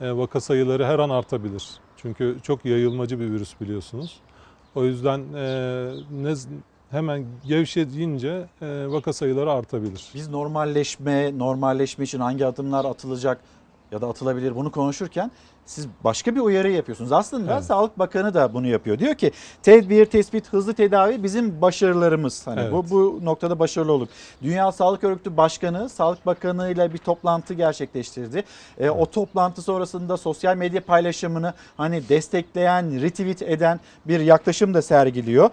[0.01, 1.69] Ee, Vaka sayıları her an artabilir.
[1.97, 4.19] Çünkü çok yayılmacı bir virüs biliyorsunuz.
[4.75, 6.33] O yüzden e, ne,
[6.91, 10.05] hemen gevşeyince e, vaka sayıları artabilir.
[10.13, 13.39] Biz normalleşme, normalleşme için hangi adımlar atılacak
[13.91, 15.31] ya da atılabilir bunu konuşurken
[15.67, 17.11] siz başka bir uyarı yapıyorsunuz.
[17.11, 17.63] Aslında Evet.
[17.63, 18.99] Sağlık Bakanı da bunu yapıyor.
[18.99, 19.31] Diyor ki
[19.63, 22.47] tedbir, tespit, hızlı tedavi bizim başarılarımız.
[22.47, 22.71] Hani Evet.
[22.71, 24.09] bu bu noktada başarılı olduk.
[24.43, 28.43] Dünya Sağlık Örgütü Başkanı Sağlık Bakanı ile bir toplantı gerçekleştirdi.
[28.79, 35.49] E, o toplantı sonrasında sosyal medya paylaşımını hani destekleyen, retweet eden bir yaklaşım da sergiliyor.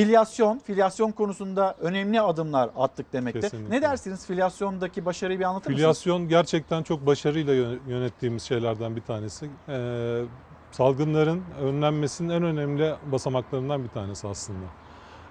[0.00, 3.40] Filyasyon, filyasyon konusunda önemli adımlar attık demekte.
[3.40, 3.76] Kesinlikle.
[3.76, 5.76] Ne dersiniz filyasyondaki başarıyı bir anlatır mısınız?
[5.78, 9.50] Filyasyon gerçekten çok başarıyla yö- yönettiğimiz şeylerden bir tanesi.
[9.68, 10.22] Ee,
[10.70, 14.66] salgınların önlenmesinin en önemli basamaklarından bir tanesi aslında.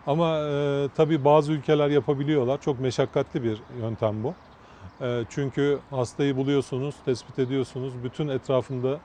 [0.08, 2.62] Ama e, tabii bazı ülkeler yapabiliyorlar.
[2.62, 4.34] Çok meşakkatli bir yöntem bu.
[5.02, 7.94] E, çünkü hastayı buluyorsunuz, tespit ediyorsunuz.
[8.04, 9.00] Bütün etrafında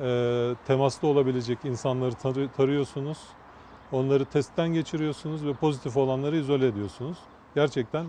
[0.00, 3.18] e, temaslı olabilecek insanları tarı- tarıyorsunuz.
[3.92, 7.18] Onları testten geçiriyorsunuz ve pozitif olanları izole ediyorsunuz.
[7.54, 8.06] Gerçekten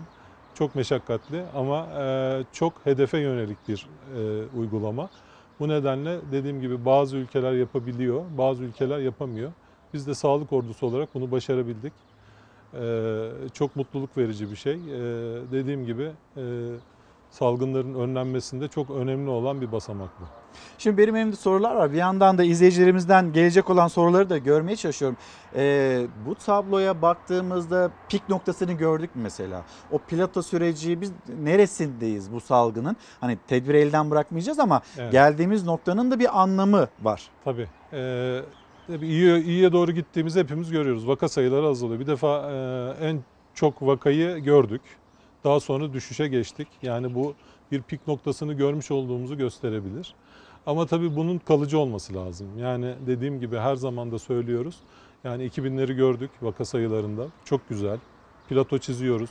[0.54, 5.08] çok meşakkatli ama e, çok hedefe yönelik bir e, uygulama.
[5.60, 9.52] Bu nedenle dediğim gibi bazı ülkeler yapabiliyor, bazı ülkeler yapamıyor.
[9.94, 11.92] Biz de sağlık ordusu olarak bunu başarabildik.
[12.74, 14.76] E, çok mutluluk verici bir şey.
[15.52, 16.10] Dediğim gibi
[17.30, 20.24] salgınların önlenmesinde çok önemli olan bir basamak bu.
[20.78, 21.92] Şimdi benim elimde sorular var.
[21.92, 25.16] Bir yandan da izleyicilerimizden gelecek olan soruları da görmeye çalışıyorum.
[25.54, 29.62] Ee, bu tabloya baktığımızda pik noktasını gördük mü mesela?
[29.92, 31.12] O plato süreci biz
[31.42, 32.96] neresindeyiz bu salgının?
[33.20, 35.12] Hani tedbiri elden bırakmayacağız ama Evet.
[35.12, 37.30] geldiğimiz noktanın da bir anlamı var.
[37.44, 37.68] Tabii.
[37.92, 38.40] Ee,
[38.86, 41.08] tabii iyi, iyiye doğru gittiğimizi hepimiz görüyoruz.
[41.08, 42.00] Vaka sayıları azalıyor.
[42.00, 43.20] Bir defa e, en
[43.54, 44.82] çok vakayı gördük.
[45.44, 46.68] Daha sonra düşüşe geçtik.
[46.82, 47.34] Yani bu
[47.72, 50.14] bir pik noktasını görmüş olduğumuzu gösterebilir.
[50.66, 52.58] Ama tabii bunun kalıcı olması lazım.
[52.58, 54.76] Yani dediğim gibi her zaman da söylüyoruz.
[55.24, 57.26] Yani 2000'leri gördük vaka sayılarında.
[57.44, 57.98] Çok güzel.
[58.48, 59.30] Plato çiziyoruz.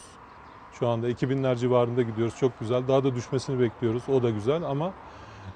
[0.74, 2.36] Şu anda 2000'ler civarında gidiyoruz.
[2.40, 2.88] Çok güzel.
[2.88, 4.04] Daha da düşmesini bekliyoruz.
[4.10, 4.94] O da güzel ama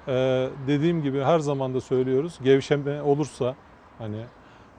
[0.08, 2.38] ee, dediğim gibi her zaman da söylüyoruz.
[2.42, 3.54] Gevşeme olursa
[3.98, 4.24] hani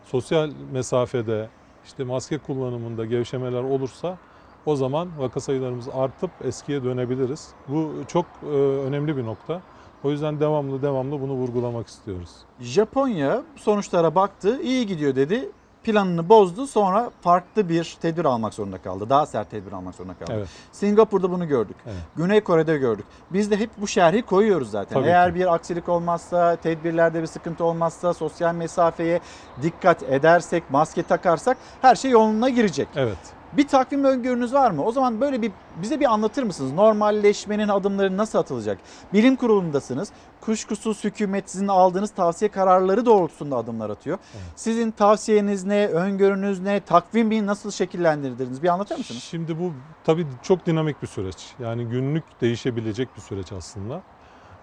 [0.06, 1.50] sosyal mesafede
[1.86, 4.18] işte maske kullanımında gevşemeler olursa
[4.66, 7.50] o zaman vaka sayılarımız artıp eskiye dönebiliriz.
[7.68, 9.62] Bu çok e, önemli bir nokta.
[10.04, 12.30] O yüzden devamlı devamlı bunu vurgulamak istiyoruz.
[12.60, 15.50] Japonya sonuçlara baktı, iyi gidiyor dedi.
[15.84, 19.10] Planını bozdu sonra farklı bir tedbir almak zorunda kaldı.
[19.10, 20.32] Daha sert tedbir almak zorunda kaldı.
[20.36, 20.48] Evet.
[20.72, 21.76] Singapur'da bunu gördük.
[21.86, 21.96] Evet.
[22.16, 23.06] Güney Kore'de gördük.
[23.30, 24.94] Biz de hep bu şerhi koyuyoruz zaten.
[24.94, 25.40] Tabii Eğer ki.
[25.40, 29.20] bir aksilik olmazsa, tedbirlerde bir sıkıntı olmazsa, sosyal mesafeye
[29.62, 32.88] dikkat edersek, maske takarsak her şey yoluna girecek.
[32.96, 33.18] Evet.
[33.54, 34.84] Bir takvim öngörünüz var mı?
[34.84, 36.74] O zaman böyle bir bize bir anlatır mısınız?
[36.74, 38.78] Normalleşmenin adımları nasıl atılacak?
[39.14, 40.10] Bilim kurulundasınız.
[40.42, 44.18] Kuşkusuz hükümet sizin aldığınız tavsiye kararları doğrultusunda adımlar atıyor.
[44.56, 48.64] Sizin tavsiyeniz ne, öngörünüz ne, takvimi nasıl şekillendirdiniz?
[48.64, 49.24] Bir anlatır mısınız?
[49.24, 49.72] Şimdi bu
[50.04, 51.54] tabii çok dinamik bir süreç.
[51.60, 54.02] Yani günlük değişebilecek bir süreç aslında.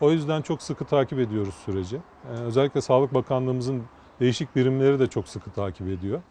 [0.01, 1.97] O yüzden çok sıkı takip ediyoruz süreci.
[1.97, 3.83] Ee, özellikle Sağlık Bakanlığımızın
[4.20, 6.22] değişik birimleri de çok sıkı takip ediyor.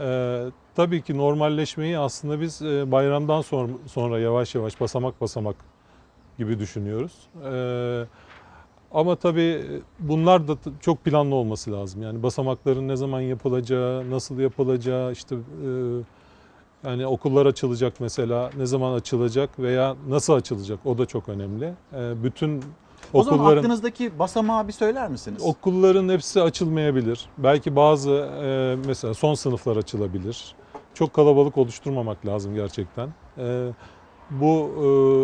[0.00, 5.56] Ee, tabii ki normalleşmeyi aslında biz e, bayramdan sonra, sonra yavaş yavaş basamak basamak
[6.38, 7.12] gibi düşünüyoruz.
[7.44, 8.04] Ee,
[8.92, 9.62] ama tabii
[9.98, 12.02] bunlar da çok planlı olması lazım.
[12.02, 15.68] Yani basamakların ne zaman yapılacağı, nasıl yapılacağı, işte e,
[16.88, 21.74] yani okullar açılacak mesela, ne zaman açılacak veya nasıl açılacak o da çok önemli.
[21.92, 22.64] E, bütün
[23.12, 25.42] O zaman okulların aklınızdaki basamağı bir söyler misiniz?
[25.44, 27.26] okulların hepsi açılmayabilir.
[27.38, 30.54] Belki bazı e, mesela son sınıflar açılabilir.
[30.94, 33.08] Çok kalabalık oluşturmamak lazım gerçekten.
[33.38, 33.68] E,
[34.30, 34.70] bu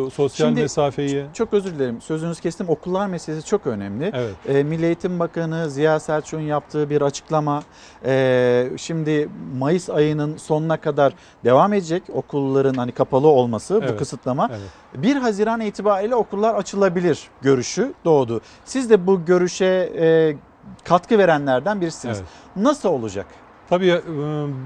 [0.06, 2.00] e, sosyal Şimdi mesafeyi Çok özür dilerim.
[2.00, 2.68] Sözünüzü kestim.
[2.68, 4.10] Okullar meselesi çok önemli.
[4.14, 4.34] Evet.
[4.48, 7.62] Ee, Milli Eğitim Bakanı Ziya Selçuk'un yaptığı bir açıklama.
[8.04, 9.28] Ee, şimdi
[9.58, 11.12] Mayıs ayının sonuna kadar
[11.44, 14.48] devam edecek okulların hani kapalı olması bu Evet, kısıtlama.
[14.52, 15.02] evet.
[15.02, 18.40] 1 Haziran itibariyle okullar açılabilir görüşü doğdu.
[18.64, 20.36] Siz de bu görüşe e,
[20.84, 22.18] katkı verenlerden birisiniz.
[22.18, 22.28] Evet.
[22.56, 23.26] Nasıl olacak?
[23.72, 24.00] Tabii e,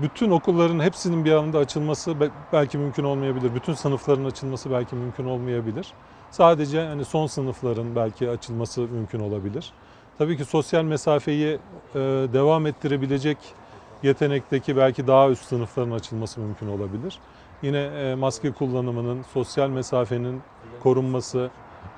[0.02, 3.54] bütün okulların hepsinin bir anda açılması be- belki mümkün olmayabilir.
[3.54, 5.92] Bütün sınıfların açılması belki mümkün olmayabilir.
[6.30, 9.72] Sadece hani son sınıfların belki açılması mümkün olabilir.
[10.18, 11.58] Tabii ki sosyal mesafeyi
[11.94, 11.98] e,
[12.32, 13.38] devam ettirebilecek
[14.02, 17.18] yetenekteki belki daha üst sınıfların açılması mümkün olabilir.
[17.62, 20.42] Yine e, maske kullanımının, sosyal mesafenin
[20.82, 21.50] korunması,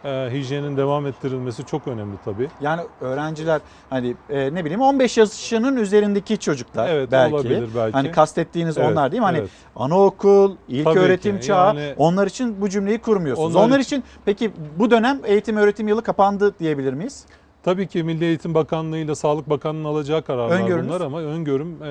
[0.05, 2.49] e, hijyenin devam ettirilmesi çok önemli tabii.
[2.61, 7.35] Yani öğrenciler hani e, ne bileyim 15 yaşının üzerindeki çocuklar Evet, belki.
[7.35, 7.93] olabilir belki.
[7.93, 9.25] Hani kastettiğiniz Evet, onlar değil mi?
[9.25, 9.51] Hani evet.
[9.77, 11.47] anaokul, ilk Tabii öğretim ki.
[11.47, 13.57] çağı Yani- onlar için bu cümleyi kurmuyorsunuz.
[13.57, 14.05] Onlar Onlar, için- için...
[14.25, 17.25] peki bu dönem eğitim öğretim yılı kapandı diyebilir miyiz?
[17.63, 20.89] Tabii ki Milli Eğitim Bakanlığı ile Sağlık Bakanlığı'nın alacağı kararlar Öngörünüz?
[20.89, 21.89] bunlar ama öngörüm e,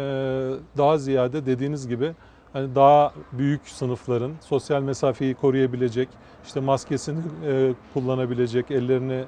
[0.78, 2.12] daha ziyade dediğiniz gibi
[2.54, 6.10] hani daha büyük sınıfların sosyal mesafeyi koruyabilecek,
[6.46, 9.24] işte maskesini e, kullanabilecek, ellerini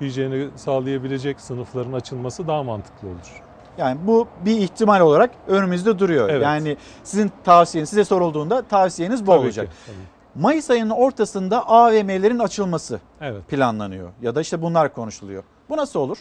[0.00, 3.42] hijyeni sağlayabilecek sınıfların açılması daha mantıklı olur.
[3.78, 6.28] Yani bu bir ihtimal olarak önümüzde duruyor.
[6.28, 6.42] Evet.
[6.42, 9.66] Yani sizin tavsiyeniz size sorulduğunda tavsiyeniz bu Tabii olacak.
[9.66, 10.42] ki, tabii.
[10.42, 13.48] Mayıs ayının ortasında AVM'lerin açılması Evet.
[13.48, 15.42] planlanıyor ya da işte bunlar konuşuluyor.
[15.68, 16.18] Bu nasıl olur?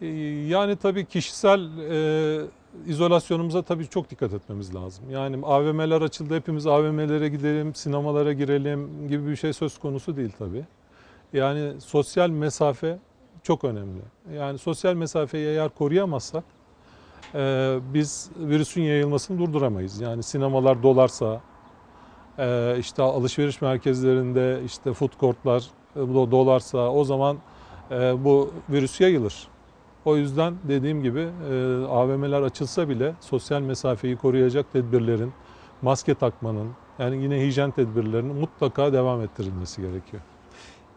[0.00, 0.06] E,
[0.46, 2.40] Yani tabii kişisel e,
[2.86, 5.04] izolasyonumuza tabii çok dikkat etmemiz lazım.
[5.10, 10.64] Yani AVM'ler açıldı, hepimiz AVM'lere gidelim, sinemalara girelim gibi bir şey söz konusu değil tabii.
[11.32, 12.98] Yani sosyal mesafe
[13.42, 14.00] çok önemli.
[14.36, 16.44] Yani sosyal mesafeyi eğer koruyamazsak
[17.34, 20.00] e, biz virüsün yayılmasını durduramayız.
[20.00, 21.40] Yani sinemalar dolarsa,
[22.38, 25.64] e, işte alışveriş merkezlerinde işte food courtlar
[25.96, 27.38] e, do- dolarsa o zaman
[27.90, 29.48] e, bu virüs yayılır.
[30.08, 35.32] O yüzden dediğim gibi e, AVM'ler açılsa bile sosyal mesafeyi koruyacak tedbirlerin,
[35.82, 36.68] maske takmanın,
[36.98, 40.22] yani yine hijyen tedbirlerinin mutlaka devam ettirilmesi gerekiyor.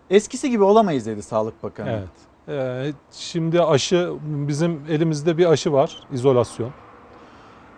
[0.10, 1.90] Eskisi gibi olamayız dedi Sağlık Bakanı.
[1.90, 2.08] Evet.
[2.48, 6.72] Ee, şimdi aşı bizim elimizde bir aşı var, izolasyon.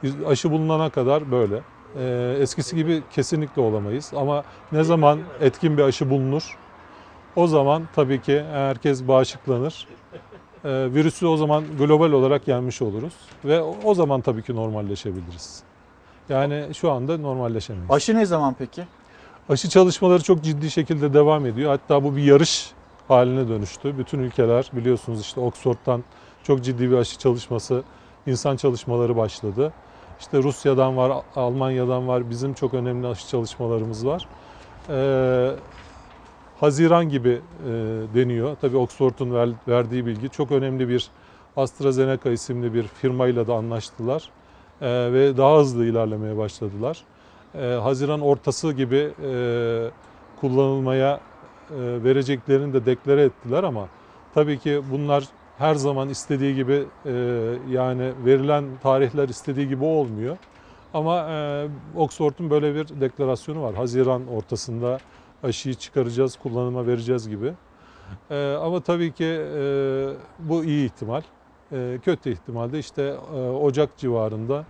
[0.04, 1.62] İz- Aşı bulunana kadar böyle.
[2.00, 6.58] Ee, eskisi gibi kesinlikle olamayız ama ne zaman etkin bir aşı bulunur
[7.36, 9.88] o zaman tabii ki herkes bağışıklanır.
[10.66, 13.14] Ee, virüsü o zaman global olarak yenmiş oluruz
[13.46, 15.64] ve o- o zaman tabii ki normalleşebiliriz.
[16.30, 17.92] Yani şu anda normalleşemeyiz.
[17.92, 18.84] Aşı ne zaman peki?
[19.50, 21.70] Aşı çalışmaları çok ciddi şekilde devam ediyor.
[21.72, 22.72] Hatta bu bir yarış
[23.08, 23.98] haline dönüştü.
[23.98, 26.04] Bütün ülkeler biliyorsunuz işte Oxford'dan
[26.44, 27.84] çok ciddi bir aşı çalışması,
[28.28, 29.74] insan çalışmaları başladı.
[30.20, 34.28] İşte Rusya'dan var, Almanya'dan var, bizim çok önemli aşı çalışmalarımız var.
[34.90, 35.52] Ee,
[36.64, 37.72] Haziran gibi e,
[38.16, 38.56] deniyor.
[38.62, 41.10] Tabii Oxford'un ver- verdiği bilgi çok önemli bir
[41.58, 44.30] AstraZeneca isimli bir firmayla da anlaştılar.
[44.82, 47.04] Ee, ve daha hızlı ilerlemeye başladılar.
[47.56, 49.92] Ee, Haziran ortası gibi e,
[50.36, 51.20] kullanılmaya
[51.70, 53.88] e, vereceklerini de deklare ettiler ama
[54.34, 55.24] tabii ki bunlar
[55.58, 57.12] her zaman istediği gibi e,
[57.72, 60.38] yani verilen tarihler istediği gibi olmuyor.
[60.94, 63.76] Ama e, Oxford'un böyle bir deklarasyonu var.
[63.76, 65.00] Haziran ortasında
[65.44, 67.54] aşıyı çıkaracağız, kullanıma vereceğiz gibi.
[68.30, 70.10] E, ama tabii ki e,
[70.40, 71.22] bu iyi ihtimal.
[71.72, 74.66] E, kötü ihtimalde işte e, Ocak civarında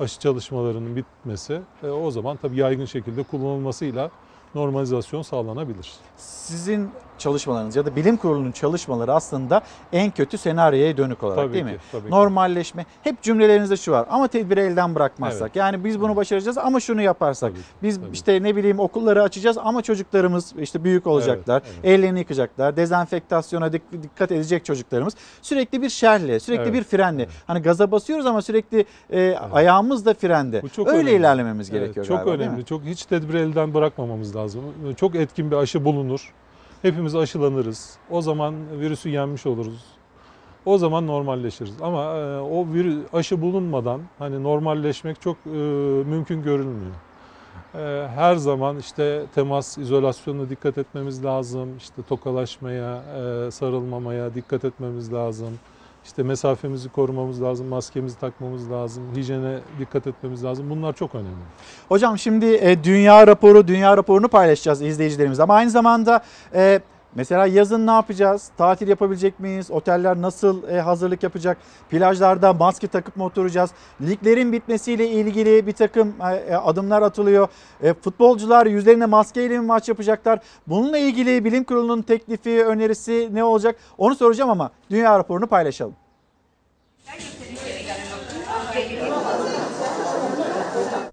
[0.00, 4.10] aşı çalışmalarının bitmesi e, o zaman tabii yaygın şekilde kullanılmasıyla
[4.54, 5.92] normalizasyon sağlanabilir.
[6.16, 9.62] Sizin çalışmalarınız ya da bilim kurulunun çalışmaları aslında
[9.92, 11.78] en kötü senaryoya dönük olarak Tabii değil ki, mi?
[11.92, 12.10] tabii ki.
[12.10, 12.86] Normalleşme.
[13.02, 15.42] Hep cümlelerinizde şu var ama tedbiri elden bırakmazsak.
[15.42, 15.56] Evet.
[15.56, 17.52] Yani biz bunu başaracağız ama şunu yaparsak.
[17.82, 21.62] Biz işte ne bileyim okulları açacağız ama çocuklarımız işte büyük olacaklar.
[21.84, 22.76] Ellerini yıkacaklar.
[22.76, 25.14] Dezenfektasyona dik- dikkat edecek çocuklarımız.
[25.42, 27.28] Sürekli bir şerle, sürekli Evet, bir frenle.
[27.46, 30.62] Hani gaza basıyoruz ama sürekli e, ayağımız da frende.
[30.76, 31.14] çok Öyle önemli.
[31.14, 32.48] ilerlememiz Evet, gerekiyor Çok galiba, mi?
[32.48, 32.64] önemli.
[32.64, 34.62] Çok hiç tedbiri elden bırakmamamız lazım.
[34.96, 36.32] Çok etkin bir aşı bulunur.
[36.82, 37.96] Hepimiz aşılanırız.
[38.10, 39.84] O zaman virüsü yenmiş oluruz.
[40.64, 41.74] O zaman normalleşiriz.
[41.82, 45.50] Ama e, o virü, aşı bulunmadan hani normalleşmek çok e,
[46.06, 46.94] mümkün görülmüyor.
[47.74, 51.76] E, her zaman işte temas, izolasyonuna dikkat etmemiz lazım.
[51.76, 55.58] İşte tokalaşmaya, e, sarılmamaya dikkat etmemiz lazım.
[56.06, 60.70] İşte mesafemizi korumamız lazım, maskemizi takmamız lazım, hijyene dikkat etmemiz lazım.
[60.70, 61.44] Bunlar çok önemli.
[61.88, 66.20] Hocam şimdi e, dünya raporu, dünya raporunu paylaşacağız izleyicilerimiz ama aynı zamanda
[66.54, 66.80] e,
[67.16, 68.50] mesela yazın ne yapacağız?
[68.56, 69.70] Tatil yapabilecek miyiz?
[69.70, 71.58] Oteller nasıl e, hazırlık yapacak?
[71.90, 73.70] Plajlarda maske takıp mı oturacağız?
[74.00, 77.48] Liglerin bitmesiyle ilgili bir takım e, e, adımlar atılıyor.
[78.02, 80.38] Futbolcular yüzlerine maskeyle mi maç yapacaklar?
[80.66, 83.76] Bununla ilgili bilim kurulunun teklifi, önerisi ne olacak?
[83.98, 85.94] Onu soracağım ama dünya raporunu paylaşalım.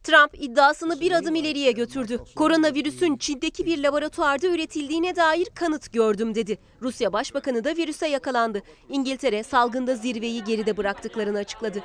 [0.04, 2.20] Trump iddiasını bir adım ileriye götürdü.
[2.36, 6.58] Koronavirüsün Çin'deki bir laboratuvarda üretildiğine dair kanıt gördüm dedi.
[6.82, 8.62] Rusya Başbakanı da virüse yakalandı.
[8.90, 11.84] İngiltere salgında zirveyi geride bıraktıklarını açıkladı.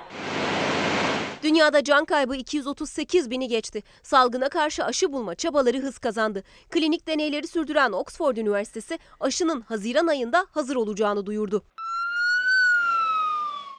[1.43, 3.82] Dünyada can kaybı 238 bini geçti.
[4.03, 6.43] Salgına karşı aşı bulma çabaları hız kazandı.
[6.70, 11.65] Klinik deneyleri sürdüren Oxford Üniversitesi aşının Haziran ayında hazır olacağını duyurdu.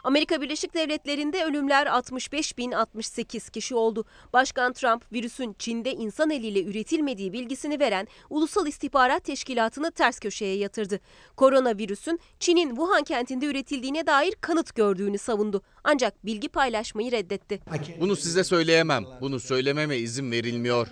[0.04, 4.06] Amerika Birleşik Devletleri'nde ölümler 65.068 kişi oldu.
[4.34, 11.00] Başkan Trump virüsün Çin'de insan eliyle üretilmediği bilgisini veren Ulusal İstihbarat Teşkilatı'nı ters köşeye yatırdı.
[11.36, 15.62] Koronavirüsün Çin'in Wuhan kentinde üretildiğine dair kanıt gördüğünü savundu.
[15.84, 17.60] Ancak bilgi paylaşmayı reddetti.
[18.00, 19.06] Bunu size söyleyemem.
[19.22, 20.88] Bunu söylememe izin verilmiyor.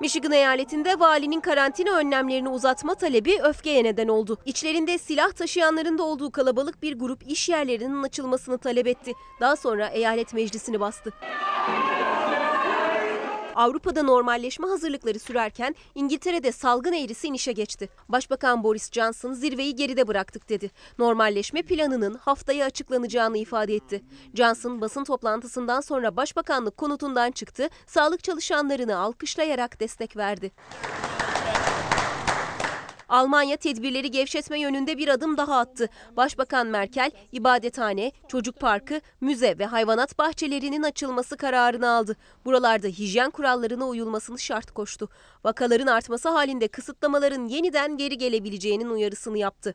[0.00, 4.38] Michigan eyaletinde valinin karantina önlemlerini uzatma talebi öfkeye neden oldu.
[4.46, 9.12] İçlerinde silah taşıyanların da olduğu kalabalık bir grup iş yerlerinin açılmasını talep etti.
[9.40, 11.12] Daha sonra eyalet meclisini bastı.
[13.60, 17.88] Avrupa'da normalleşme hazırlıkları sürerken İngiltere'de salgın eğrisi inişe geçti.
[18.08, 20.70] Başbakan Boris Johnson zirveyi geride bıraktık dedi.
[20.98, 24.02] Normalleşme planının haftaya açıklanacağını ifade etti.
[24.34, 30.52] Johnson basın toplantısından sonra başbakanlık konutundan çıktı, sağlık çalışanlarını alkışlayarak destek verdi.
[33.10, 35.88] Almanya tedbirleri gevşetme yönünde bir adım daha attı.
[36.16, 42.16] Başbakan Merkel, ibadethane, çocuk parkı, müze ve hayvanat bahçelerinin açılması kararını aldı.
[42.44, 45.08] Buralarda hijyen kurallarına uyulmasını şart koştu.
[45.44, 49.74] Vakaların artması halinde kısıtlamaların yeniden geri gelebileceğinin uyarısını yaptı.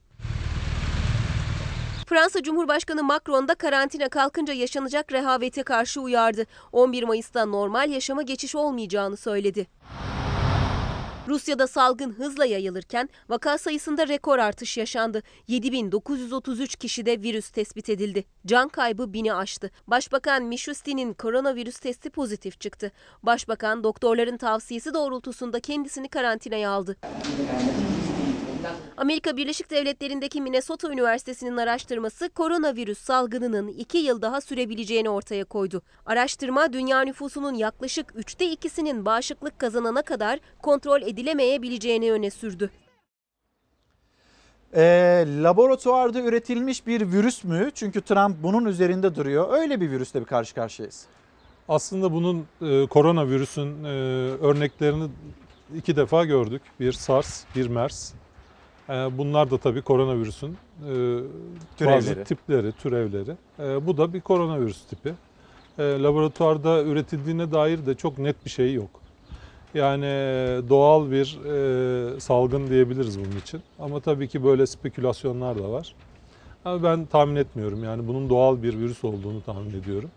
[2.05, 6.45] Fransa Cumhurbaşkanı Macron da karantina kalkınca yaşanacak rehavete karşı uyardı.
[6.71, 9.67] 11 Mayıs'ta normal yaşama geçiş olmayacağını söyledi.
[11.27, 15.23] Rusya'da salgın hızla yayılırken vaka sayısında rekor artış yaşandı.
[15.47, 18.25] 7933 kişide virüs tespit edildi.
[18.45, 19.71] Can kaybı bini aştı.
[19.87, 22.91] Başbakan Mishustin'in koronavirüs testi pozitif çıktı.
[23.23, 26.97] Başbakan doktorların tavsiyesi doğrultusunda kendisini karantinaya aldı.
[28.97, 35.81] Amerika Birleşik Devletleri'ndeki Minnesota Üniversitesi'nin araştırması koronavirüs salgınının iki yıl daha sürebileceğini ortaya koydu.
[36.05, 42.69] Araştırma dünya nüfusunun yaklaşık üçte ikisinin bağışıklık kazanana kadar kontrol edilemeyebileceğini öne sürdü.
[44.75, 44.83] E,
[45.27, 47.71] laboratuvarda üretilmiş bir virüs mü?
[47.75, 49.59] Çünkü Trump bunun üzerinde duruyor.
[49.59, 51.05] Öyle bir virüsle bir karşı karşıyayız.
[51.69, 53.89] Aslında bunun e, koronavirüsün e,
[54.41, 55.09] örneklerini
[55.75, 56.61] iki defa gördük.
[56.79, 58.13] Bir SARS, bir MERS.
[58.89, 60.87] E, bunlar da tabii koronavirüsün e,
[61.77, 61.95] Türevleri.
[61.95, 63.31] bazı tipleri, türevleri.
[63.59, 65.13] E, bu da bir koronavirüs tipi.
[65.79, 68.89] E, laboratuvarda üretildiğine dair de çok net bir şey yok.
[69.73, 73.61] Yani e, doğal bir e, salgın diyebiliriz bunun için.
[73.79, 75.95] Ama tabii ki böyle spekülasyonlar da var.
[76.65, 77.83] Ama ben tahmin etmiyorum.
[77.83, 80.09] Yani bunun doğal bir virüs olduğunu tahmin ediyorum.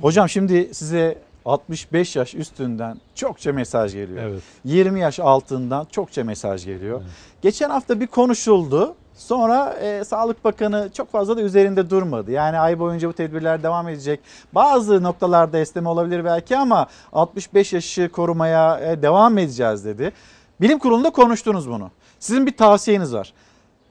[0.00, 4.22] Hocam şimdi size 65 yaş üstünden çokça mesaj geliyor.
[4.22, 4.42] Evet.
[4.64, 7.02] 20 yaş altından çokça mesaj geliyor.
[7.42, 8.94] Geçen hafta bir konuşuldu.
[9.14, 12.30] Sonra e, Sağlık Bakanı çok fazla da üzerinde durmadı.
[12.30, 14.20] Yani ay boyunca bu tedbirler devam edecek.
[14.52, 20.12] Bazı noktalarda esneme olabilir belki ama 65 yaşı korumaya e, devam edeceğiz dedi.
[20.60, 21.90] Bilim kurulunda konuştunuz bunu.
[22.18, 23.32] Sizin bir tavsiyeniz var.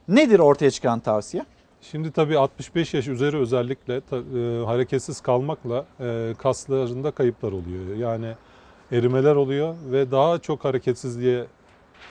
[0.08, 1.46] Nedir ortaya çıkan tavsiye?
[1.92, 7.96] Şimdi tabii 65 yaş üzeri özellikle e, hareketsiz kalmakla e, kaslarında kayıplar oluyor.
[7.98, 8.34] Yani
[8.92, 11.46] erimeler oluyor ve daha çok hareketsizliğe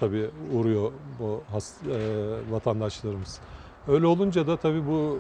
[0.01, 3.41] tabii uğruyor bu has, e, vatandaşlarımız.
[3.89, 5.19] Öyle olunca da tabii bu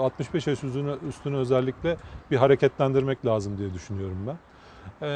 [0.00, 1.96] e, 65 yaş üstüne, üstüne özellikle
[2.30, 4.36] bir hareketlendirmek lazım diye düşünüyorum ben.
[5.06, 5.08] E,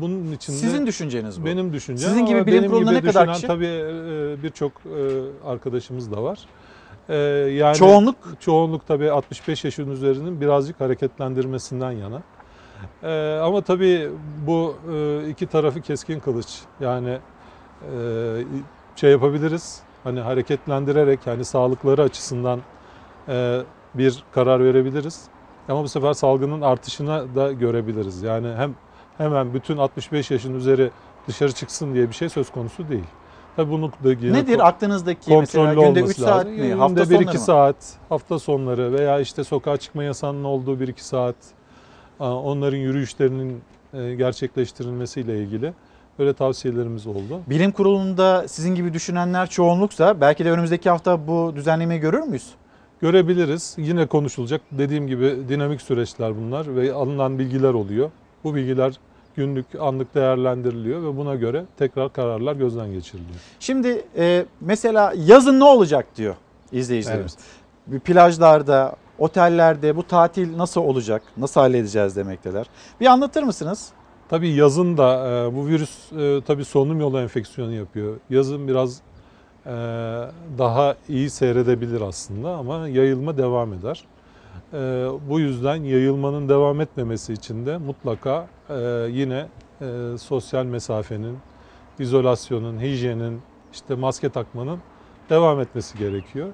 [0.00, 1.46] bunun için Sizin düşünceniz bu.
[1.46, 2.10] Benim düşüncem.
[2.10, 3.46] Sizin gibi bilim gibi ne kadar kişi?
[3.46, 6.38] Tabii e, birçok e, arkadaşımız da var.
[7.08, 7.16] E,
[7.52, 8.16] yani Çoğunluk?
[8.40, 12.22] Çoğunluk tabii 65 yaşın üzerinin birazcık hareketlendirmesinden yana.
[13.02, 14.10] E, ama tabii
[14.46, 16.58] bu e, iki tarafı keskin kılıç.
[16.80, 17.18] Yani
[17.82, 17.98] e,
[18.96, 19.80] şey yapabiliriz.
[20.04, 22.60] Hani hareketlendirerek yani sağlıkları açısından
[23.28, 23.60] e,
[23.94, 25.22] bir karar verebiliriz.
[25.68, 28.22] Ama bu sefer salgının artışına da görebiliriz.
[28.22, 28.74] Yani hem
[29.18, 30.90] hemen bütün 65 yaşın üzeri
[31.28, 33.04] dışarı çıksın diye bir şey söz konusu değil.
[33.56, 36.56] Tabii bunu da yine Nedir aklınızdaki mesela günde olması 3 saat mi?
[36.56, 37.38] Günde Hafta 1-2 sonları mı?
[37.38, 37.76] saat,
[38.08, 41.36] hafta sonları veya işte sokağa çıkma yasağının olduğu 1-2 saat
[42.20, 43.60] aa, onların yürüyüşlerinin
[43.94, 45.72] e, gerçekleştirilmesiyle ilgili
[46.18, 47.40] böyle tavsiyelerimiz oldu.
[47.46, 52.50] Bilim kurulunda sizin gibi düşünenler çoğunluksa belki de önümüzdeki hafta bu düzenlemeyi görür müyüz?
[53.00, 53.74] Görebiliriz.
[53.78, 54.60] Yine konuşulacak.
[54.72, 58.10] Dediğim gibi dinamik süreçler bunlar ve alınan bilgiler oluyor.
[58.44, 58.94] Bu bilgiler
[59.36, 63.38] günlük, anlık değerlendiriliyor ve buna göre tekrar kararlar gözden geçiriliyor.
[63.60, 66.34] Şimdi e, mesela yazın ne olacak diyor
[66.72, 67.36] izleyicilerimiz.
[67.86, 72.66] Bir plajlarda, otellerde bu tatil nasıl olacak, nasıl halledeceğiz demekteler.
[73.00, 73.88] Bir anlatır mısınız?
[74.28, 78.16] Tabii yazın da e, bu virüs e, tabii solunum yolu enfeksiyonu yapıyor.
[78.30, 79.00] Yazın biraz
[79.66, 79.70] e,
[80.58, 84.04] daha iyi seyredebilir aslında ama yayılma devam eder.
[84.74, 88.74] E, bu yüzden yayılmanın devam etmemesi için de mutlaka e,
[89.10, 89.46] yine
[89.80, 91.38] e, sosyal mesafenin,
[91.98, 93.40] izolasyonun, hijyenin,
[93.72, 94.78] işte maske takmanın
[95.30, 96.48] devam etmesi gerekiyor.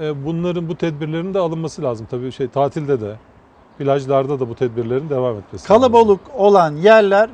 [0.00, 2.06] E, bunların bu tedbirlerin de alınması lazım.
[2.10, 3.16] Tabii şey tatilde de,
[3.78, 5.76] plajlarda da bu tedbirlerin devam etmesi lazım.
[5.76, 7.30] Kalabalık olan yerler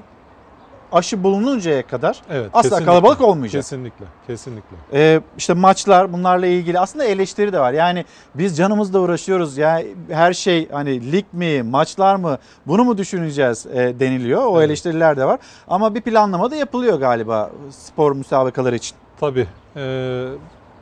[0.93, 2.85] aşı bulununcaya kadar Evet, asla kesinlikle.
[2.85, 3.63] kalabalık olmayacak.
[3.63, 4.77] Kesinlikle, kesinlikle.
[4.93, 7.73] Ee, işte maçlar bunlarla ilgili aslında eleştiri de var.
[7.73, 8.05] Yani
[8.35, 9.59] biz canımızla uğraşıyoruz.
[9.59, 14.47] Yani her şey hani lig mi, maçlar mı bunu mu düşüneceğiz e, deniliyor.
[14.47, 15.39] O eleştiriler de var.
[15.69, 18.97] Ama bir planlama da yapılıyor galiba spor müsabakaları için.
[19.21, 19.47] Tabii.
[19.77, 20.27] e,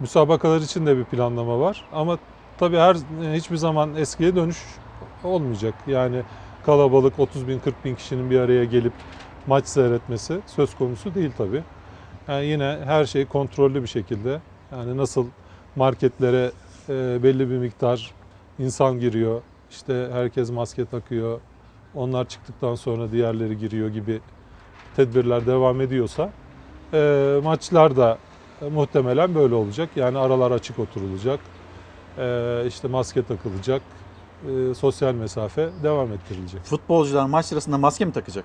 [0.01, 2.18] müsabakalar için de bir planlama var ama
[2.59, 2.97] tabii her
[3.35, 4.59] hiçbir zaman eskiye dönüş
[5.24, 5.74] olmayacak.
[5.86, 6.22] Yani
[6.66, 8.93] kalabalık 30 bin 40 bin kişinin bir araya gelip
[9.48, 11.62] maç seyretmesi söz konusu değil tabii.
[12.28, 14.40] Yani yine her şey kontrollü bir şekilde
[14.72, 15.26] yani nasıl
[15.76, 16.50] marketlere
[16.88, 18.10] e, belli bir miktar
[18.58, 21.40] insan giriyor, işte herkes maske takıyor,
[21.94, 24.20] onlar çıktıktan sonra diğerleri giriyor gibi
[24.96, 26.30] tedbirler devam ediyorsa
[26.92, 28.18] e, maçlar da
[28.62, 29.88] e, muhtemelen böyle olacak.
[29.96, 31.40] Yani aralar açık oturulacak.
[32.18, 33.82] E, işte maske takılacak.
[34.76, 36.60] Sosyal mesafe devam ettirilecek.
[36.64, 38.44] Futbolcular maç sırasında maske mi takacak?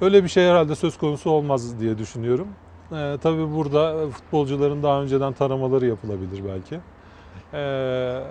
[0.00, 2.48] Öyle bir şey herhalde söz konusu olmaz diye düşünüyorum.
[2.92, 6.80] Ee, tabii burada futbolcuların daha önceden taramaları yapılabilir belki.
[7.54, 8.22] Ee,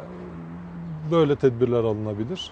[1.11, 2.51] böyle tedbirler alınabilir.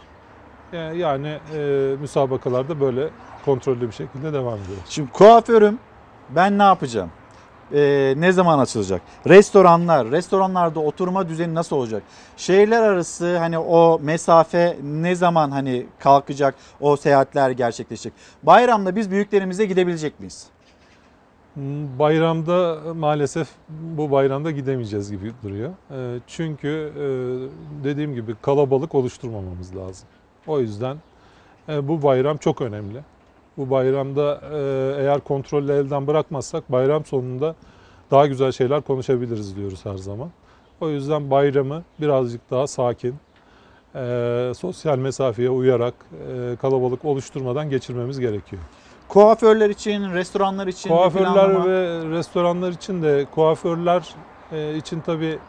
[0.74, 3.10] Ee, yani e, müsabakalarda böyle
[3.46, 4.78] kontrollü bir şekilde devam ediyor.
[4.90, 5.80] Şimdi kuaförüm
[6.30, 7.10] ben ne yapacağım?
[7.74, 9.02] Ee, ne zaman açılacak?
[9.28, 12.04] Restoranlar, restoranlarda oturma düzeni nasıl olacak?
[12.38, 16.56] Şehirler arası hani o mesafe ne zaman hani kalkacak?
[16.82, 18.14] O seyahatler gerçekleşecek.
[18.44, 20.48] Bayramda biz büyüklerimize gidebilecek miyiz?
[22.00, 25.72] Bayramda maalesef bu bayramda gidemeyeceğiz gibi duruyor.
[25.92, 27.04] Ee, Çünkü e,
[27.84, 30.08] dediğim gibi kalabalık oluşturmamamız lazım.
[30.48, 30.98] O yüzden
[31.70, 33.00] e, bu bayram çok önemli.
[33.58, 34.58] Bu bayramda e,
[35.02, 37.56] eğer kontrollü elden bırakmazsak bayram sonunda
[38.12, 40.30] daha güzel şeyler konuşabiliriz diyoruz her zaman.
[40.82, 43.16] O yüzden bayramı birazcık daha sakin,
[43.96, 45.94] e, sosyal mesafeye uyarak,
[46.32, 48.62] e, kalabalık oluşturmadan geçirmemiz gerekiyor.
[49.08, 54.16] Kuaförler için, restoranlar için Kuaförler ve restoranlar için de kuaförler
[54.52, 55.40] e, için tabii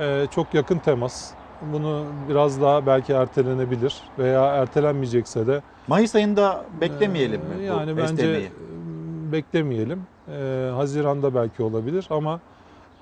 [0.00, 1.30] e, çok yakın temas.
[1.72, 8.12] Bunu biraz daha belki ertelenebilir veya ertelenmeyecekse de Mayıs ayında beklemeyelim mi bu yani bence
[8.12, 8.46] esnemeyi?
[8.46, 10.02] e, beklemeyelim.
[10.28, 12.40] E, Haziran'da belki olabilir ama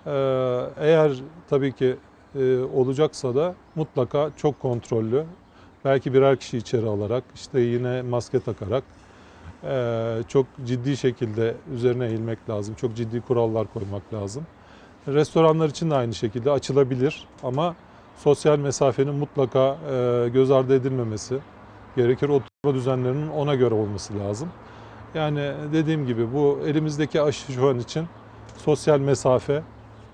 [0.07, 0.11] e,
[0.81, 1.13] eğer
[1.51, 1.97] tabii ki
[2.39, 5.25] e, olacaksa da mutlaka çok kontrollü.
[5.85, 8.85] Belki birer kişi içeri alarak işte yine maske takarak
[9.65, 12.75] e, çok ciddi şekilde üzerine eğilmek lazım.
[12.75, 14.47] Çok ciddi kurallar koymak lazım.
[15.09, 17.75] Restoranlar için de aynı şekilde açılabilir ama
[18.17, 21.39] sosyal mesafenin mutlaka e, göz ardı edilmemesi
[21.99, 22.29] gerekir.
[22.29, 24.49] Oturma düzenlerinin ona göre olması lazım.
[25.15, 28.07] Yani dediğim gibi bu elimizdeki aşı şu an için
[28.65, 29.63] sosyal mesafe,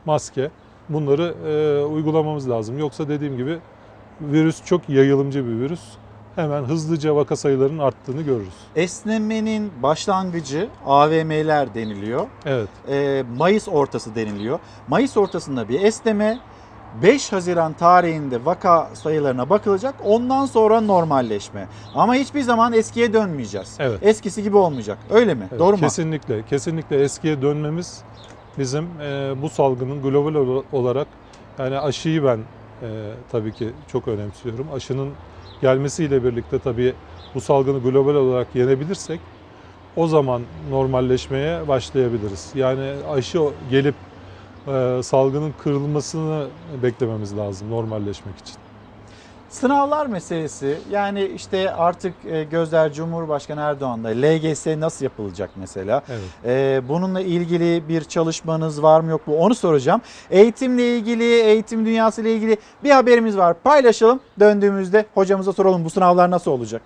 [0.04, 0.50] maske
[0.88, 2.78] bunları e, uygulamamız lazım.
[2.78, 3.58] Yoksa dediğim gibi
[4.20, 5.80] virüs çok yayılımcı bir virüs.
[6.36, 8.54] Hemen hızlıca vaka sayılarının arttığını görürüz.
[8.76, 12.26] Esnemenin başlangıcı AVM'ler deniliyor.
[12.46, 12.68] Evet.
[12.88, 14.58] Ee, Mayıs ortası deniliyor.
[14.88, 16.38] Mayıs ortasında bir esneme
[17.02, 19.94] 5 Haziran tarihinde vaka sayılarına bakılacak.
[20.04, 21.68] Ondan sonra normalleşme.
[21.94, 23.76] Ama hiçbir zaman eskiye dönmeyeceğiz.
[23.80, 23.98] Evet.
[24.02, 24.98] Eskisi gibi olmayacak.
[25.10, 25.46] Öyle mi?
[25.50, 25.82] Evet, Doğru mu?
[25.82, 26.42] Kesinlikle.
[26.42, 28.02] Kesinlikle eskiye dönmemiz
[28.58, 31.06] bizim e, bu salgının global ol- olarak
[31.58, 32.38] yani aşıyı ben
[32.82, 32.86] e,
[33.32, 34.66] tabii ki çok önemsiyorum.
[34.72, 35.08] Aşının
[35.62, 36.92] gelmesiyle birlikte tabii
[37.34, 39.20] bu salgını global olarak yenebilirsek
[39.96, 42.52] o zaman normalleşmeye başlayabiliriz.
[42.54, 43.40] Yani aşı
[43.70, 43.94] gelip
[44.68, 46.46] e, salgının kırılmasını
[46.82, 48.54] beklememiz lazım normalleşmek için.
[49.48, 56.02] Sınavlar meselesi yani işte artık e, gözler Cumhurbaşkanı Erdoğan'da LGS nasıl yapılacak mesela?
[56.08, 56.22] Evet.
[56.44, 60.00] E, bununla ilgili bir çalışmanız var mı yok mu onu soracağım.
[60.30, 63.56] Eğitimle ilgili, eğitim dünyası ile ilgili bir haberimiz var.
[63.64, 64.20] Paylaşalım.
[64.40, 66.82] Döndüğümüzde hocamıza soralım bu sınavlar nasıl olacak?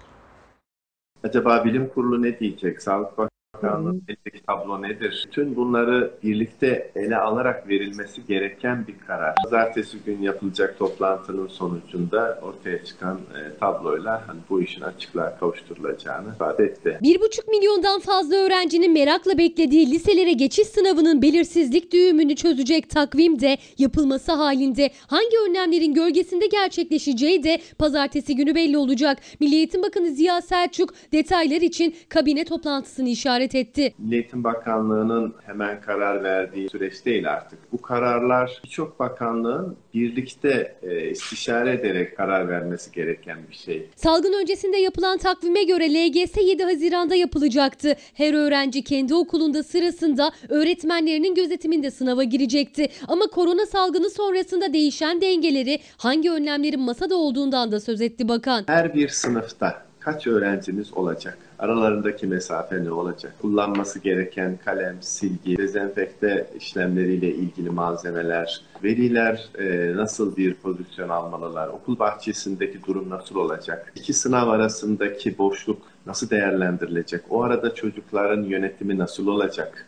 [1.25, 2.83] Acaba bilim kurulu ne diyecek?
[2.83, 3.19] Sağlık
[3.63, 5.27] Bakanlığı eldeki tablo nedir?
[5.27, 9.35] Bütün bunları birlikte ele alarak verilmesi gereken bir karar.
[9.45, 16.65] Pazartesi gün yapılacak toplantının sonucunda ortaya çıkan e, tabloyla hani bu işin açıklığa kavuşturulacağını ifade
[16.65, 16.99] etti.
[17.03, 24.33] 1,5 milyondan fazla öğrencinin merakla beklediği liselere geçiş sınavının belirsizlik düğümünü çözecek takvim de yapılması
[24.33, 29.19] halinde hangi önlemlerin gölgesinde gerçekleşeceği de pazartesi günü belli olacak.
[29.41, 33.95] Milli Eğitim Bakanı Ziya Selçuk detaylar için kabine toplantısını işaret etti.
[33.99, 37.59] Milli Eğitim Bakanlığı'nın hemen karar verdiği süreç değil artık.
[37.73, 43.89] Bu kararlar birçok bakanlığın birlikte e, istişare ederek karar vermesi gereken bir şey.
[43.97, 47.97] Salgın öncesinde yapılan takvime göre LGS 7 Haziran'da yapılacaktı.
[48.15, 52.89] Her öğrenci kendi okulunda sırasında öğretmenlerinin gözetiminde sınava girecekti.
[53.09, 58.65] Ama korona salgını sonrasında değişen dengeleri hangi önlemlerin masada olduğundan da söz etti bakan.
[58.67, 61.39] Her bir sınıfta kaç öğrenciniz olacak?
[61.59, 63.35] Aralarındaki mesafe ne olacak?
[63.43, 71.69] Kullanması gereken kalem, silgi, dezenfekte işlemleriyle ilgili malzemeler, veliler e, nasıl bir pozisyon almalılar?
[71.69, 73.93] Okul bahçesindeki durum nasıl olacak?
[73.97, 77.21] İki sınav arasındaki boşluk nasıl değerlendirilecek?
[77.31, 79.88] O arada çocukların yönetimi nasıl olacak?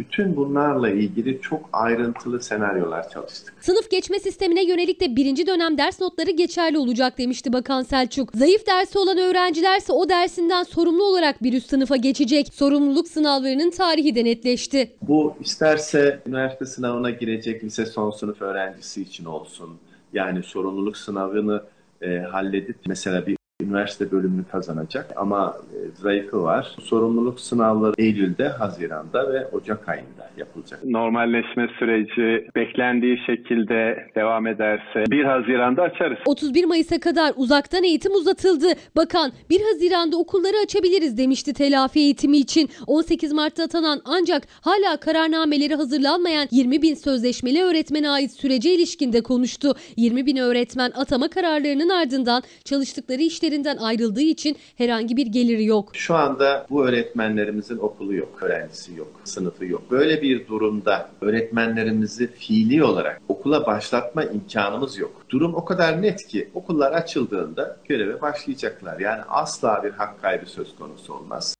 [0.00, 3.54] Bütün bunlarla ilgili çok ayrıntılı senaryolar çalıştık.
[3.60, 8.30] Sınıf geçme sistemine yönelik de birinci dönem ders notları geçerli olacak demişti Bakan Selçuk.
[8.34, 12.54] Zayıf dersi olan öğrencilerse o dersinden sorumlu olarak bir üst sınıfa geçecek.
[12.54, 14.90] Sorumluluk sınavlarının tarihi de netleşti.
[15.02, 19.70] Bu isterse üniversite sınavına girecek lise son sınıf öğrencisi için olsun.
[20.12, 21.62] Yani sorumluluk sınavını
[22.02, 26.76] e, halledip mesela bir üniversite bölümünü kazanacak ama e, zayıfı var.
[26.82, 30.84] Sorumluluk sınavları Eylül'de, Haziran'da ve Ocak ayında yapılacak.
[30.84, 36.18] Normalleşme süreci beklendiği şekilde devam ederse 1 Haziran'da açarız.
[36.26, 38.66] 31 Mayıs'a kadar uzaktan eğitim uzatıldı.
[38.96, 42.70] Bakan 1 Haziran'da okulları açabiliriz demişti telafi eğitimi için.
[42.86, 49.74] 18 Mart'ta atanan ancak hala kararnameleri hazırlanmayan 20 bin sözleşmeli öğretmene ait sürece ilişkinde konuştu.
[49.96, 55.88] 20 bin öğretmen atama kararlarının ardından çalıştıkları işlerinden ayrıldığı için herhangi bir geliri yok.
[55.92, 59.82] Şu anda bu öğretmenlerimizin okulu yok, öğrencisi yok, sınıfı yok.
[59.90, 65.12] Böyle bir durumda öğretmenlerimizi fiili olarak okula başlatma imkanımız yok.
[65.30, 69.00] Durum o kadar net ki okullar açıldığında göreve başlayacaklar.
[69.00, 71.54] Yani asla bir hak kaybı söz konusu olmaz.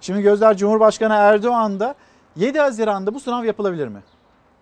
[0.00, 1.94] Şimdi gözler Cumhurbaşkanı Erdoğan'da
[2.36, 4.02] 7 Haziran'da bu sınav yapılabilir mi?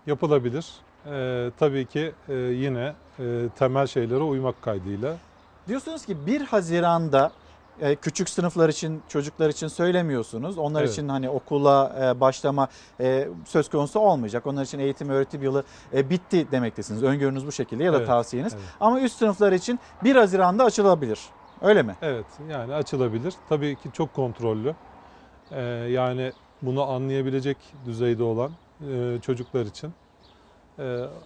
[0.07, 0.67] Yapılabilir.
[1.07, 3.25] Ee, tabii ki e, yine e,
[3.59, 5.17] temel şeylere uymak kaydıyla.
[5.69, 7.33] Diyorsunuz ki 1 Haziran'da
[7.81, 10.59] e, küçük sınıflar için, çocuklar için söylemiyorsunuz.
[10.59, 10.93] Onlar Evet.
[10.93, 12.69] için hani okula e, başlama
[13.01, 14.47] e, söz konusu olmayacak.
[14.47, 17.03] Onlar için eğitim öğretim yılı bitti demektesiniz.
[17.03, 18.55] Öngörünüz bu şekilde ya da Evet, tavsiyeniz.
[18.55, 18.65] evet.
[18.81, 21.21] Ama üst sınıflar için 1 Haziran'da açılabilir.
[21.63, 21.97] Öyle mi?
[22.03, 23.35] Evet yani açılabilir.
[23.49, 24.75] Tabii ki çok kontrollü.
[25.89, 26.33] Yani
[26.63, 27.57] bunu anlayabilecek
[27.87, 28.51] düzeyde olan
[29.23, 29.93] çocuklar için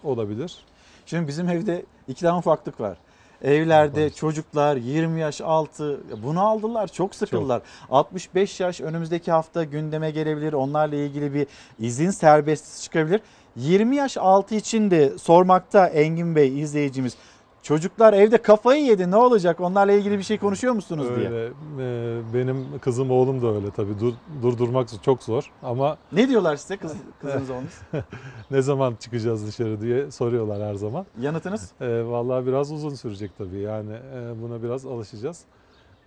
[0.05, 0.59] olabilir.
[1.07, 2.99] Şimdi bizim evde iki tane ufaklık var.
[3.43, 7.63] Evlerde çocuklar 20 yaş altı bunu aldılar çok sıkıldılar.
[7.91, 10.53] 65 yaş önümüzdeki hafta gündeme gelebilir.
[10.53, 11.47] Onlarla ilgili bir
[11.79, 13.21] izin serbest çıkabilir.
[13.57, 17.17] 20 yaş altı için de sormakta Engin Bey izleyicimiz.
[17.66, 21.28] Çocuklar evde kafayı yedi ne olacak onlarla ilgili bir şey konuşuyor musunuz diye.
[21.28, 21.47] Öyle.
[21.78, 24.01] e, benim kızım oğlum da öyle tabii.
[24.01, 24.12] Dur,
[24.43, 27.72] durdurmak çok zor ama Ne diyorlar size kız, kızınız olmuş?
[28.51, 31.06] ne zaman çıkacağız dışarı diye soruyorlar her zaman.
[31.20, 31.72] Yanıtınız?
[31.80, 35.44] E, vallahi biraz uzun sürecek tabii yani e, buna biraz alışacağız.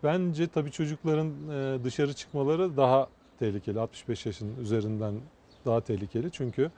[0.03, 3.07] Bence tabii çocukların e, dışarı çıkmaları daha
[3.39, 3.79] tehlikeli.
[3.79, 5.15] 65 yaşın üzerinden
[5.65, 6.71] daha tehlikeli çünkü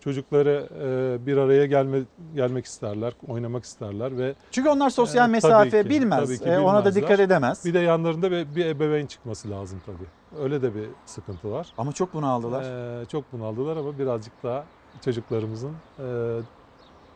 [0.00, 2.00] çocukları e, bir araya gelme,
[2.34, 6.38] gelmek isterler, oynamak isterler ve Çünkü onlar sosyal tabii mesafe ki, bilmez.
[6.38, 7.64] ki E, ona da dikkat edemez.
[7.64, 10.42] Bir de yanlarında bir, bir ebeveyn çıkması lazım tabii.
[10.42, 11.68] Öyle de bir sıkıntı var.
[11.78, 12.62] Ama çok bunu aldılar.
[13.02, 14.64] Ee, çok bunaldılar ama birazcık daha
[15.04, 16.04] çocuklarımızın e,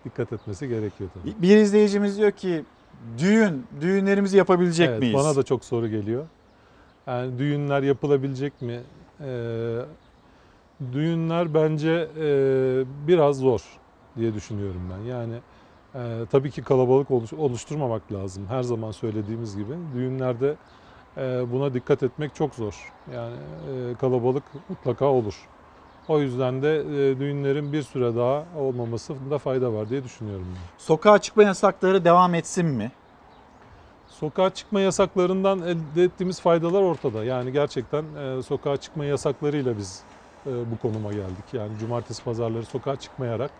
[0.05, 1.43] dikkat etmesi gerekiyor tabii.
[1.43, 2.65] Bir izleyicimiz diyor ki
[3.19, 5.15] düğün, düğünlerimizi yapabilecek Evet, miyiz?
[5.17, 6.27] Bana da çok soru geliyor.
[7.07, 8.81] Yani düğünler yapılabilecek mi?
[9.21, 9.79] Ee,
[10.93, 12.27] düğünler bence e,
[13.09, 13.61] biraz zor
[14.17, 15.11] diye düşünüyorum ben.
[15.11, 15.35] Yani
[15.95, 18.47] e, tabii ki kalabalık oluş- oluşturmamak lazım.
[18.49, 20.55] Her zaman söylediğimiz gibi düğünlerde
[21.17, 22.93] e, buna dikkat etmek çok zor.
[23.15, 25.49] Yani e, kalabalık mutlaka olur.
[26.09, 30.47] O yüzden de e, düğünlerin bir süre daha olmamasında fayda var diye düşünüyorum.
[30.49, 30.85] Ben.
[30.85, 32.93] Sokağa çıkma yasakları devam etsin mi?
[34.09, 37.25] Sokağa çıkma yasaklarından elde ettiğimiz faydalar ortada.
[37.25, 40.03] Yani gerçekten e, sokağa çıkma yasaklarıyla biz
[40.47, 41.45] bu konuma geldik.
[41.53, 43.51] Yani cumartesi pazarları sokağa çıkmayarak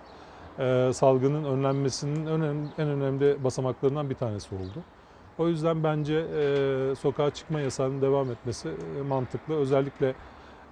[0.59, 4.83] e, salgının önlenmesinin en, önem- en önemli basamaklarından bir tanesi oldu.
[5.39, 8.69] O yüzden bence e, sokağa çıkma yasağının devam etmesi
[8.99, 9.55] e, mantıklı.
[9.55, 10.15] Özellikle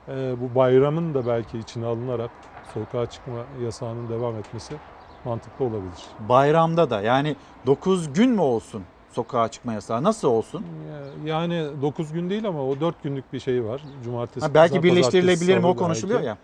[0.08, 2.30] e, bu bayramın da belki içine alınarak
[2.74, 4.74] sokağa çıkma yasağının devam etmesi
[5.24, 6.06] mantıklı olabilir.
[6.28, 8.82] Bayramda da yani 9 gün mü olsun
[9.12, 10.02] sokağa çıkma yasağı?
[10.02, 10.64] Nasıl olsun?
[11.24, 13.82] Yani 9 gün değil ama o 4 günlük bir şey var.
[14.04, 15.66] Cumartesi, Ha, belki birleştirilebilir mi?
[15.66, 16.28] O konuşuluyor belki.
[16.28, 16.36] ya.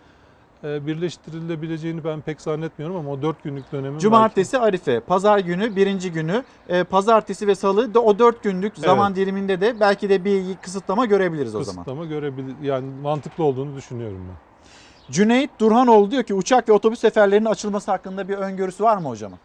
[0.65, 6.13] Ee, birleştirilebileceğini ben pek zannetmiyorum ama o 4 günlük dönemin Cumartesi Arife, pazar günü birinci
[6.13, 10.57] günü, e, pazartesi ve salı da o 4 günlük zaman diliminde de belki de bir
[10.63, 11.85] kısıtlama görebiliriz o belki zaman.
[11.85, 14.37] kısıtlama görebilir yani mantıklı olduğunu düşünüyorum ben.
[15.13, 19.39] Cüneyt Durhanoğlu diyor ki uçak ve otobüs seferlerinin açılması hakkında bir öngörüsü var mı hocamın?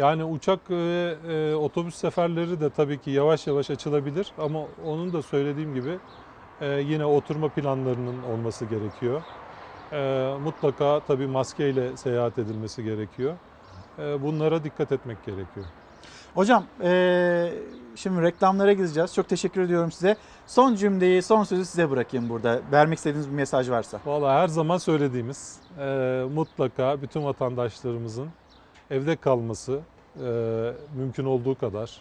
[0.00, 5.22] Yani uçak ve e, otobüs seferleri de tabii ki yavaş yavaş açılabilir ama onun da
[5.22, 5.98] söylediğim gibi
[6.60, 9.22] e, yine oturma planlarının olması gerekiyor.
[9.92, 13.34] E, mutlaka tabii maskeyle seyahat edilmesi gerekiyor.
[13.98, 15.66] E, bunlara dikkat etmek gerekiyor.
[16.34, 17.52] Hocam e,
[17.96, 19.14] şimdi reklamlara gideceğiz.
[19.14, 20.16] Çok teşekkür ediyorum size.
[20.46, 22.60] Son cümleyi, son sözü size bırakayım burada.
[22.72, 24.00] Vermek istediğiniz bir mesaj varsa.
[24.06, 28.28] Valla her zaman söylediğimiz e, mutlaka bütün vatandaşlarımızın
[28.90, 29.80] evde kalması
[30.24, 32.00] e, mümkün olduğu kadar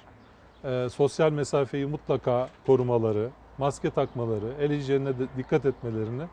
[0.64, 6.24] e, sosyal mesafeyi mutlaka korumaları, maske takmaları, el hijyenine de dikkat etmelerini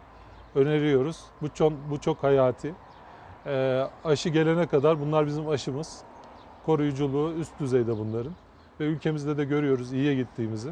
[0.55, 1.25] öneriyoruz.
[1.43, 2.75] Bu çok, bu çok hayati.
[3.47, 6.03] E, aşı gelene kadar bunlar bizim aşımız.
[6.67, 8.33] Koruyuculuğu üst düzeyde bunların
[8.81, 10.71] ve ülkemizde de görüyoruz iyiye gittiğimizi.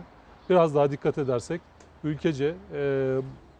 [0.50, 1.60] Biraz daha dikkat edersek
[2.04, 3.16] ülkece e,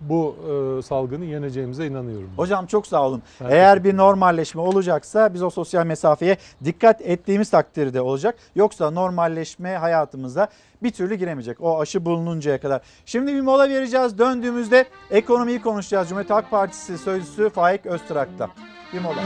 [0.08, 0.36] bu
[0.78, 2.30] e, salgını yeneceğimize inanıyorum.
[2.36, 3.22] Hocam çok sağ olun.
[3.40, 8.34] Ben Eğer bir normalleşme olacaksa biz o sosyal mesafeye dikkat ettiğimiz takdirde olacak.
[8.54, 10.48] Yoksa normalleşme hayatımıza
[10.82, 11.60] bir türlü giremeyecek.
[11.60, 12.80] O aşı bulununcaya kadar.
[13.06, 14.18] Şimdi bir mola vereceğiz.
[14.18, 16.08] Döndüğümüzde ekonomiyi konuşacağız.
[16.08, 18.48] Cumhuriyet Halk Partisi sözcüsü Faik Öztrak'ta.
[18.92, 19.22] Bir mola.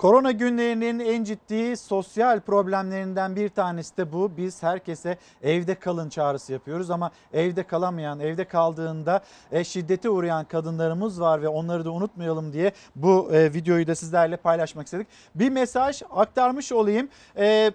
[0.00, 4.36] Korona günlerinin en ciddi sosyal problemlerinden bir tanesi de bu.
[4.36, 9.20] Biz herkese evde kalın çağrısı yapıyoruz ama evde kalamayan, evde kaldığında
[9.52, 14.36] e, şiddete uğrayan kadınlarımız var ve onları da unutmayalım diye bu e, videoyu da sizlerle
[14.36, 15.06] paylaşmak istedik.
[15.34, 17.08] Bir mesaj aktarmış olayım.
[17.36, 17.72] E,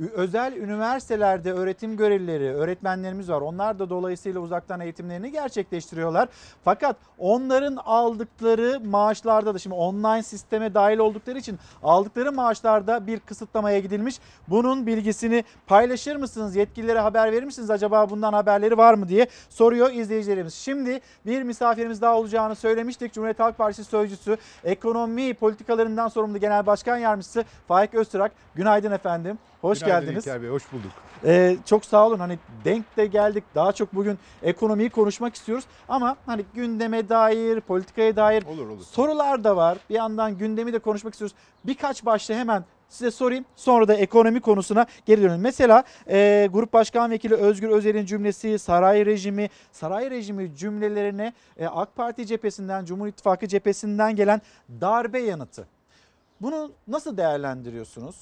[0.00, 3.40] Özel üniversitelerde öğretim görevlileri, öğretmenlerimiz var.
[3.40, 6.28] Onlar da dolayısıyla uzaktan eğitimlerini gerçekleştiriyorlar.
[6.64, 13.78] Fakat onların aldıkları maaşlarda da şimdi online sisteme dahil oldukları için aldıkları maaşlarda bir kısıtlamaya
[13.78, 14.18] gidilmiş.
[14.48, 16.56] Bunun bilgisini paylaşır mısınız?
[16.56, 17.70] Yetkililere haber verir misiniz?
[17.70, 20.54] Acaba bundan haberleri var mı diye soruyor izleyicilerimiz.
[20.54, 23.12] Şimdi bir misafirimiz daha olacağını söylemiştik.
[23.12, 28.32] Cumhuriyet Halk Partisi Sözcüsü, ekonomi politikalarından sorumlu Genel Başkan Yardımcısı Faik Öztürk.
[28.54, 29.38] Günaydın efendim.
[29.60, 30.42] Hoş Günaydın geldiniz.
[30.42, 30.90] Bey, hoş bulduk.
[31.24, 32.18] Ee, çok sağ olun.
[32.18, 33.44] Hani denk de geldik.
[33.54, 35.64] Daha çok bugün ekonomiyi konuşmak istiyoruz.
[35.88, 38.82] Ama hani gündeme dair, politikaya dair Olur, olur.
[38.82, 39.78] sorular da var.
[39.90, 41.36] Bir yandan gündemi de konuşmak istiyoruz.
[41.64, 43.44] Birkaç başta hemen size sorayım.
[43.56, 45.40] Sonra da ekonomi konusuna geri dönelim.
[45.40, 51.96] Mesela e, Grup Başkan Vekili Özgür Özel'in cümlesi, saray rejimi, saray rejimi cümlelerine e, AK
[51.96, 54.40] Parti cephesinden, Cumhur İttifakı cephesinden gelen
[54.80, 55.66] darbe yanıtı.
[56.40, 58.16] Bunu nasıl değerlendiriyorsunuz?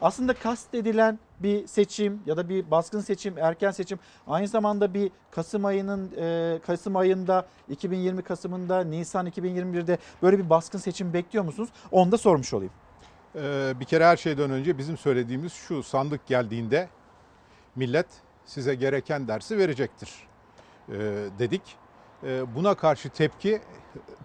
[0.00, 5.64] Aslında kastedilen bir seçim ya da bir baskın seçim, erken seçim aynı zamanda bir Kasım
[5.64, 11.68] ayının e, Kasım ayında 2020 Kasım'ında Nisan 2021'de böyle bir baskın seçim bekliyor musunuz?
[11.90, 12.72] Onu da sormuş olayım.
[13.36, 16.88] Ee, bir kere her şeyden önce bizim söylediğimiz şu sandık geldiğinde
[17.76, 18.06] millet
[18.46, 20.10] size gereken dersi verecektir
[20.88, 20.94] ee,
[21.38, 21.62] dedik.
[22.24, 23.60] Ee, buna karşı tepki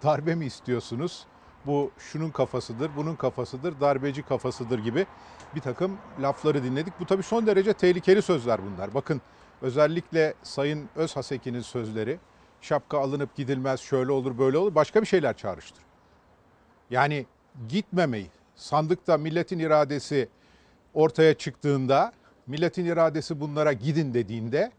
[0.02, 1.26] darbe mi istiyorsunuz?
[1.66, 5.06] Bu şunun kafasıdır, bunun kafasıdır, darbeci kafasıdır gibi
[5.54, 7.00] bir takım lafları dinledik.
[7.00, 8.94] Bu tabii son derece tehlikeli sözler bunlar.
[8.94, 9.20] Bakın
[9.62, 12.18] özellikle Sayın Özhaseki'nin sözleri
[12.60, 15.82] şapka alınıp gidilmez, şöyle olur, böyle olur başka bir şeyler çağrıştır.
[16.90, 17.26] Yani
[17.68, 20.28] gitmemeyi, sandıkta milletin iradesi
[20.94, 22.12] ortaya çıktığında,
[22.46, 24.72] milletin iradesi bunlara gidin dediğinde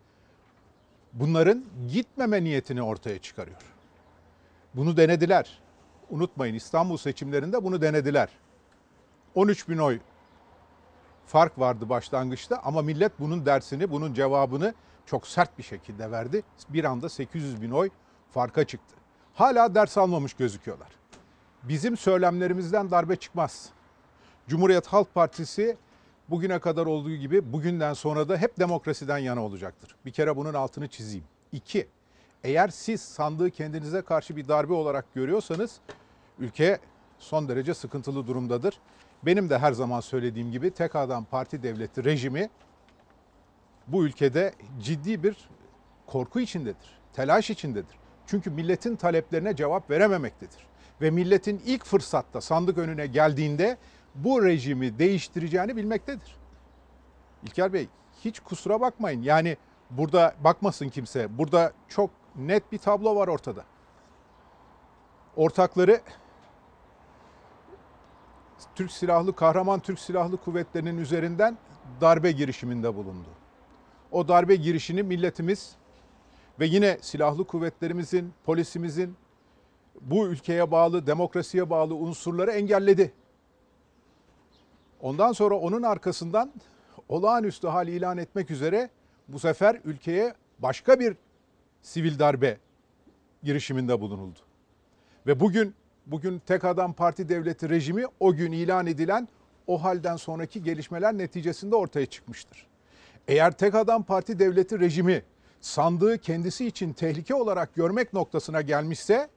[1.14, 3.62] bunların gitmeme niyetini ortaya çıkarıyor.
[4.74, 5.63] Bunu denediler.
[6.14, 8.30] Unutmayın İstanbul seçimlerinde bunu denediler.
[9.36, 10.00] 13 bin oy
[11.26, 14.74] fark vardı başlangıçta ama millet bunun dersini, bunun cevabını
[15.06, 16.44] çok sert bir şekilde verdi.
[16.70, 17.90] Bir anda 800 bin oy
[18.32, 18.96] farka çıktı.
[19.34, 20.88] Hala ders almamış gözüküyorlar.
[21.64, 23.70] Bizim söylemlerimizden darbe çıkmaz.
[24.48, 25.78] Cumhuriyet Halk Partisi
[26.30, 29.96] bugüne kadar olduğu gibi bugünden sonra da hep demokrasiden yana olacaktır.
[30.06, 31.26] Bir kere bunun altını çizeyim.
[31.52, 31.88] İki,
[32.44, 35.80] eğer siz sandığı kendinize karşı bir darbe olarak görüyorsanız
[36.40, 36.80] ülke
[37.20, 38.80] son derece sıkıntılı durumdadır.
[39.24, 42.50] Benim de her zaman söylediğim gibi tek adam parti devleti rejimi
[43.88, 45.50] bu ülkede ciddi bir
[46.08, 47.96] korku içindedir, telaş içindedir.
[48.28, 50.68] Çünkü milletin taleplerine cevap verememektedir.
[51.02, 53.78] Ve milletin ilk fırsatta sandık önüne geldiğinde
[54.16, 56.36] bu rejimi değiştireceğini bilmektedir.
[57.44, 57.88] İlker Bey
[58.26, 59.22] hiç kusura bakmayın.
[59.22, 59.58] Yani
[59.90, 61.38] burada bakmasın kimse.
[61.38, 63.64] Burada çok net bir tablo var ortada.
[65.36, 66.02] Ortakları
[68.76, 71.58] Türk Silahlı Kahraman Türk Silahlı Kuvvetleri'nin üzerinden
[72.02, 73.30] darbe girişiminde bulundu.
[74.12, 75.76] O darbe girişini milletimiz
[76.60, 79.16] ve yine silahlı kuvvetlerimizin, polisimizin
[80.02, 83.14] bu ülkeye bağlı, demokrasiye bağlı unsurları engelledi.
[85.02, 86.54] Ondan sonra onun arkasından
[87.10, 88.90] olağanüstü hal ilan etmek üzere
[89.28, 91.18] bu sefer ülkeye başka bir
[91.82, 92.58] sivil darbe
[93.44, 94.40] girişiminde bulunuldu.
[95.28, 99.28] Ve bugün bugün tek adam parti devleti rejimi o gün ilan edilen
[99.68, 102.68] o halden sonraki gelişmeler neticesinde ortaya çıkmıştır.
[103.28, 105.24] Eğer tek adam parti devleti rejimi
[105.62, 109.30] sandığı kendisi için tehlike olarak görmek noktasına gelmişse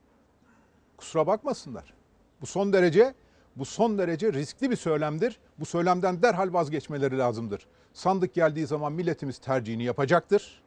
[0.96, 1.94] kusura bakmasınlar.
[2.40, 3.14] Bu son derece
[3.56, 5.38] bu son derece riskli bir söylemdir.
[5.58, 7.66] Bu söylemden derhal vazgeçmeleri lazımdır.
[7.92, 10.62] Sandık geldiği zaman milletimiz tercihini yapacaktır.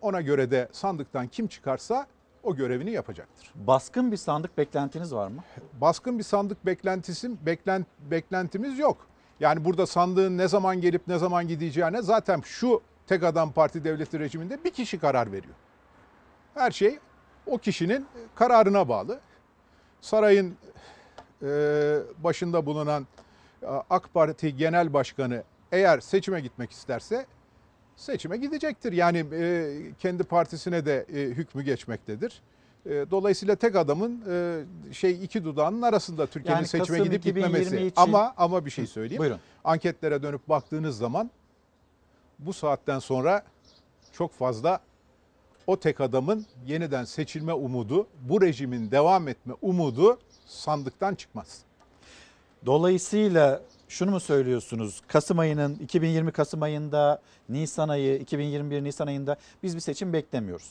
[0.00, 2.06] Ona göre de sandıktan kim çıkarsa
[2.44, 3.52] o görevini yapacaktır.
[3.54, 5.44] Baskın bir sandık beklentiniz var mı?
[5.80, 9.06] Baskın bir sandık beklentisi beklent, beklentimiz yok.
[9.40, 14.18] Yani burada sandığın ne zaman gelip ne zaman gideceğine zaten şu tek adam parti devleti
[14.18, 15.54] rejiminde bir kişi karar veriyor.
[16.54, 16.98] Her şey
[17.46, 19.20] o kişinin kararına bağlı.
[20.00, 20.56] Sarayın
[21.42, 21.46] e,
[22.18, 23.06] başında bulunan
[23.90, 25.42] AK Parti Genel Başkanı
[25.72, 27.26] eğer seçime gitmek isterse
[27.96, 28.92] seçime gidecektir.
[28.92, 32.42] Yani e, kendi partisine de e, hükmü geçmektedir.
[32.86, 34.64] E, dolayısıyla tek adamın e,
[34.94, 37.86] şey iki dudağının arasında Türkiye'nin Yani seçime Kasım gidip 2020 gitmemesi.
[37.86, 39.20] için- Ama ama bir şey söyleyeyim.
[39.20, 39.38] Buyurun.
[39.64, 41.30] Anketlere dönüp baktığınız zaman
[42.38, 43.42] bu saatten sonra
[44.12, 44.80] çok fazla
[45.66, 51.58] o tek adamın yeniden seçilme umudu, bu rejimin devam etme umudu sandıktan çıkmaz.
[52.66, 55.02] Dolayısıyla şunu mu söylüyorsunuz?
[55.08, 60.70] Kasım ayının 2020 Kasım ayında, Nisan ayı 2021 Nisan ayında biz bir seçim beklemiyoruz.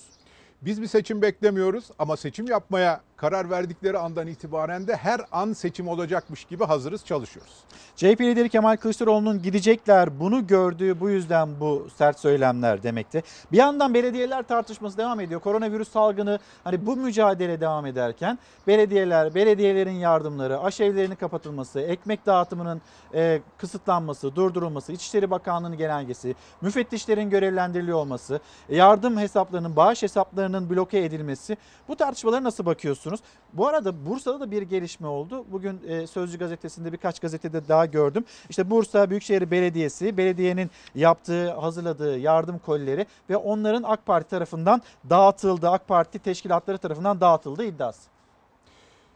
[0.61, 5.88] Biz bir seçim beklemiyoruz ama seçim yapmaya karar verdikleri andan itibaren de her an seçim
[5.88, 7.54] olacakmış gibi hazırız, çalışıyoruz.
[7.95, 13.24] CHP lideri Kemal Kılıçdaroğlu'nun gidecekler bunu gördüğü bu yüzden bu sert söylemler demekti.
[13.52, 15.41] Bir yandan belediyeler tartışması devam ediyor.
[15.41, 22.82] Koronavirüs salgını hani bu mücadele devam ederken belediyeler, belediyelerin yardımları, aşevlerinin kapatılması, ekmek dağıtımının
[23.14, 28.40] e, kısıtlanması, durdurulması, İçişleri Bakanlığı'nın genelgesi, müfettişlerin görevlendiriliyor olması,
[28.70, 33.12] yardım hesaplarının, bağış hesaplarının bloke edilmesi bu tartışmalara nasıl bakıyorsunuz?
[33.53, 35.45] Bu arada Bursa'da da bir gelişme oldu.
[35.52, 38.26] Bugün e, Sözcü gazetesinde birkaç gazetede daha gördüm.
[38.49, 45.69] İşte Bursa Büyükşehir Belediyesi belediyenin yaptığı, hazırladığı yardım kolileri ve onların AK Parti tarafından dağıtıldı.
[45.69, 48.10] AK Parti teşkilatları tarafından dağıtıldığı iddiası.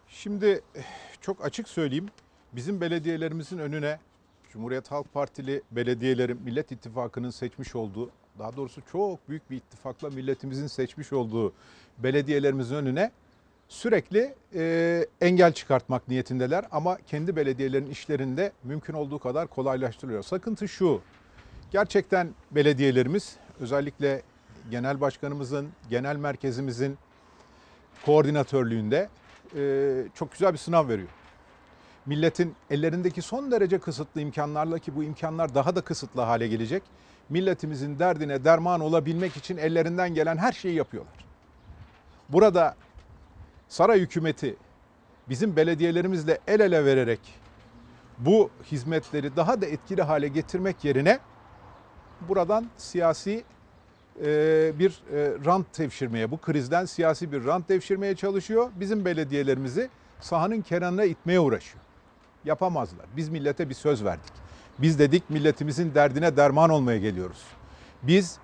[0.08, 0.62] Şimdi
[1.22, 2.10] çok açık söyleyeyim.
[2.54, 4.00] Bizim belediyelerimizin önüne
[4.50, 8.10] Cumhuriyet Halk Partili belediyelerin Millet İttifakı'nın seçmiş olduğu,
[8.40, 11.54] daha doğrusu çok büyük bir ittifakla milletimizin seçmiş olduğu
[11.98, 13.12] belediyelerimizin önüne
[13.70, 20.24] sürekli e, engel çıkartmak niyetindeler ama kendi belediyelerin işlerinde mümkün olduğu kadar kolaylaştırılıyor.
[20.24, 21.02] Sakıntı şu.
[21.72, 24.22] Gerçekten belediyelerimiz özellikle
[24.72, 26.98] genel başkanımızın, genel merkezimizin
[28.06, 29.10] koordinatörlüğünde
[29.56, 31.10] e, çok güzel bir sınav veriyor.
[32.06, 36.84] Milletin ellerindeki son derece kısıtlı imkanlarla ki bu imkanlar daha da kısıtlı hale gelecek.
[37.30, 41.26] Milletimizin derdine derman olabilmek için ellerinden gelen her şeyi yapıyorlar.
[42.30, 42.76] Burada
[43.70, 44.56] saray hükümeti
[45.30, 47.20] bizim belediyelerimizle el ele vererek
[48.18, 51.20] bu hizmetleri daha da etkili hale getirmek yerine
[52.22, 53.44] buradan siyasi
[54.22, 54.26] e,
[54.80, 58.70] bir e, rant devşirmeye, bu krizden siyasi bir rant devşirmeye çalışıyor.
[58.80, 59.90] Bizim belediyelerimizi
[60.22, 61.84] sahanın kenarına itmeye uğraşıyor.
[62.46, 63.06] Yapamazlar.
[63.16, 64.34] Biz millete bir söz verdik.
[64.80, 67.44] Biz dedik milletimizin derdine derman olmaya geliyoruz.
[68.04, 68.38] Biz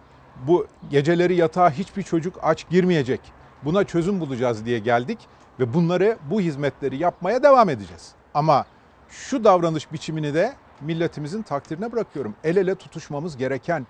[0.47, 3.21] bu geceleri yatağa hiçbir çocuk aç girmeyecek.
[3.65, 5.19] Buna çözüm bulacağız diye geldik
[5.59, 8.11] ve bunları bu hizmetleri yapmaya devam edeceğiz.
[8.33, 8.65] Ama
[9.09, 12.35] şu davranış biçimini de milletimizin takdirine bırakıyorum.
[12.43, 13.87] El ele tutuşmamız gereken,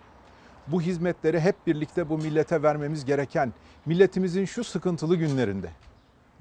[0.68, 3.54] bu hizmetleri hep birlikte bu millete vermemiz gereken,
[3.86, 5.70] milletimizin şu sıkıntılı günlerinde.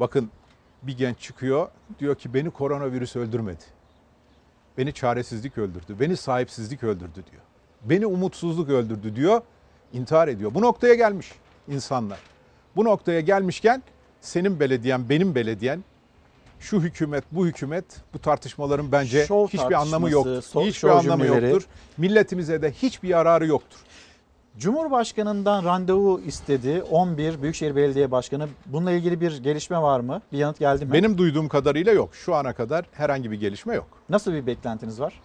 [0.00, 0.30] Bakın
[0.82, 1.68] bir genç çıkıyor
[1.98, 3.64] diyor ki beni koronavirüs öldürmedi.
[4.78, 7.42] Beni çaresizlik öldürdü, beni sahipsizlik öldürdü diyor.
[7.82, 9.42] Beni umutsuzluk öldürdü diyor,
[9.92, 10.54] intihar ediyor.
[10.54, 11.32] Bu noktaya gelmiş
[11.68, 12.31] insanlar.
[12.76, 13.82] Bu noktaya gelmişken
[14.20, 15.84] senin belediyen, benim belediyen,
[16.60, 17.84] şu hükümet, bu hükümet
[18.14, 20.30] bu tartışmaların bence Şov hiçbir anlamı yoktur.
[20.42, 21.50] so- hiçbir anlamı cümleleri.
[21.50, 21.68] yoktur.
[21.98, 23.78] Milletimize de hiçbir yararı yoktur.
[24.58, 28.48] Cumhurbaşkanından randevu istedi 11 Büyükşehir Belediye Başkanı.
[28.66, 30.22] Bununla ilgili bir gelişme var mı?
[30.32, 30.92] Bir yanıt geldi mi?
[30.92, 32.14] Benim duyduğum kadarıyla yok.
[32.14, 33.86] Şu ana kadar herhangi bir gelişme yok.
[34.08, 35.20] Nasıl bir beklentiniz var?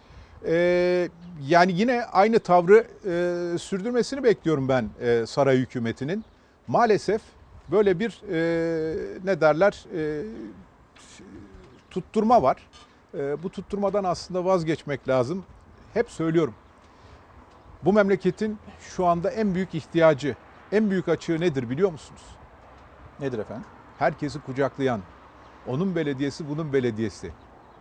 [0.48, 1.10] Ee,
[1.48, 6.26] yani yine aynı tavrı e, sürdürmesini bekliyorum ben e, saray hükümetinin.
[6.68, 7.22] Maalesef
[7.72, 10.24] böyle bir e, ne derler e,
[11.90, 12.70] tutturma var.
[13.14, 15.44] E, bu tutturmadan aslında vazgeçmek lazım.
[15.94, 16.54] Hep söylüyorum.
[17.86, 20.36] Bu memleketin şu anda en büyük ihtiyacı,
[20.72, 22.22] en büyük açığı nedir biliyor musunuz?
[23.20, 23.66] Nedir efendim?
[24.00, 25.02] Herkesi kucaklayan,
[25.68, 27.32] onun belediyesi bunun belediyesi,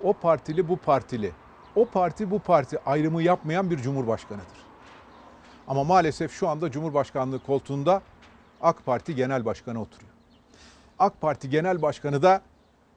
[0.02, 1.32] o partili bu partili,
[1.74, 4.66] o parti bu parti ayrımı yapmayan bir cumhurbaşkanıdır.
[5.68, 8.02] Ama maalesef şu anda Cumhurbaşkanlığı koltuğunda
[8.60, 10.10] AK Parti Genel Başkanı oturuyor.
[10.98, 12.42] AK Parti Genel Başkanı da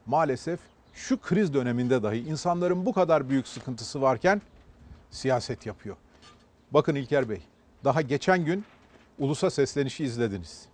[0.06, 0.60] maalesef
[0.94, 4.42] şu kriz döneminde dahi insanların bu kadar büyük sıkıntısı varken
[5.12, 5.96] siyaset yapıyor.
[6.72, 7.42] Bakın İlker Bey,
[7.84, 8.66] daha geçen gün
[9.20, 10.66] ulusa seslenişi izlediniz.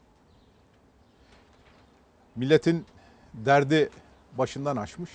[2.35, 2.85] Milletin
[3.33, 3.89] derdi
[4.37, 5.11] başından aşmış.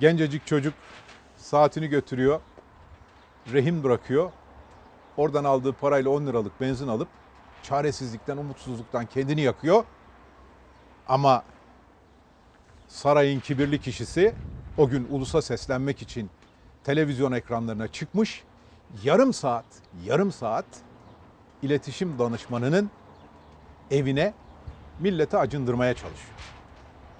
[0.00, 0.74] Gencecik çocuk
[1.36, 2.40] saatini götürüyor,
[3.52, 4.32] rehin bırakıyor.
[5.16, 7.08] Oradan aldığı parayla 10 liralık benzin alıp
[7.64, 9.84] çaresizlikten, umutsuzluktan kendini yakıyor.
[11.08, 11.44] Ama
[12.88, 14.34] sarayın kibirli kişisi
[14.78, 16.30] o gün ulusa seslenmek için
[16.84, 18.44] televizyon ekranlarına çıkmış.
[19.04, 19.64] Yarım saat,
[20.04, 20.64] yarım saat
[21.62, 22.90] iletişim danışmanının
[23.90, 24.34] evine
[25.00, 26.34] millete acındırmaya çalışıyor.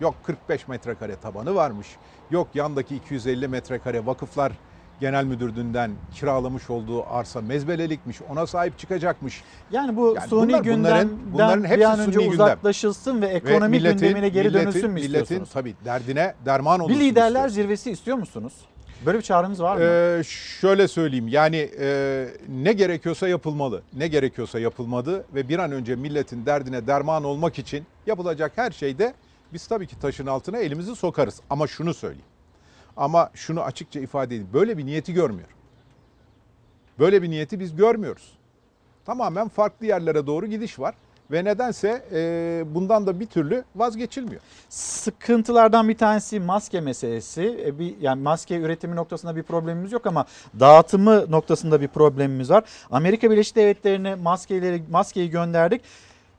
[0.00, 1.88] Yok 45 metrekare tabanı varmış.
[2.30, 4.52] Yok yandaki 250 metrekare vakıflar
[5.00, 9.42] genel müdürlüğünden kiralamış olduğu arsa mezbelelikmiş, ona sahip çıkacakmış.
[9.70, 12.32] Yani bu Yani suni bunlar- gündemden bunların- bunların hepsi bir an önce gündem.
[12.32, 15.50] uzaklaşılsın ve ekonomi milletin- gündemine geri milletin- dönülsün mü milletin, istiyorsunuz?
[15.52, 17.54] tabii derdine derman Bir olursun liderler istiyoruz.
[17.54, 18.52] zirvesi istiyor musunuz?
[19.06, 19.82] Böyle bir çağrınız var mı?
[19.82, 20.22] Ee,
[20.60, 23.82] şöyle söyleyeyim yani e, ne gerekiyorsa yapılmalı.
[23.96, 29.14] Ne gerekiyorsa yapılmalı ve bir an önce milletin derdine derman olmak için yapılacak her şeyde
[29.52, 31.40] biz tabii ki taşın altına elimizi sokarız.
[31.50, 32.24] Ama şunu söyleyeyim.
[32.96, 34.48] Ama şunu açıkça ifade edeyim.
[34.52, 35.56] Böyle bir niyeti görmüyorum.
[36.98, 38.32] Böyle bir niyeti biz görmüyoruz.
[39.04, 40.94] Tamamen farklı yerlere doğru gidiş var.
[41.30, 44.40] Ve nedense e, bundan da bir türlü vazgeçilmiyor.
[44.68, 47.64] Sıkıntılardan bir tanesi maske meselesi.
[47.66, 50.26] E, bir yani maske üretimi noktasında bir problemimiz yok ama
[50.60, 52.64] dağıtımı noktasında bir problemimiz var.
[52.90, 55.80] Amerika Birleşik Devletleri'ne maskeleri maskeyi gönderdik.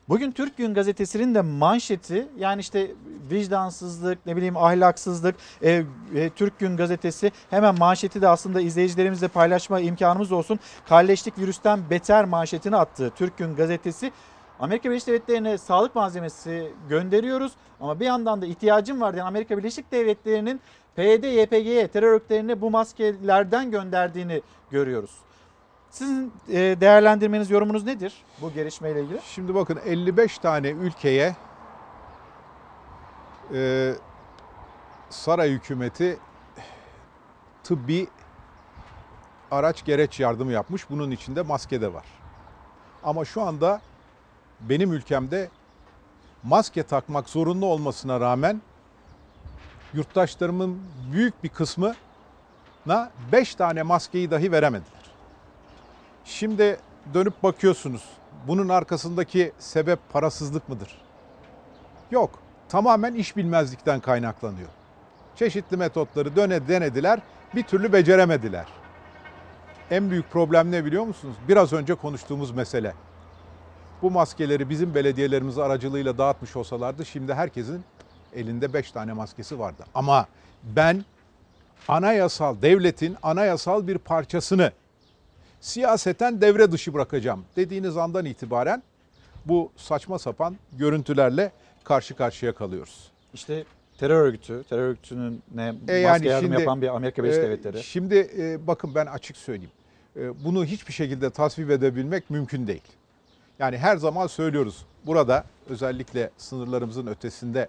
[0.08, 2.90] Bugün Türk Gün gazetesinin de manşeti yani işte
[3.30, 5.82] vicdansızlık, ne bileyim ahlaksızlık, e,
[6.14, 10.58] e, Türk Gün gazetesi hemen manşeti de aslında izleyicilerimizle paylaşma imkanımız olsun.
[10.88, 14.12] Kalleşlik virüsten beter manşetini attı Türk Gün gazetesi.
[14.60, 19.92] Amerika Birleşik Devletleri'ne sağlık malzemesi gönderiyoruz ama bir yandan da ihtiyacım var diyen Amerika Birleşik
[19.92, 20.60] Devletleri'nin
[20.96, 25.25] PYD, YPG'ye terör örgütlerine bu maskelerden gönderdiğini görüyoruz.
[25.90, 29.20] Sizin e, değerlendirmeniz, yorumunuz nedir bu gelişmeyle ilgili?
[29.24, 31.36] Şimdi bakın 55 tane ülkeye
[33.54, 33.92] e,
[35.10, 36.18] saray hükümeti
[37.64, 38.08] tıbbi
[39.50, 40.90] araç gereç yardımı yapmış.
[40.90, 42.04] Bunun içinde maske de var.
[43.04, 43.80] Ama şu anda
[44.60, 45.50] benim ülkemde
[46.42, 48.62] maske takmak zorunlu olmasına rağmen
[49.94, 50.82] yurttaşlarımın
[51.12, 51.94] büyük bir kısmına
[53.32, 54.95] 5 tane maskeyi dahi veremediler.
[56.26, 56.76] Şimdi
[57.14, 58.04] dönüp bakıyorsunuz.
[58.46, 60.98] Bunun arkasındaki sebep parasızlık mıdır?
[62.10, 62.38] Yok.
[62.68, 64.68] Tamamen iş bilmezlikten kaynaklanıyor.
[65.36, 67.20] Çeşitli metotları döne denediler,
[67.54, 68.66] bir türlü beceremediler.
[69.90, 71.36] En büyük problem ne biliyor musunuz?
[71.48, 72.94] Biraz önce konuştuğumuz mesele.
[74.02, 77.84] Bu maskeleri bizim belediyelerimiz aracılığıyla dağıtmış olsalardı şimdi herkesin
[78.34, 79.84] elinde 5 tane maskesi vardı.
[79.94, 80.26] Ama
[80.62, 81.04] ben
[81.88, 84.72] anayasal devletin anayasal bir parçasını
[85.66, 88.82] siyaseten devre dışı bırakacağım dediğiniz andan itibaren
[89.46, 91.52] bu saçma sapan görüntülerle
[91.84, 93.10] karşı karşıya kalıyoruz.
[93.34, 93.64] İşte
[93.98, 97.82] terör örgütü, terör örgütünün ne E maske yardım yapan bir Amerika Birleşik e, Devletleri.
[97.82, 99.70] Şimdi e, bakın ben açık söyleyeyim.
[100.16, 102.82] E, bunu hiçbir şekilde tasvip edebilmek mümkün değil.
[103.58, 104.86] Yani her zaman söylüyoruz.
[105.06, 107.68] Burada özellikle sınırlarımızın ötesinde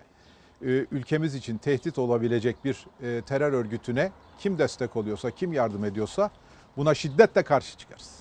[0.61, 6.31] e, ülkemiz için tehdit olabilecek bir e, terör örgütüne kim destek oluyorsa, kim yardım ediyorsa
[6.77, 8.19] buna şiddetle karşı çıkarız.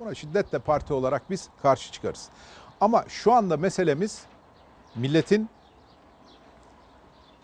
[0.00, 2.28] Buna şiddetle parti olarak biz karşı çıkarız.
[2.80, 4.22] Ama şu anda meselemiz
[4.94, 5.48] milletin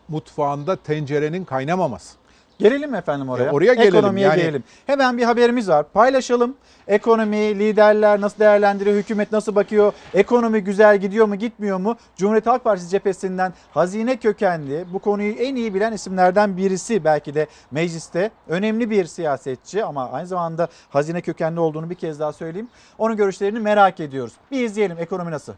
[0.08, 2.21] mutfağında tencerenin kaynamaması.
[2.58, 3.44] Gelelim efendim oraya.
[3.44, 3.94] E, oraya gelelim.
[3.96, 4.64] Ekonomiye Yani- gelelim.
[4.86, 5.86] Hemen bir haberimiz var.
[5.92, 6.54] Paylaşalım.
[6.88, 11.96] Ekonomi, liderler nasıl değerlendiriyor, hükümet nasıl bakıyor, ekonomi güzel gidiyor mu, gitmiyor mu?
[12.16, 17.46] Cumhuriyet Halk Partisi cephesinden hazine kökenli, bu konuyu en iyi bilen isimlerden birisi belki de
[17.70, 18.30] mecliste.
[18.48, 22.68] Önemli bir siyasetçi ama aynı zamanda hazine kökenli olduğunu bir kez daha söyleyeyim.
[22.98, 24.32] Onun görüşlerini merak ediyoruz.
[24.50, 25.52] Bir izleyelim ekonomi nasıl?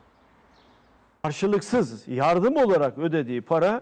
[1.23, 3.81] karşılıksız yardım olarak ödediği para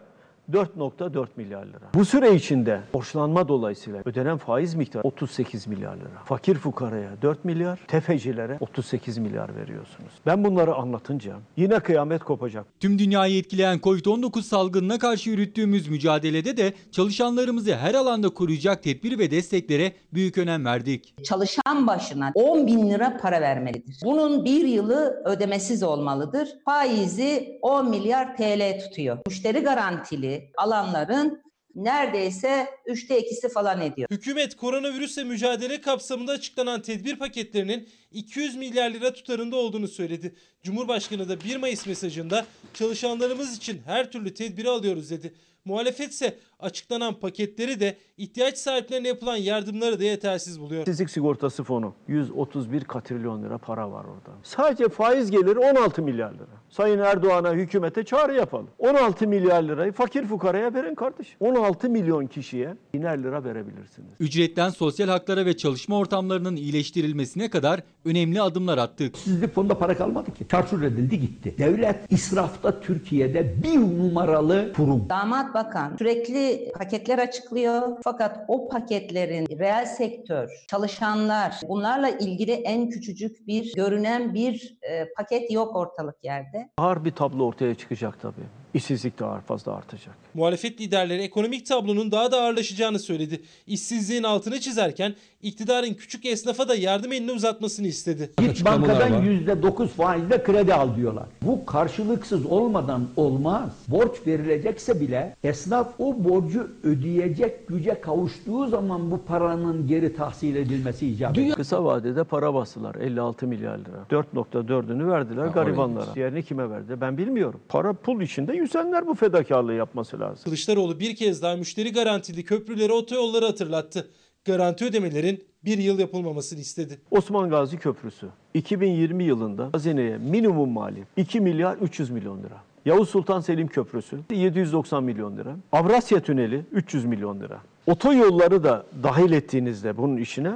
[0.53, 1.91] 4.4 milyar lira.
[1.95, 6.25] Bu süre içinde borçlanma dolayısıyla ödenen faiz miktarı 38 milyar lira.
[6.25, 10.13] Fakir fukaraya 4 milyar, tefecilere 38 milyar veriyorsunuz.
[10.27, 12.67] Ben bunları anlatınca yine kıyamet kopacak.
[12.81, 19.31] Tüm dünyayı etkileyen Covid-19 salgınına karşı yürüttüğümüz mücadelede de çalışanlarımızı her alanda koruyacak tedbir ve
[19.31, 21.15] desteklere büyük önem verdik.
[21.25, 23.97] Çalışan başına 10 bin lira para vermelidir.
[24.05, 26.49] Bunun bir yılı ödemesiz olmalıdır.
[26.65, 29.19] Faizi 10 milyar TL tutuyor.
[29.27, 31.43] Müşteri garantili alanların
[31.75, 34.09] neredeyse üçte ikisi falan ediyor.
[34.11, 40.35] Hükümet koronavirüsle mücadele kapsamında açıklanan tedbir paketlerinin 200 milyar lira tutarında olduğunu söyledi.
[40.63, 45.35] Cumhurbaşkanı da 1 Mayıs mesajında çalışanlarımız için her türlü tedbiri alıyoruz dedi.
[45.67, 50.83] Muhalefet ise açıklanan paketleri de ihtiyaç sahiplerine yapılan yardımları da yetersiz buluyor.
[50.83, 54.31] İşsizlik sigortası fonu 131 katrilyon lira para var orada.
[54.43, 56.63] Sadece faiz geliri 16 milyar lira.
[56.69, 58.69] Sayın Erdoğan'a hükümete çağrı yapalım.
[58.79, 61.37] 16 milyar lirayı fakir fukaraya verin kardeşim.
[61.41, 64.11] 16 milyon kişiye biner lira verebilirsiniz.
[64.21, 69.17] Ücretten sosyal haklara ve çalışma ortamlarının iyileştirilmesine kadar önemli adımlar attık.
[69.17, 70.49] İşsizlik fonunda para kalmadı ki.
[70.51, 71.55] Çarçur edildi gitti.
[71.59, 75.09] Devlet israfta Türkiye'de bir numaralı kurum.
[75.09, 83.47] Damat Bakan sürekli paketler açıklıyor fakat o paketlerin reel sektör, çalışanlar bunlarla ilgili en küçücük
[83.47, 86.69] bir görünen bir e, paket yok ortalık yerde.
[86.79, 88.43] Ağır bir tablo ortaya çıkacak tabii.
[88.75, 90.15] işsizlik daha fazla artacak.
[90.35, 93.43] Muhalefet liderleri ekonomik tablonun daha da ağırlaşacağını söyledi.
[93.67, 98.31] İşsizliğin altını çizerken iktidarın küçük esnafa da yardım elini uzatmasını istedi.
[98.39, 101.25] Git bankadan yüzde dokuz faizle kredi al diyorlar.
[101.43, 103.71] Bu karşılıksız olmadan olmaz.
[103.89, 111.07] Borç verilecekse bile esnaf o borcu ödeyecek güce kavuştuğu zaman bu paranın geri tahsil edilmesi
[111.07, 111.55] icap eder.
[111.55, 114.07] Kısa vadede para bastılar 56 milyar lira.
[114.11, 116.15] 4.4'ünü verdiler garibanlara.
[116.15, 117.61] Diğerini kime verdi ben bilmiyorum.
[117.69, 120.45] Para pul içinde yüzenler bu fedakarlığı yapması lazım.
[120.45, 124.09] Kılıçdaroğlu bir kez daha müşteri garantili köprüleri otoyolları hatırlattı.
[124.45, 126.99] Garanti ödemelerin bir yıl yapılmamasını istedi.
[127.11, 132.57] Osman Gazi Köprüsü 2020 yılında hazineye minimum mali 2 milyar 300 milyon lira.
[132.85, 135.57] Yavuz Sultan Selim Köprüsü 790 milyon lira.
[135.73, 137.61] Avrasya Tüneli 300 milyon lira.
[137.87, 140.53] Otoyolları da dahil ettiğinizde bunun işine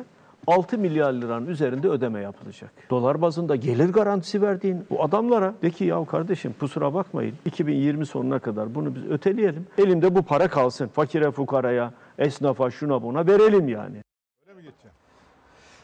[0.47, 2.71] 6 milyar liranın üzerinde ödeme yapılacak.
[2.91, 8.39] Dolar bazında gelir garantisi verdiğin bu adamlara de ki ya kardeşim kusura bakmayın 2020 sonuna
[8.39, 9.67] kadar bunu biz öteleyelim.
[9.79, 10.89] Elimde bu para kalsın.
[10.89, 14.03] Fakire fukaraya, esnafa şuna buna verelim yani.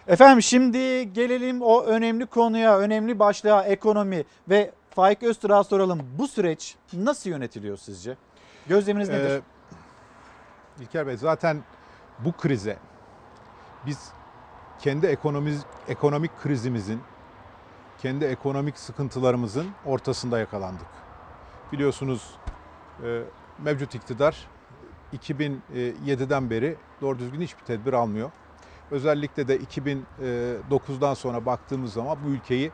[0.07, 6.01] Efendim şimdi gelelim o önemli konuya, önemli başlığa ekonomi ve Faik Öztürk'e soralım.
[6.19, 8.17] Bu süreç nasıl yönetiliyor sizce?
[8.69, 9.31] Gözleminiz nedir?
[9.31, 9.43] Ee,
[10.81, 11.63] İlker Bey zaten
[12.19, 12.77] bu krize
[13.87, 14.13] biz
[14.81, 17.01] kendi ekonomik, ekonomik krizimizin,
[18.03, 20.87] kendi ekonomik sıkıntılarımızın ortasında yakalandık.
[21.73, 22.35] Biliyorsunuz
[23.05, 23.23] e,
[23.59, 24.49] mevcut iktidar
[25.13, 28.31] 2007'den beri doğru düzgün hiçbir tedbir almıyor.
[28.91, 32.71] Özellikle de 2009'dan sonra baktığımız zaman bu ülkeyi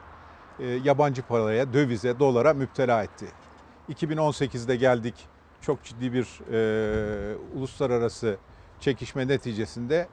[0.59, 3.27] e, yabancı paraya, dövize, dolara müptela etti.
[3.89, 5.15] 2018'de geldik
[5.60, 8.36] çok ciddi bir e, uluslararası
[8.81, 10.09] çekişme neticesinde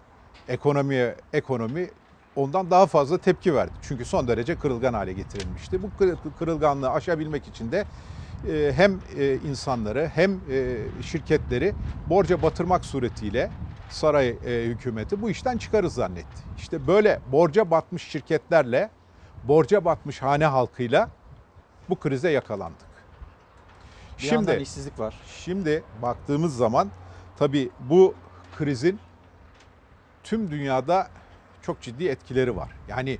[0.47, 1.89] ekonomiye ekonomi
[2.35, 3.71] ondan daha fazla tepki verdi.
[3.81, 5.83] Çünkü son derece kırılgan hale getirilmişti.
[5.83, 7.85] Bu kır- kırılganlığı aşabilmek için de e,
[8.75, 11.73] hem e, insanları hem e, şirketleri
[12.09, 13.51] borca batırmak suretiyle
[13.89, 14.35] saray e,
[14.65, 16.43] hükümeti bu işten çıkarız zannetti.
[16.57, 18.89] İşte böyle borca batmış şirketlerle,
[19.43, 21.09] borca batmış hane halkıyla
[21.89, 22.85] bu krize yakalandık.
[24.19, 25.15] Bir yandan işsizlik var.
[25.43, 26.89] Şimdi baktığımız zaman
[27.37, 28.15] tabii bu
[28.57, 28.99] krizin
[30.23, 31.07] tüm dünyada
[31.61, 32.69] çok ciddi etkileri var.
[32.87, 33.19] Yani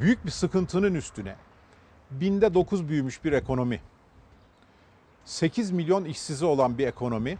[0.00, 1.36] büyük bir sıkıntının üstüne
[2.10, 3.80] binde 9 büyümüş bir ekonomi,
[5.24, 7.38] 8 milyon işsizi olan bir ekonomi,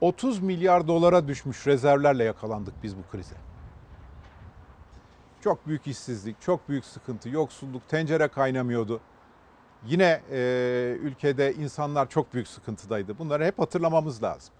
[0.00, 3.36] 30 milyar dolara düşmüş rezervlerle yakalandık biz bu krize.
[5.40, 9.00] Çok büyük işsizlik, çok büyük sıkıntı, yoksulluk, tencere kaynamıyordu.
[9.86, 13.18] Yine e, ülkede insanlar çok büyük sıkıntıdaydı.
[13.18, 14.54] Bunları hep hatırlamamız lazım.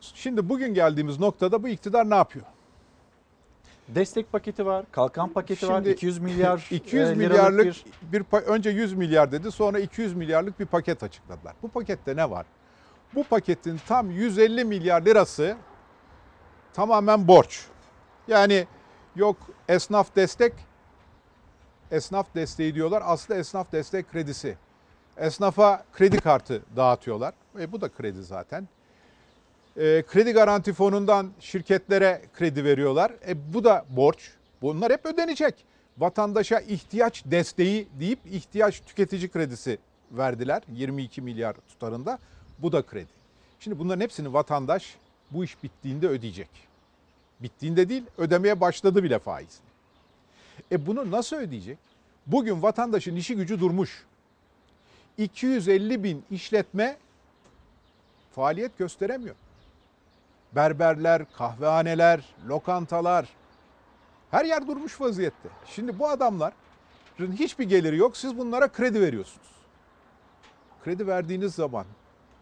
[0.00, 2.46] Şimdi bugün geldiğimiz noktada bu iktidar ne yapıyor?
[3.88, 8.70] Destek paketi var, kalkan paketi var, Şimdi 200 milyar 200 e, milyarlık bir bir, önce
[8.70, 11.54] 100 milyar dedi sonra 200 milyarlık bir paket açıkladılar.
[11.62, 12.46] Bu pakette ne var?
[13.14, 15.56] Bu paketin tam 150 milyar lirası
[16.72, 17.66] tamamen borç.
[18.28, 18.66] Yani
[19.16, 19.36] yok
[19.68, 20.52] esnaf destek,
[21.90, 23.02] esnaf desteği diyorlar.
[23.06, 24.56] Aslında esnaf destek kredisi.
[25.16, 27.34] Esnafa kredi kartı dağıtıyorlar.
[27.58, 28.68] E, bu da kredi zaten.
[29.76, 33.12] E, kredi garanti fonundan şirketlere kredi veriyorlar.
[33.28, 34.30] E, bu da borç.
[34.62, 35.54] Bunlar hep ödenecek.
[35.98, 39.78] Vatandaşa ihtiyaç desteği deyip ihtiyaç tüketici kredisi
[40.10, 42.18] verdiler 22 milyar tutarında.
[42.58, 43.10] Bu da kredi.
[43.60, 44.96] Şimdi bunların hepsini vatandaş
[45.30, 46.48] bu iş bittiğinde ödeyecek.
[47.40, 49.60] Bittiğinde değil, ödemeye başladı bile faiz.
[50.72, 51.78] E bunu nasıl ödeyecek?
[52.26, 54.04] Bugün vatandaşın işi gücü durmuş.
[55.18, 56.96] 250 bin işletme
[58.34, 59.36] faaliyet gösteremiyor.
[60.56, 63.28] Berberler, kahvehaneler, lokantalar
[64.30, 65.48] her yer durmuş vaziyette.
[65.66, 68.16] Şimdi bu adamların hiçbir geliri yok.
[68.16, 69.48] Siz bunlara kredi veriyorsunuz.
[70.84, 71.86] Kredi verdiğiniz zaman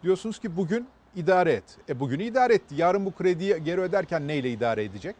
[0.03, 1.77] diyorsunuz ki bugün idare et.
[1.89, 2.75] E bugünü idare etti.
[2.75, 5.15] Yarın bu krediyi geri öderken neyle idare edecek?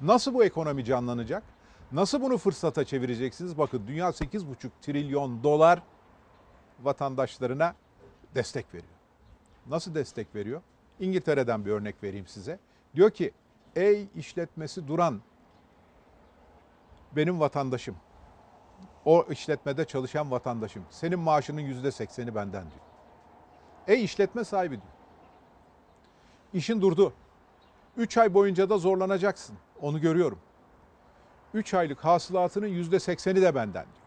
[0.00, 1.42] Nasıl bu ekonomi canlanacak?
[1.92, 3.58] Nasıl bunu fırsata çevireceksiniz?
[3.58, 5.82] Bakın dünya 8,5 trilyon dolar
[6.82, 7.74] vatandaşlarına
[8.34, 8.92] destek veriyor.
[9.66, 10.62] Nasıl destek veriyor?
[11.00, 12.58] İngiltere'den bir örnek vereyim size.
[12.94, 13.32] Diyor ki
[13.76, 15.20] ey işletmesi duran
[17.16, 17.96] benim vatandaşım.
[19.04, 20.84] O işletmede çalışan vatandaşım.
[20.90, 22.80] Senin maaşının yüzde sekseni benden diyor.
[23.88, 24.92] Ey işletme sahibi diyor.
[26.54, 27.12] İşin durdu.
[27.96, 29.56] Üç ay boyunca da zorlanacaksın.
[29.82, 30.38] Onu görüyorum.
[31.54, 34.06] Üç aylık hasılatının yüzde sekseni de benden diyor.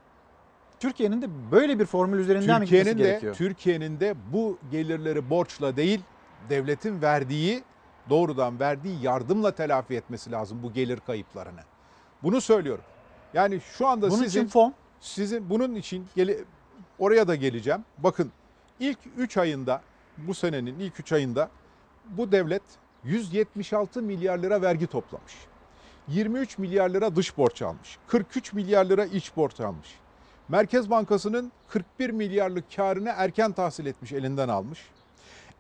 [0.80, 3.36] Türkiye'nin de böyle bir formül üzerinden mi gitmesi Türkiye'nin de gerekiyor?
[3.36, 6.02] Türkiye'nin de bu gelirleri borçla değil,
[6.50, 7.64] devletin verdiği
[8.10, 11.60] doğrudan verdiği yardımla telafi etmesi lazım bu gelir kayıplarını.
[12.24, 12.84] Bunu söylüyorum.
[13.34, 16.44] Yani şu anda Bunun sizin için fon sizin bunun için gele-
[17.00, 17.86] oraya da geleceğim.
[17.98, 18.32] Bakın
[18.80, 19.82] İlk 3 ayında,
[20.18, 21.50] bu senenin ilk 3 ayında
[22.06, 22.62] bu devlet
[23.04, 25.34] 176 milyar lira vergi toplamış.
[26.08, 27.98] 23 milyar lira dış borç almış.
[28.08, 29.88] 43 milyar lira iç borç almış.
[30.50, 34.80] Merkez Bankası'nın 41 milyarlık karını erken tahsil etmiş, elinden almış.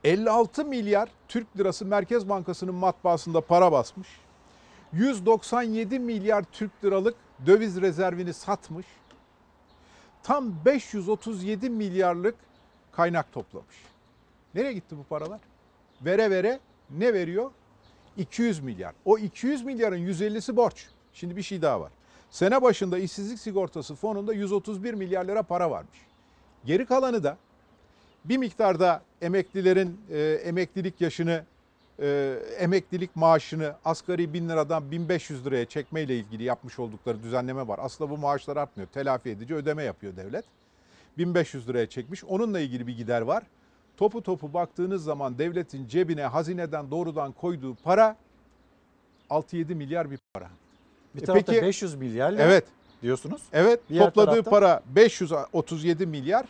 [0.03, 4.07] 56 milyar Türk lirası Merkez Bankası'nın matbaasında para basmış.
[4.93, 7.15] 197 milyar Türk liralık
[7.45, 8.85] döviz rezervini satmış.
[10.23, 12.35] Tam 537 milyarlık
[12.91, 13.75] kaynak toplamış.
[14.55, 15.39] Nereye gitti bu paralar?
[16.01, 16.59] Vere vere
[16.89, 17.51] ne veriyor?
[18.17, 18.93] 200 milyar.
[19.05, 20.87] O 200 milyarın 150'si borç.
[21.13, 21.91] Şimdi bir şey daha var.
[22.29, 25.99] Sene başında işsizlik sigortası fonunda 131 milyar lira para varmış.
[26.65, 27.37] Geri kalanı da
[28.25, 31.43] bir miktarda emeklilerin e, emeklilik yaşını,
[31.99, 37.79] e, emeklilik maaşını asgari 1000 liradan 1500 liraya çekmeyle ilgili yapmış oldukları düzenleme var.
[37.81, 38.87] Aslında bu maaşlar artmıyor.
[38.89, 40.45] Telafi edici ödeme yapıyor devlet.
[41.17, 42.23] 1500 liraya çekmiş.
[42.23, 43.43] Onunla ilgili bir gider var.
[43.97, 48.15] Topu topu baktığınız zaman devletin cebine hazineden doğrudan koyduğu para
[49.29, 50.47] 6-7 milyar bir para.
[51.15, 52.63] Bir E tarafta peki- 500 milyarla Evet.
[53.01, 53.41] diyorsunuz.
[53.53, 56.45] Evet Diğer topladığı tarafta- para 537 milyar.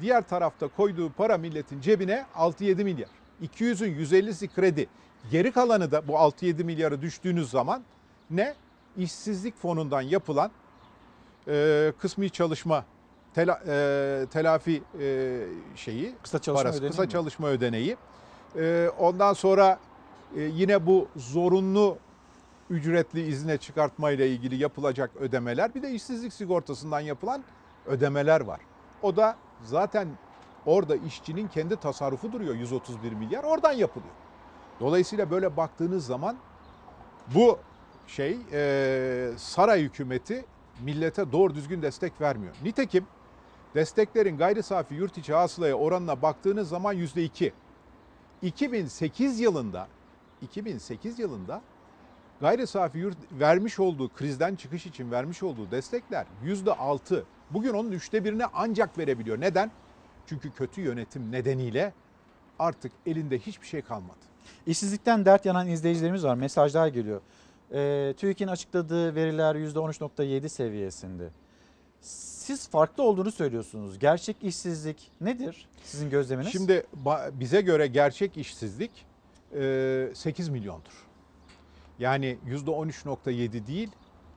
[0.00, 3.10] Diğer tarafta koyduğu para milletin cebine 6-7 milyar.
[3.42, 4.86] 200'ün 150'si kredi.
[5.30, 7.82] Geri kalanı da bu 6-7 milyarı düştüğünüz zaman
[8.30, 8.54] ne?
[8.96, 10.50] İşsizlik fonundan yapılan
[11.48, 12.84] e, kısmi çalışma
[13.34, 15.38] tela, e, telafi e,
[15.76, 17.08] şeyi Kısa çalışma parası, kısa mi?
[17.08, 17.96] çalışma ödeneği.
[18.56, 19.78] E, ondan sonra
[20.36, 21.98] e, yine bu zorunlu
[22.70, 27.44] ücretli izne çıkartma ile ilgili yapılacak ödemeler bir de işsizlik sigortasından yapılan
[27.86, 28.60] ödemeler var.
[29.02, 30.08] O da zaten
[30.66, 34.14] orada işçinin kendi tasarrufu duruyor 131 milyar oradan yapılıyor.
[34.80, 36.36] Dolayısıyla böyle baktığınız zaman
[37.34, 37.58] bu
[38.06, 40.44] şey e, saray hükümeti
[40.84, 42.54] millete doğru düzgün destek vermiyor.
[42.62, 43.06] Nitekim
[43.74, 47.52] desteklerin gayri safi yurt içi hasılaya oranına baktığınız zaman yüzde iki.
[48.42, 49.88] 2008 yılında
[50.42, 51.62] 2008 yılında
[52.40, 57.24] gayri safi yurt vermiş olduğu krizden çıkış için vermiş olduğu destekler yüzde altı.
[57.50, 59.40] Bugün onun üçte birini ancak verebiliyor.
[59.40, 59.70] Neden?
[60.26, 61.92] Çünkü kötü yönetim nedeniyle
[62.58, 64.18] artık elinde hiçbir şey kalmadı.
[64.66, 66.34] İşsizlikten dert yanan izleyicilerimiz var.
[66.34, 67.20] Mesajlar geliyor.
[67.72, 71.28] Ee, TÜİK'in açıkladığı veriler %13.7 seviyesinde.
[72.00, 73.98] Siz farklı olduğunu söylüyorsunuz.
[73.98, 76.52] Gerçek işsizlik nedir sizin gözleminiz?
[76.52, 76.86] Şimdi
[77.32, 79.06] bize göre gerçek işsizlik
[79.54, 81.06] e, 8 milyondur.
[81.98, 83.90] Yani %13.7 değil,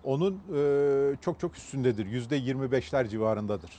[0.04, 2.06] onun e, çok çok üstündedir.
[2.06, 3.72] %25'ler civarındadır.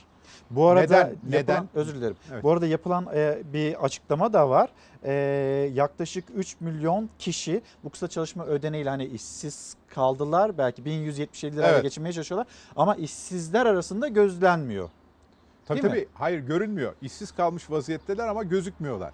[0.51, 0.97] Bu arada neden?
[0.97, 1.69] yapılan, neden?
[1.73, 2.15] özür dilerim.
[2.33, 2.43] Evet.
[2.43, 4.69] Bu arada yapılan e, bir açıklama da var.
[5.03, 5.13] E,
[5.73, 10.57] yaklaşık 3 milyon kişi bu kısa çalışma ödeneğiyle hani işsiz kaldılar.
[10.57, 11.83] Belki 1177 lirayla Evet.
[11.83, 12.47] geçinmeye çalışıyorlar.
[12.75, 14.89] Ama işsizler arasında gözlenmiyor.
[15.65, 15.99] Tabii Değil mi?
[15.99, 16.07] tabii.
[16.13, 16.93] Hayır görünmüyor.
[17.01, 19.11] İşsiz kalmış vaziyetteler ama gözükmüyorlar.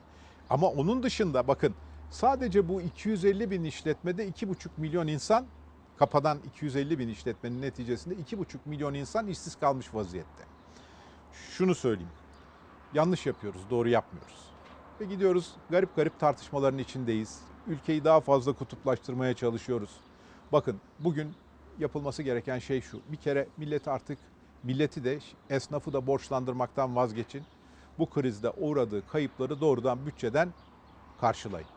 [0.49, 1.73] Ama onun dışında bakın
[2.09, 5.45] sadece bu 250 bin işletmede 2,5 milyon insan
[6.01, 10.43] kapadan 250 bin işletmenin neticesinde 2,5 milyon insan işsiz kalmış vaziyette.
[11.33, 12.11] Şunu söyleyeyim.
[12.93, 14.51] Yanlış yapıyoruz, doğru yapmıyoruz.
[15.01, 17.41] Ve gidiyoruz garip garip tartışmaların içindeyiz.
[17.67, 19.89] Ülkeyi daha fazla kutuplaştırmaya çalışıyoruz.
[20.51, 21.33] Bakın bugün
[21.79, 22.99] yapılması gereken şey şu.
[23.11, 24.19] Bir kere millet artık
[24.63, 25.19] milleti de
[25.49, 27.43] esnafı da borçlandırmaktan vazgeçin.
[27.99, 30.53] Bu krizde uğradığı kayıpları doğrudan bütçeden
[31.19, 31.69] karşılayın.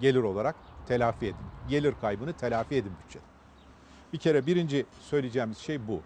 [0.00, 1.36] Gelir olarak telafi edin.
[1.68, 3.28] Gelir kaybını telafi edin bütçeden.
[4.12, 6.00] Bir kere birinci söyleyeceğimiz şey bu.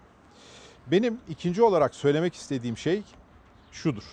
[0.87, 3.03] Benim ikinci olarak söylemek istediğim şey
[3.71, 4.03] şudur.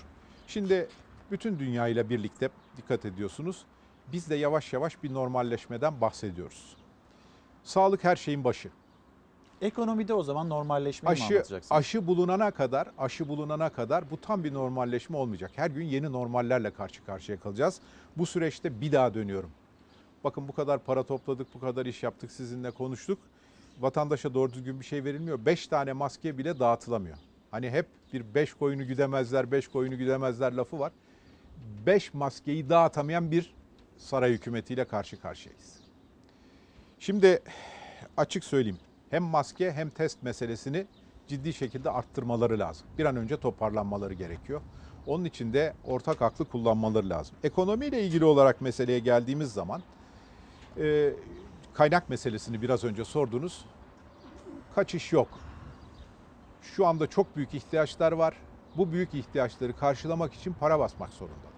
[0.47, 0.89] Şimdi
[1.31, 3.65] bütün dünya ile birlikte dikkat ediyorsunuz.
[4.13, 6.77] Biz de yavaş yavaş bir normalleşmeden bahsediyoruz.
[7.65, 8.71] Sağlık her şeyin başı.
[9.61, 11.79] Ekonomide o zaman normalleşmeyi mi Aşı anlatacaksınız?
[11.79, 15.51] aşı bulunana kadar, aşı bulunana kadar bu tam bir normalleşme olmayacak.
[15.57, 17.81] Her gün yeni normallerle karşı karşıya kalacağız.
[18.17, 19.51] Bu süreçte bir daha dönüyorum.
[20.25, 23.19] Bakın bu kadar para topladık, bu kadar iş yaptık, sizinle konuştuk.
[23.81, 25.47] Vatandaşa doğru düzgün bir şey verilmiyor.
[25.47, 27.17] Beş tane maske bile dağıtılamıyor.
[27.51, 30.93] Hani hep bir beş koyunu güdemezler, beş koyunu güdemezler lafı var.
[31.87, 33.55] Beş maskeyi dağıtamayan bir
[33.97, 35.81] saray hükümetiyle karşı karşıyayız.
[36.99, 37.43] Şimdi
[38.17, 38.79] açık söyleyeyim.
[39.11, 40.87] Hem maske hem test meselesini
[41.29, 42.87] ciddi şekilde arttırmaları lazım.
[42.99, 44.61] Bir an önce toparlanmaları gerekiyor.
[45.07, 47.37] Onun için de ortak aklı kullanmaları lazım.
[47.45, 49.83] Ekonomiyle ilgili olarak meseleye geldiğimiz zaman
[50.81, 51.13] e,
[51.75, 53.65] kaynak meselesini biraz önce sordunuz.
[54.75, 55.29] Kaçış yok.
[56.63, 58.35] Şu anda çok büyük ihtiyaçlar var.
[58.77, 61.53] Bu büyük ihtiyaçları karşılamak için para basmak zorundalar.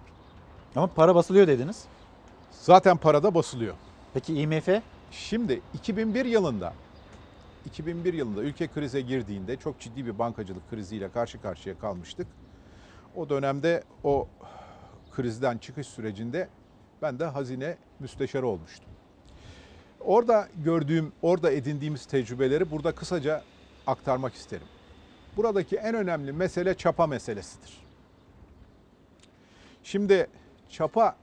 [0.76, 1.84] Ama para basılıyor dediniz.
[2.50, 3.74] Zaten parada basılıyor.
[4.14, 4.68] Peki IMF?
[5.10, 6.72] Şimdi 2001 yılında
[7.66, 12.26] 2001 yılında ülke krize girdiğinde çok ciddi bir bankacılık kriziyle karşı karşıya kalmıştık.
[13.16, 14.28] o dönemde o
[15.12, 16.48] krizden çıkış sürecinde
[17.02, 18.89] ben de hazine müsteşarı olmuştum.
[20.00, 23.42] Orada gördüğüm, orada edindiğimiz tecrübeleri burada kısaca
[23.86, 24.66] aktarmak isterim.
[25.36, 27.80] Buradaki en önemli mesele çapa meselesidir.
[29.84, 30.26] Şimdi
[30.68, 31.16] çapa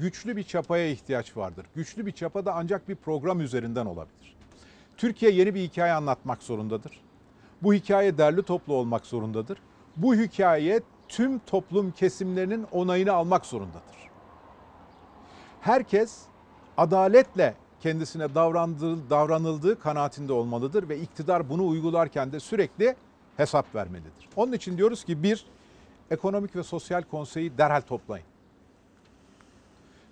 [0.00, 1.66] güçlü bir çapaya ihtiyaç vardır.
[1.74, 4.36] Güçlü bir çapa da ancak bir program üzerinden olabilir.
[4.96, 7.00] Türkiye yeni bir hikaye anlatmak zorundadır.
[7.62, 9.58] Bu hikaye derli toplu olmak zorundadır.
[9.96, 13.96] Bu hikaye tüm toplum kesimlerinin onayını almak zorundadır.
[15.60, 16.18] Herkes
[16.76, 22.96] adaletle kendisine davrandığı, davranıldığı kanaatinde olmalıdır ve iktidar bunu uygularken de sürekli
[23.36, 24.28] hesap vermelidir.
[24.36, 25.46] Onun için diyoruz ki bir,
[26.10, 28.26] ekonomik ve sosyal konseyi derhal toplayın.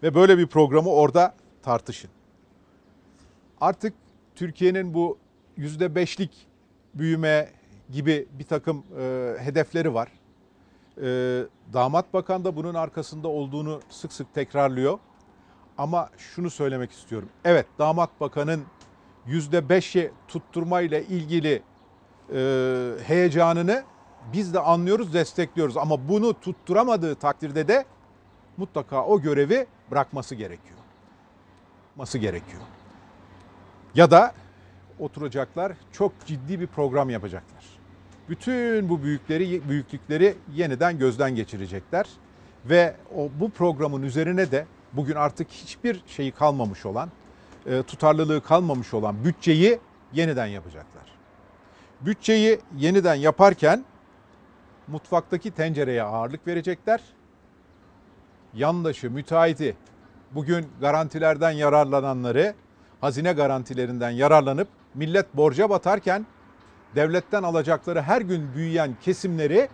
[0.02, 2.10] Ve böyle bir programı orada tartışın.
[3.60, 3.94] Artık
[4.34, 5.18] Türkiye'nin bu
[5.56, 6.46] yüzde beşlik
[6.94, 7.48] büyüme
[7.92, 10.08] gibi bir takım e, hedefleri var.
[11.02, 11.02] E,
[11.72, 14.98] Damat Bakan da bunun arkasında olduğunu sık sık tekrarlıyor.
[15.78, 17.28] Ama şunu söylemek istiyorum.
[17.44, 18.64] Evet Damat Bakan'ın
[19.26, 21.62] yüzde beşi tutturmayla ilgili
[22.34, 23.84] e, heyecanını
[24.32, 25.76] biz de anlıyoruz, destekliyoruz.
[25.76, 27.84] Ama bunu tutturamadığı takdirde de
[28.56, 30.78] mutlaka o görevi bırakması gerekiyor.
[31.94, 32.62] Bırakması gerekiyor.
[33.94, 34.34] Ya da
[34.98, 37.64] oturacaklar, çok ciddi bir program yapacaklar.
[38.28, 42.08] Bütün bu büyükleri büyüklükleri yeniden gözden geçirecekler
[42.64, 44.66] ve o bu programın üzerine de
[44.96, 47.10] bugün artık hiçbir şeyi kalmamış olan,
[47.66, 49.78] e, tutarlılığı kalmamış olan bütçeyi
[50.12, 51.04] yeniden yapacaklar.
[52.00, 53.84] Bütçeyi yeniden yaparken
[54.88, 57.00] mutfaktaki tencereye ağırlık verecekler.
[58.54, 59.76] Yandaşı, müteahhiti,
[60.30, 62.54] bugün garantilerden yararlananları,
[63.00, 66.26] hazine garantilerinden yararlanıp millet borca batarken
[66.94, 69.68] devletten alacakları her gün büyüyen kesimleri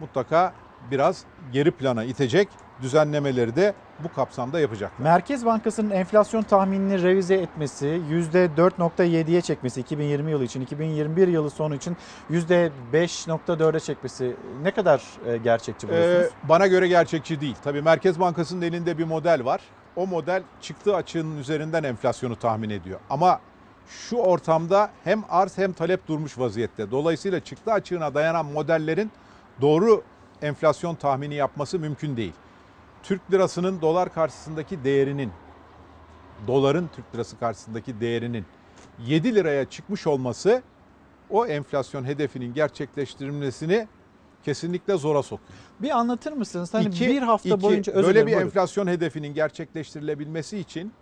[0.00, 0.54] mutlaka
[0.90, 2.48] biraz geri plana itecek
[2.82, 5.04] düzenlemeleri de bu kapsamda yapacaklar.
[5.04, 11.96] Merkez Bankası'nın enflasyon tahminini revize etmesi, %4.7'ye çekmesi 2020 yılı için, 2021 yılı sonu için
[12.30, 16.26] %5.4'e çekmesi ne kadar e, gerçekçi buluyorsunuz?
[16.26, 17.56] Ee, bana göre gerçekçi değil.
[17.64, 19.60] Tabii Merkez Bankası'nın elinde bir model var.
[19.96, 23.00] O model çıktığı açığının üzerinden enflasyonu tahmin ediyor.
[23.10, 23.40] Ama
[23.88, 26.90] şu ortamda hem arz hem talep durmuş vaziyette.
[26.90, 29.10] Dolayısıyla çıktı açığına dayanan modellerin
[29.60, 30.02] doğru
[30.42, 32.32] enflasyon tahmini yapması mümkün değil.
[33.02, 35.30] Türk lirasının dolar karşısındaki değerinin,
[36.46, 38.44] doların Türk lirası karşısındaki değerinin
[39.06, 40.62] 7 liraya çıkmış olması
[41.30, 43.88] o enflasyon hedefinin gerçekleştirilmesini
[44.44, 45.50] kesinlikle zora sokuyor.
[45.80, 46.74] Bir anlatır mısınız?
[46.74, 48.42] Hani İki- bir hafta iki, boyunca özür böyle bir buyurun.
[48.46, 50.92] enflasyon hedefinin gerçekleştirilebilmesi için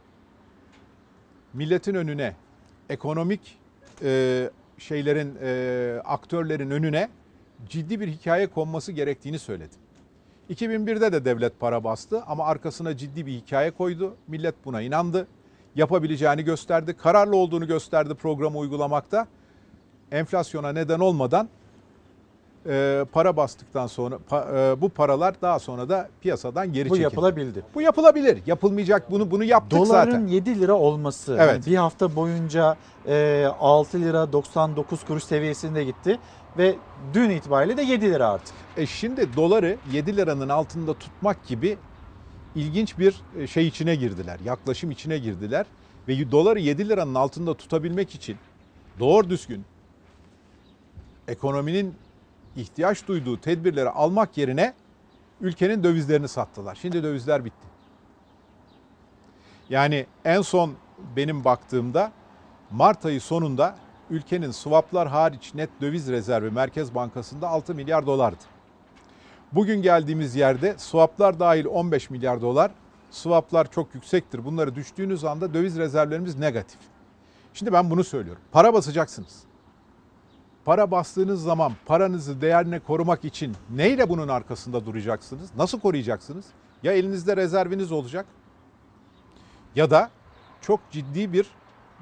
[1.53, 2.37] milletin önüne
[2.91, 3.59] ekonomik
[4.03, 7.09] e, şeylerin e, aktörlerin önüne
[7.69, 9.79] ciddi bir hikaye konması gerektiğini söyledim.
[10.51, 14.15] 2001'de de devlet para bastı ama arkasına ciddi bir hikaye koydu.
[14.29, 15.27] Millet buna inandı.
[15.75, 16.95] Yapabileceğini gösterdi.
[16.95, 19.27] Kararlı olduğunu gösterdi programı uygulamakta.
[20.13, 21.49] Enflasyona neden olmadan
[22.67, 27.03] e, para bastıktan sonra pa- e, bu paralar daha sonra da piyasadan geri Bu çekildi.
[27.03, 27.63] yapılabildi.
[27.75, 28.39] Bu yapılabilir.
[28.47, 30.27] Yapılmayacak bunu bunu yaptık Doların zaten.
[30.27, 31.53] 7 lira olması Evet.
[31.53, 36.19] yani bir hafta boyunca e, 6 lira 99 kuruş seviyesinde gitti
[36.59, 36.77] ve
[37.15, 38.55] dün itibariyle de 7 lira artık.
[38.77, 41.79] E şimdi doları 7 liranın altında tutmak gibi
[42.55, 44.39] ilginç bir e, şey içine girdiler.
[44.45, 45.67] Yaklaşım içine girdiler
[46.09, 48.37] ve doları 7 liranın altında tutabilmek için
[49.01, 49.65] doğru düzgün
[51.29, 51.95] ekonominin
[52.57, 54.75] ihtiyaç duyduğu tedbirleri almak yerine
[55.41, 56.79] ülkenin dövizlerini sattılar.
[56.83, 57.67] Şimdi dövizler bitti.
[59.69, 60.75] Yani en son
[61.17, 62.13] benim baktığımda
[62.71, 63.77] Mart ayı sonunda
[64.11, 68.45] ülkenin swaplar hariç net döviz rezervi Merkez Bankası'nda 6 milyar dolardı.
[69.53, 72.71] Bugün geldiğimiz yerde swaplar dahil 15 milyar dolar.
[73.11, 74.45] Swaplar çok yüksektir.
[74.45, 76.79] Bunları düştüğünüz anda döviz rezervlerimiz negatif.
[77.55, 78.43] Şimdi ben bunu söylüyorum.
[78.53, 79.43] Para basacaksınız.
[80.65, 85.51] Para bastığınız zaman paranızı değerine korumak için neyle bunun arkasında duracaksınız?
[85.57, 86.45] Nasıl koruyacaksınız?
[86.83, 88.27] Ya elinizde rezerviniz olacak
[89.75, 90.11] ya da
[90.61, 91.47] çok ciddi bir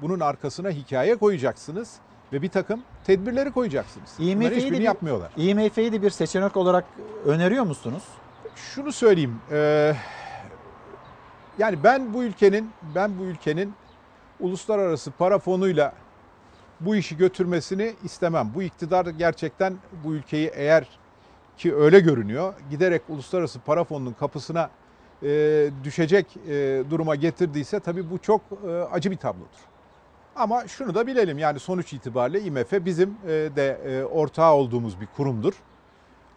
[0.01, 1.93] bunun arkasına hikaye koyacaksınız
[2.33, 4.09] ve bir takım tedbirleri koyacaksınız.
[4.19, 5.31] IMF'yi de, bir, yapmıyorlar.
[5.37, 6.85] IMF'yi de bir seçenek olarak
[7.25, 8.03] öneriyor musunuz?
[8.55, 9.39] Şunu söyleyeyim.
[9.51, 9.93] e,
[11.57, 13.73] yani ben bu ülkenin ben bu ülkenin
[14.39, 15.93] uluslararası para fonuyla
[16.79, 18.51] bu işi götürmesini istemem.
[18.55, 20.99] Bu iktidar gerçekten bu ülkeyi eğer
[21.57, 24.69] ki öyle görünüyor giderek uluslararası para fonunun kapısına
[25.23, 29.74] e, düşecek e, duruma getirdiyse tabii bu çok e, acı bir tablodur.
[30.35, 35.05] Ama şunu da bilelim yani sonuç itibariyle IMF bizim e, de e, ortağı olduğumuz bir
[35.17, 35.53] kurumdur.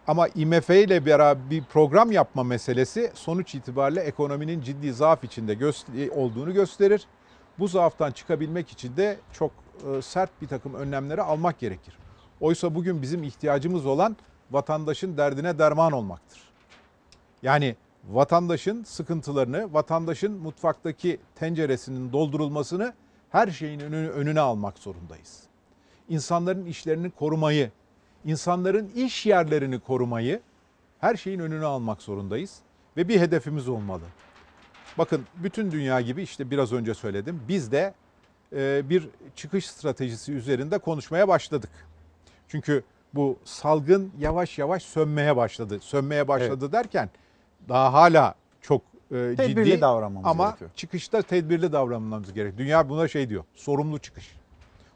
[0.07, 6.09] Ama IMF ile beraber bir program yapma meselesi sonuç itibariyle ekonominin ciddi zaaf içinde göster-
[6.09, 7.07] olduğunu gösterir.
[7.59, 9.51] Bu zaaftan çıkabilmek için de çok
[9.97, 11.97] e, sert bir takım önlemleri almak gerekir.
[12.41, 14.17] Oysa bugün bizim ihtiyacımız olan
[14.51, 16.41] vatandaşın derdine derman olmaktır.
[17.43, 17.75] Yani
[18.09, 22.93] vatandaşın sıkıntılarını, vatandaşın mutfaktaki tenceresinin doldurulmasını
[23.29, 25.43] her şeyin önüne, önüne almak zorundayız.
[26.09, 27.71] İnsanların işlerini korumayı,
[28.25, 30.41] insanların iş yerlerini korumayı
[30.99, 32.59] her şeyin önüne almak zorundayız
[32.97, 34.03] ve bir hedefimiz olmalı.
[34.97, 37.41] Bakın bütün dünya gibi işte biraz önce söyledim.
[37.47, 37.93] Biz de
[38.53, 41.69] e, bir çıkış stratejisi üzerinde konuşmaya başladık.
[42.47, 42.83] Çünkü
[43.13, 45.79] bu salgın yavaş yavaş sönmeye başladı.
[45.81, 47.09] Sönmeye başladı derken
[47.69, 48.81] daha hala çok
[49.11, 50.71] e, Tedbirli ciddi davranmamız ama gerekiyor.
[50.75, 52.57] çıkışta tedbirli davranmamız gerekiyor.
[52.57, 53.43] Dünya buna şey diyor.
[53.55, 54.35] Sorumlu çıkış.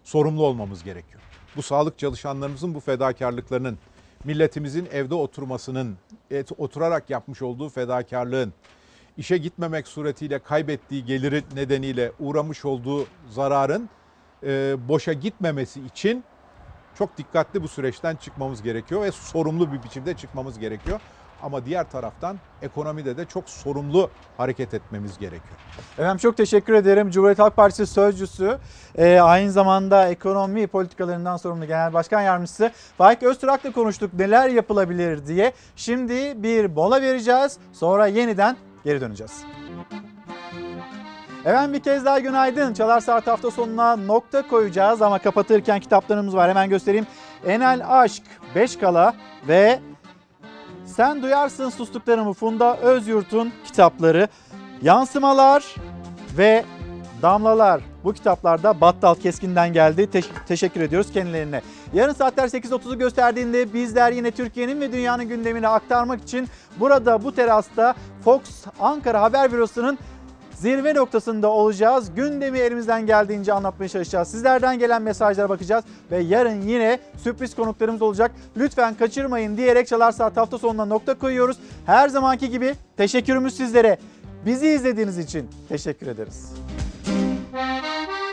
[0.04, 1.22] Sorumlu olmamız gerekiyor.
[1.56, 3.78] Bu sağlık çalışanlarımızın bu fedakarlıklarının,
[4.24, 5.98] milletimizin evde oturmasının,
[6.32, 8.54] et- oturarak yapmış olduğu fedakarlığın,
[9.18, 13.90] işe gitmemek suretiyle kaybettiği geliri nedeniyle uğramış olduğu zararın
[14.44, 16.24] e, boşa gitmemesi için
[16.98, 21.00] çok dikkatli bu süreçten çıkmamız gerekiyor ve sorumlu bir biçimde çıkmamız gerekiyor.
[21.42, 25.56] Ama diğer taraftan ekonomide de çok sorumlu hareket etmemiz gerekiyor.
[25.98, 27.12] Efendim çok teşekkür ederim.
[27.12, 28.58] Cumhuriyet Halk Partisi sözcüsü,
[28.98, 35.54] e, aynı zamanda ekonomi politikalarından sorumlu Genel Başkan Yardımcısı Faik Öztürk'le konuştuk neler yapılabilir diye.
[35.76, 37.58] Şimdi bir mola vereceğiz.
[37.74, 39.44] Sonra yeniden geri döneceğiz.
[41.46, 42.74] Efendim bir kez daha günaydın.
[42.74, 46.50] Çalar Saat hafta sonuna nokta koyacağız ama kapatırken kitaplarımız var.
[46.50, 47.08] Hemen göstereyim.
[47.46, 48.24] Enel Aşk,
[48.56, 49.14] Beş Kala
[49.48, 49.80] ve
[50.86, 54.28] Sen Duyarsın Sustuklarımı Funda Özyurt'un kitapları.
[54.82, 55.76] Yansımalar
[56.38, 56.66] ve
[57.22, 60.08] Damlalar bu kitaplarda Battal Keskin'den geldi.
[60.12, 61.62] Te- teşekkür ediyoruz kendilerine.
[61.94, 66.48] Yarın saatler 8.30'u gösterdiğinde bizler yine Türkiye'nin ve dünyanın gündemini aktarmak için
[66.80, 68.42] burada bu terasta Fox
[68.80, 69.98] Ankara Haber Bürosu'nun
[70.64, 72.16] zirve noktasında olacağız.
[72.16, 74.28] Gündemi elimizden geldiğince anlatmaya çalışacağız.
[74.28, 78.32] Sizlerden gelen mesajlara bakacağız ve yarın yine sürpriz konuklarımız olacak.
[78.58, 81.58] Lütfen kaçırmayın diyerek Çalar Saat hafta sonuna nokta koyuyoruz.
[81.86, 83.98] Her zamanki gibi teşekkürümüz sizlere.
[84.46, 86.54] Bizi izlediğiniz için teşekkür ederiz.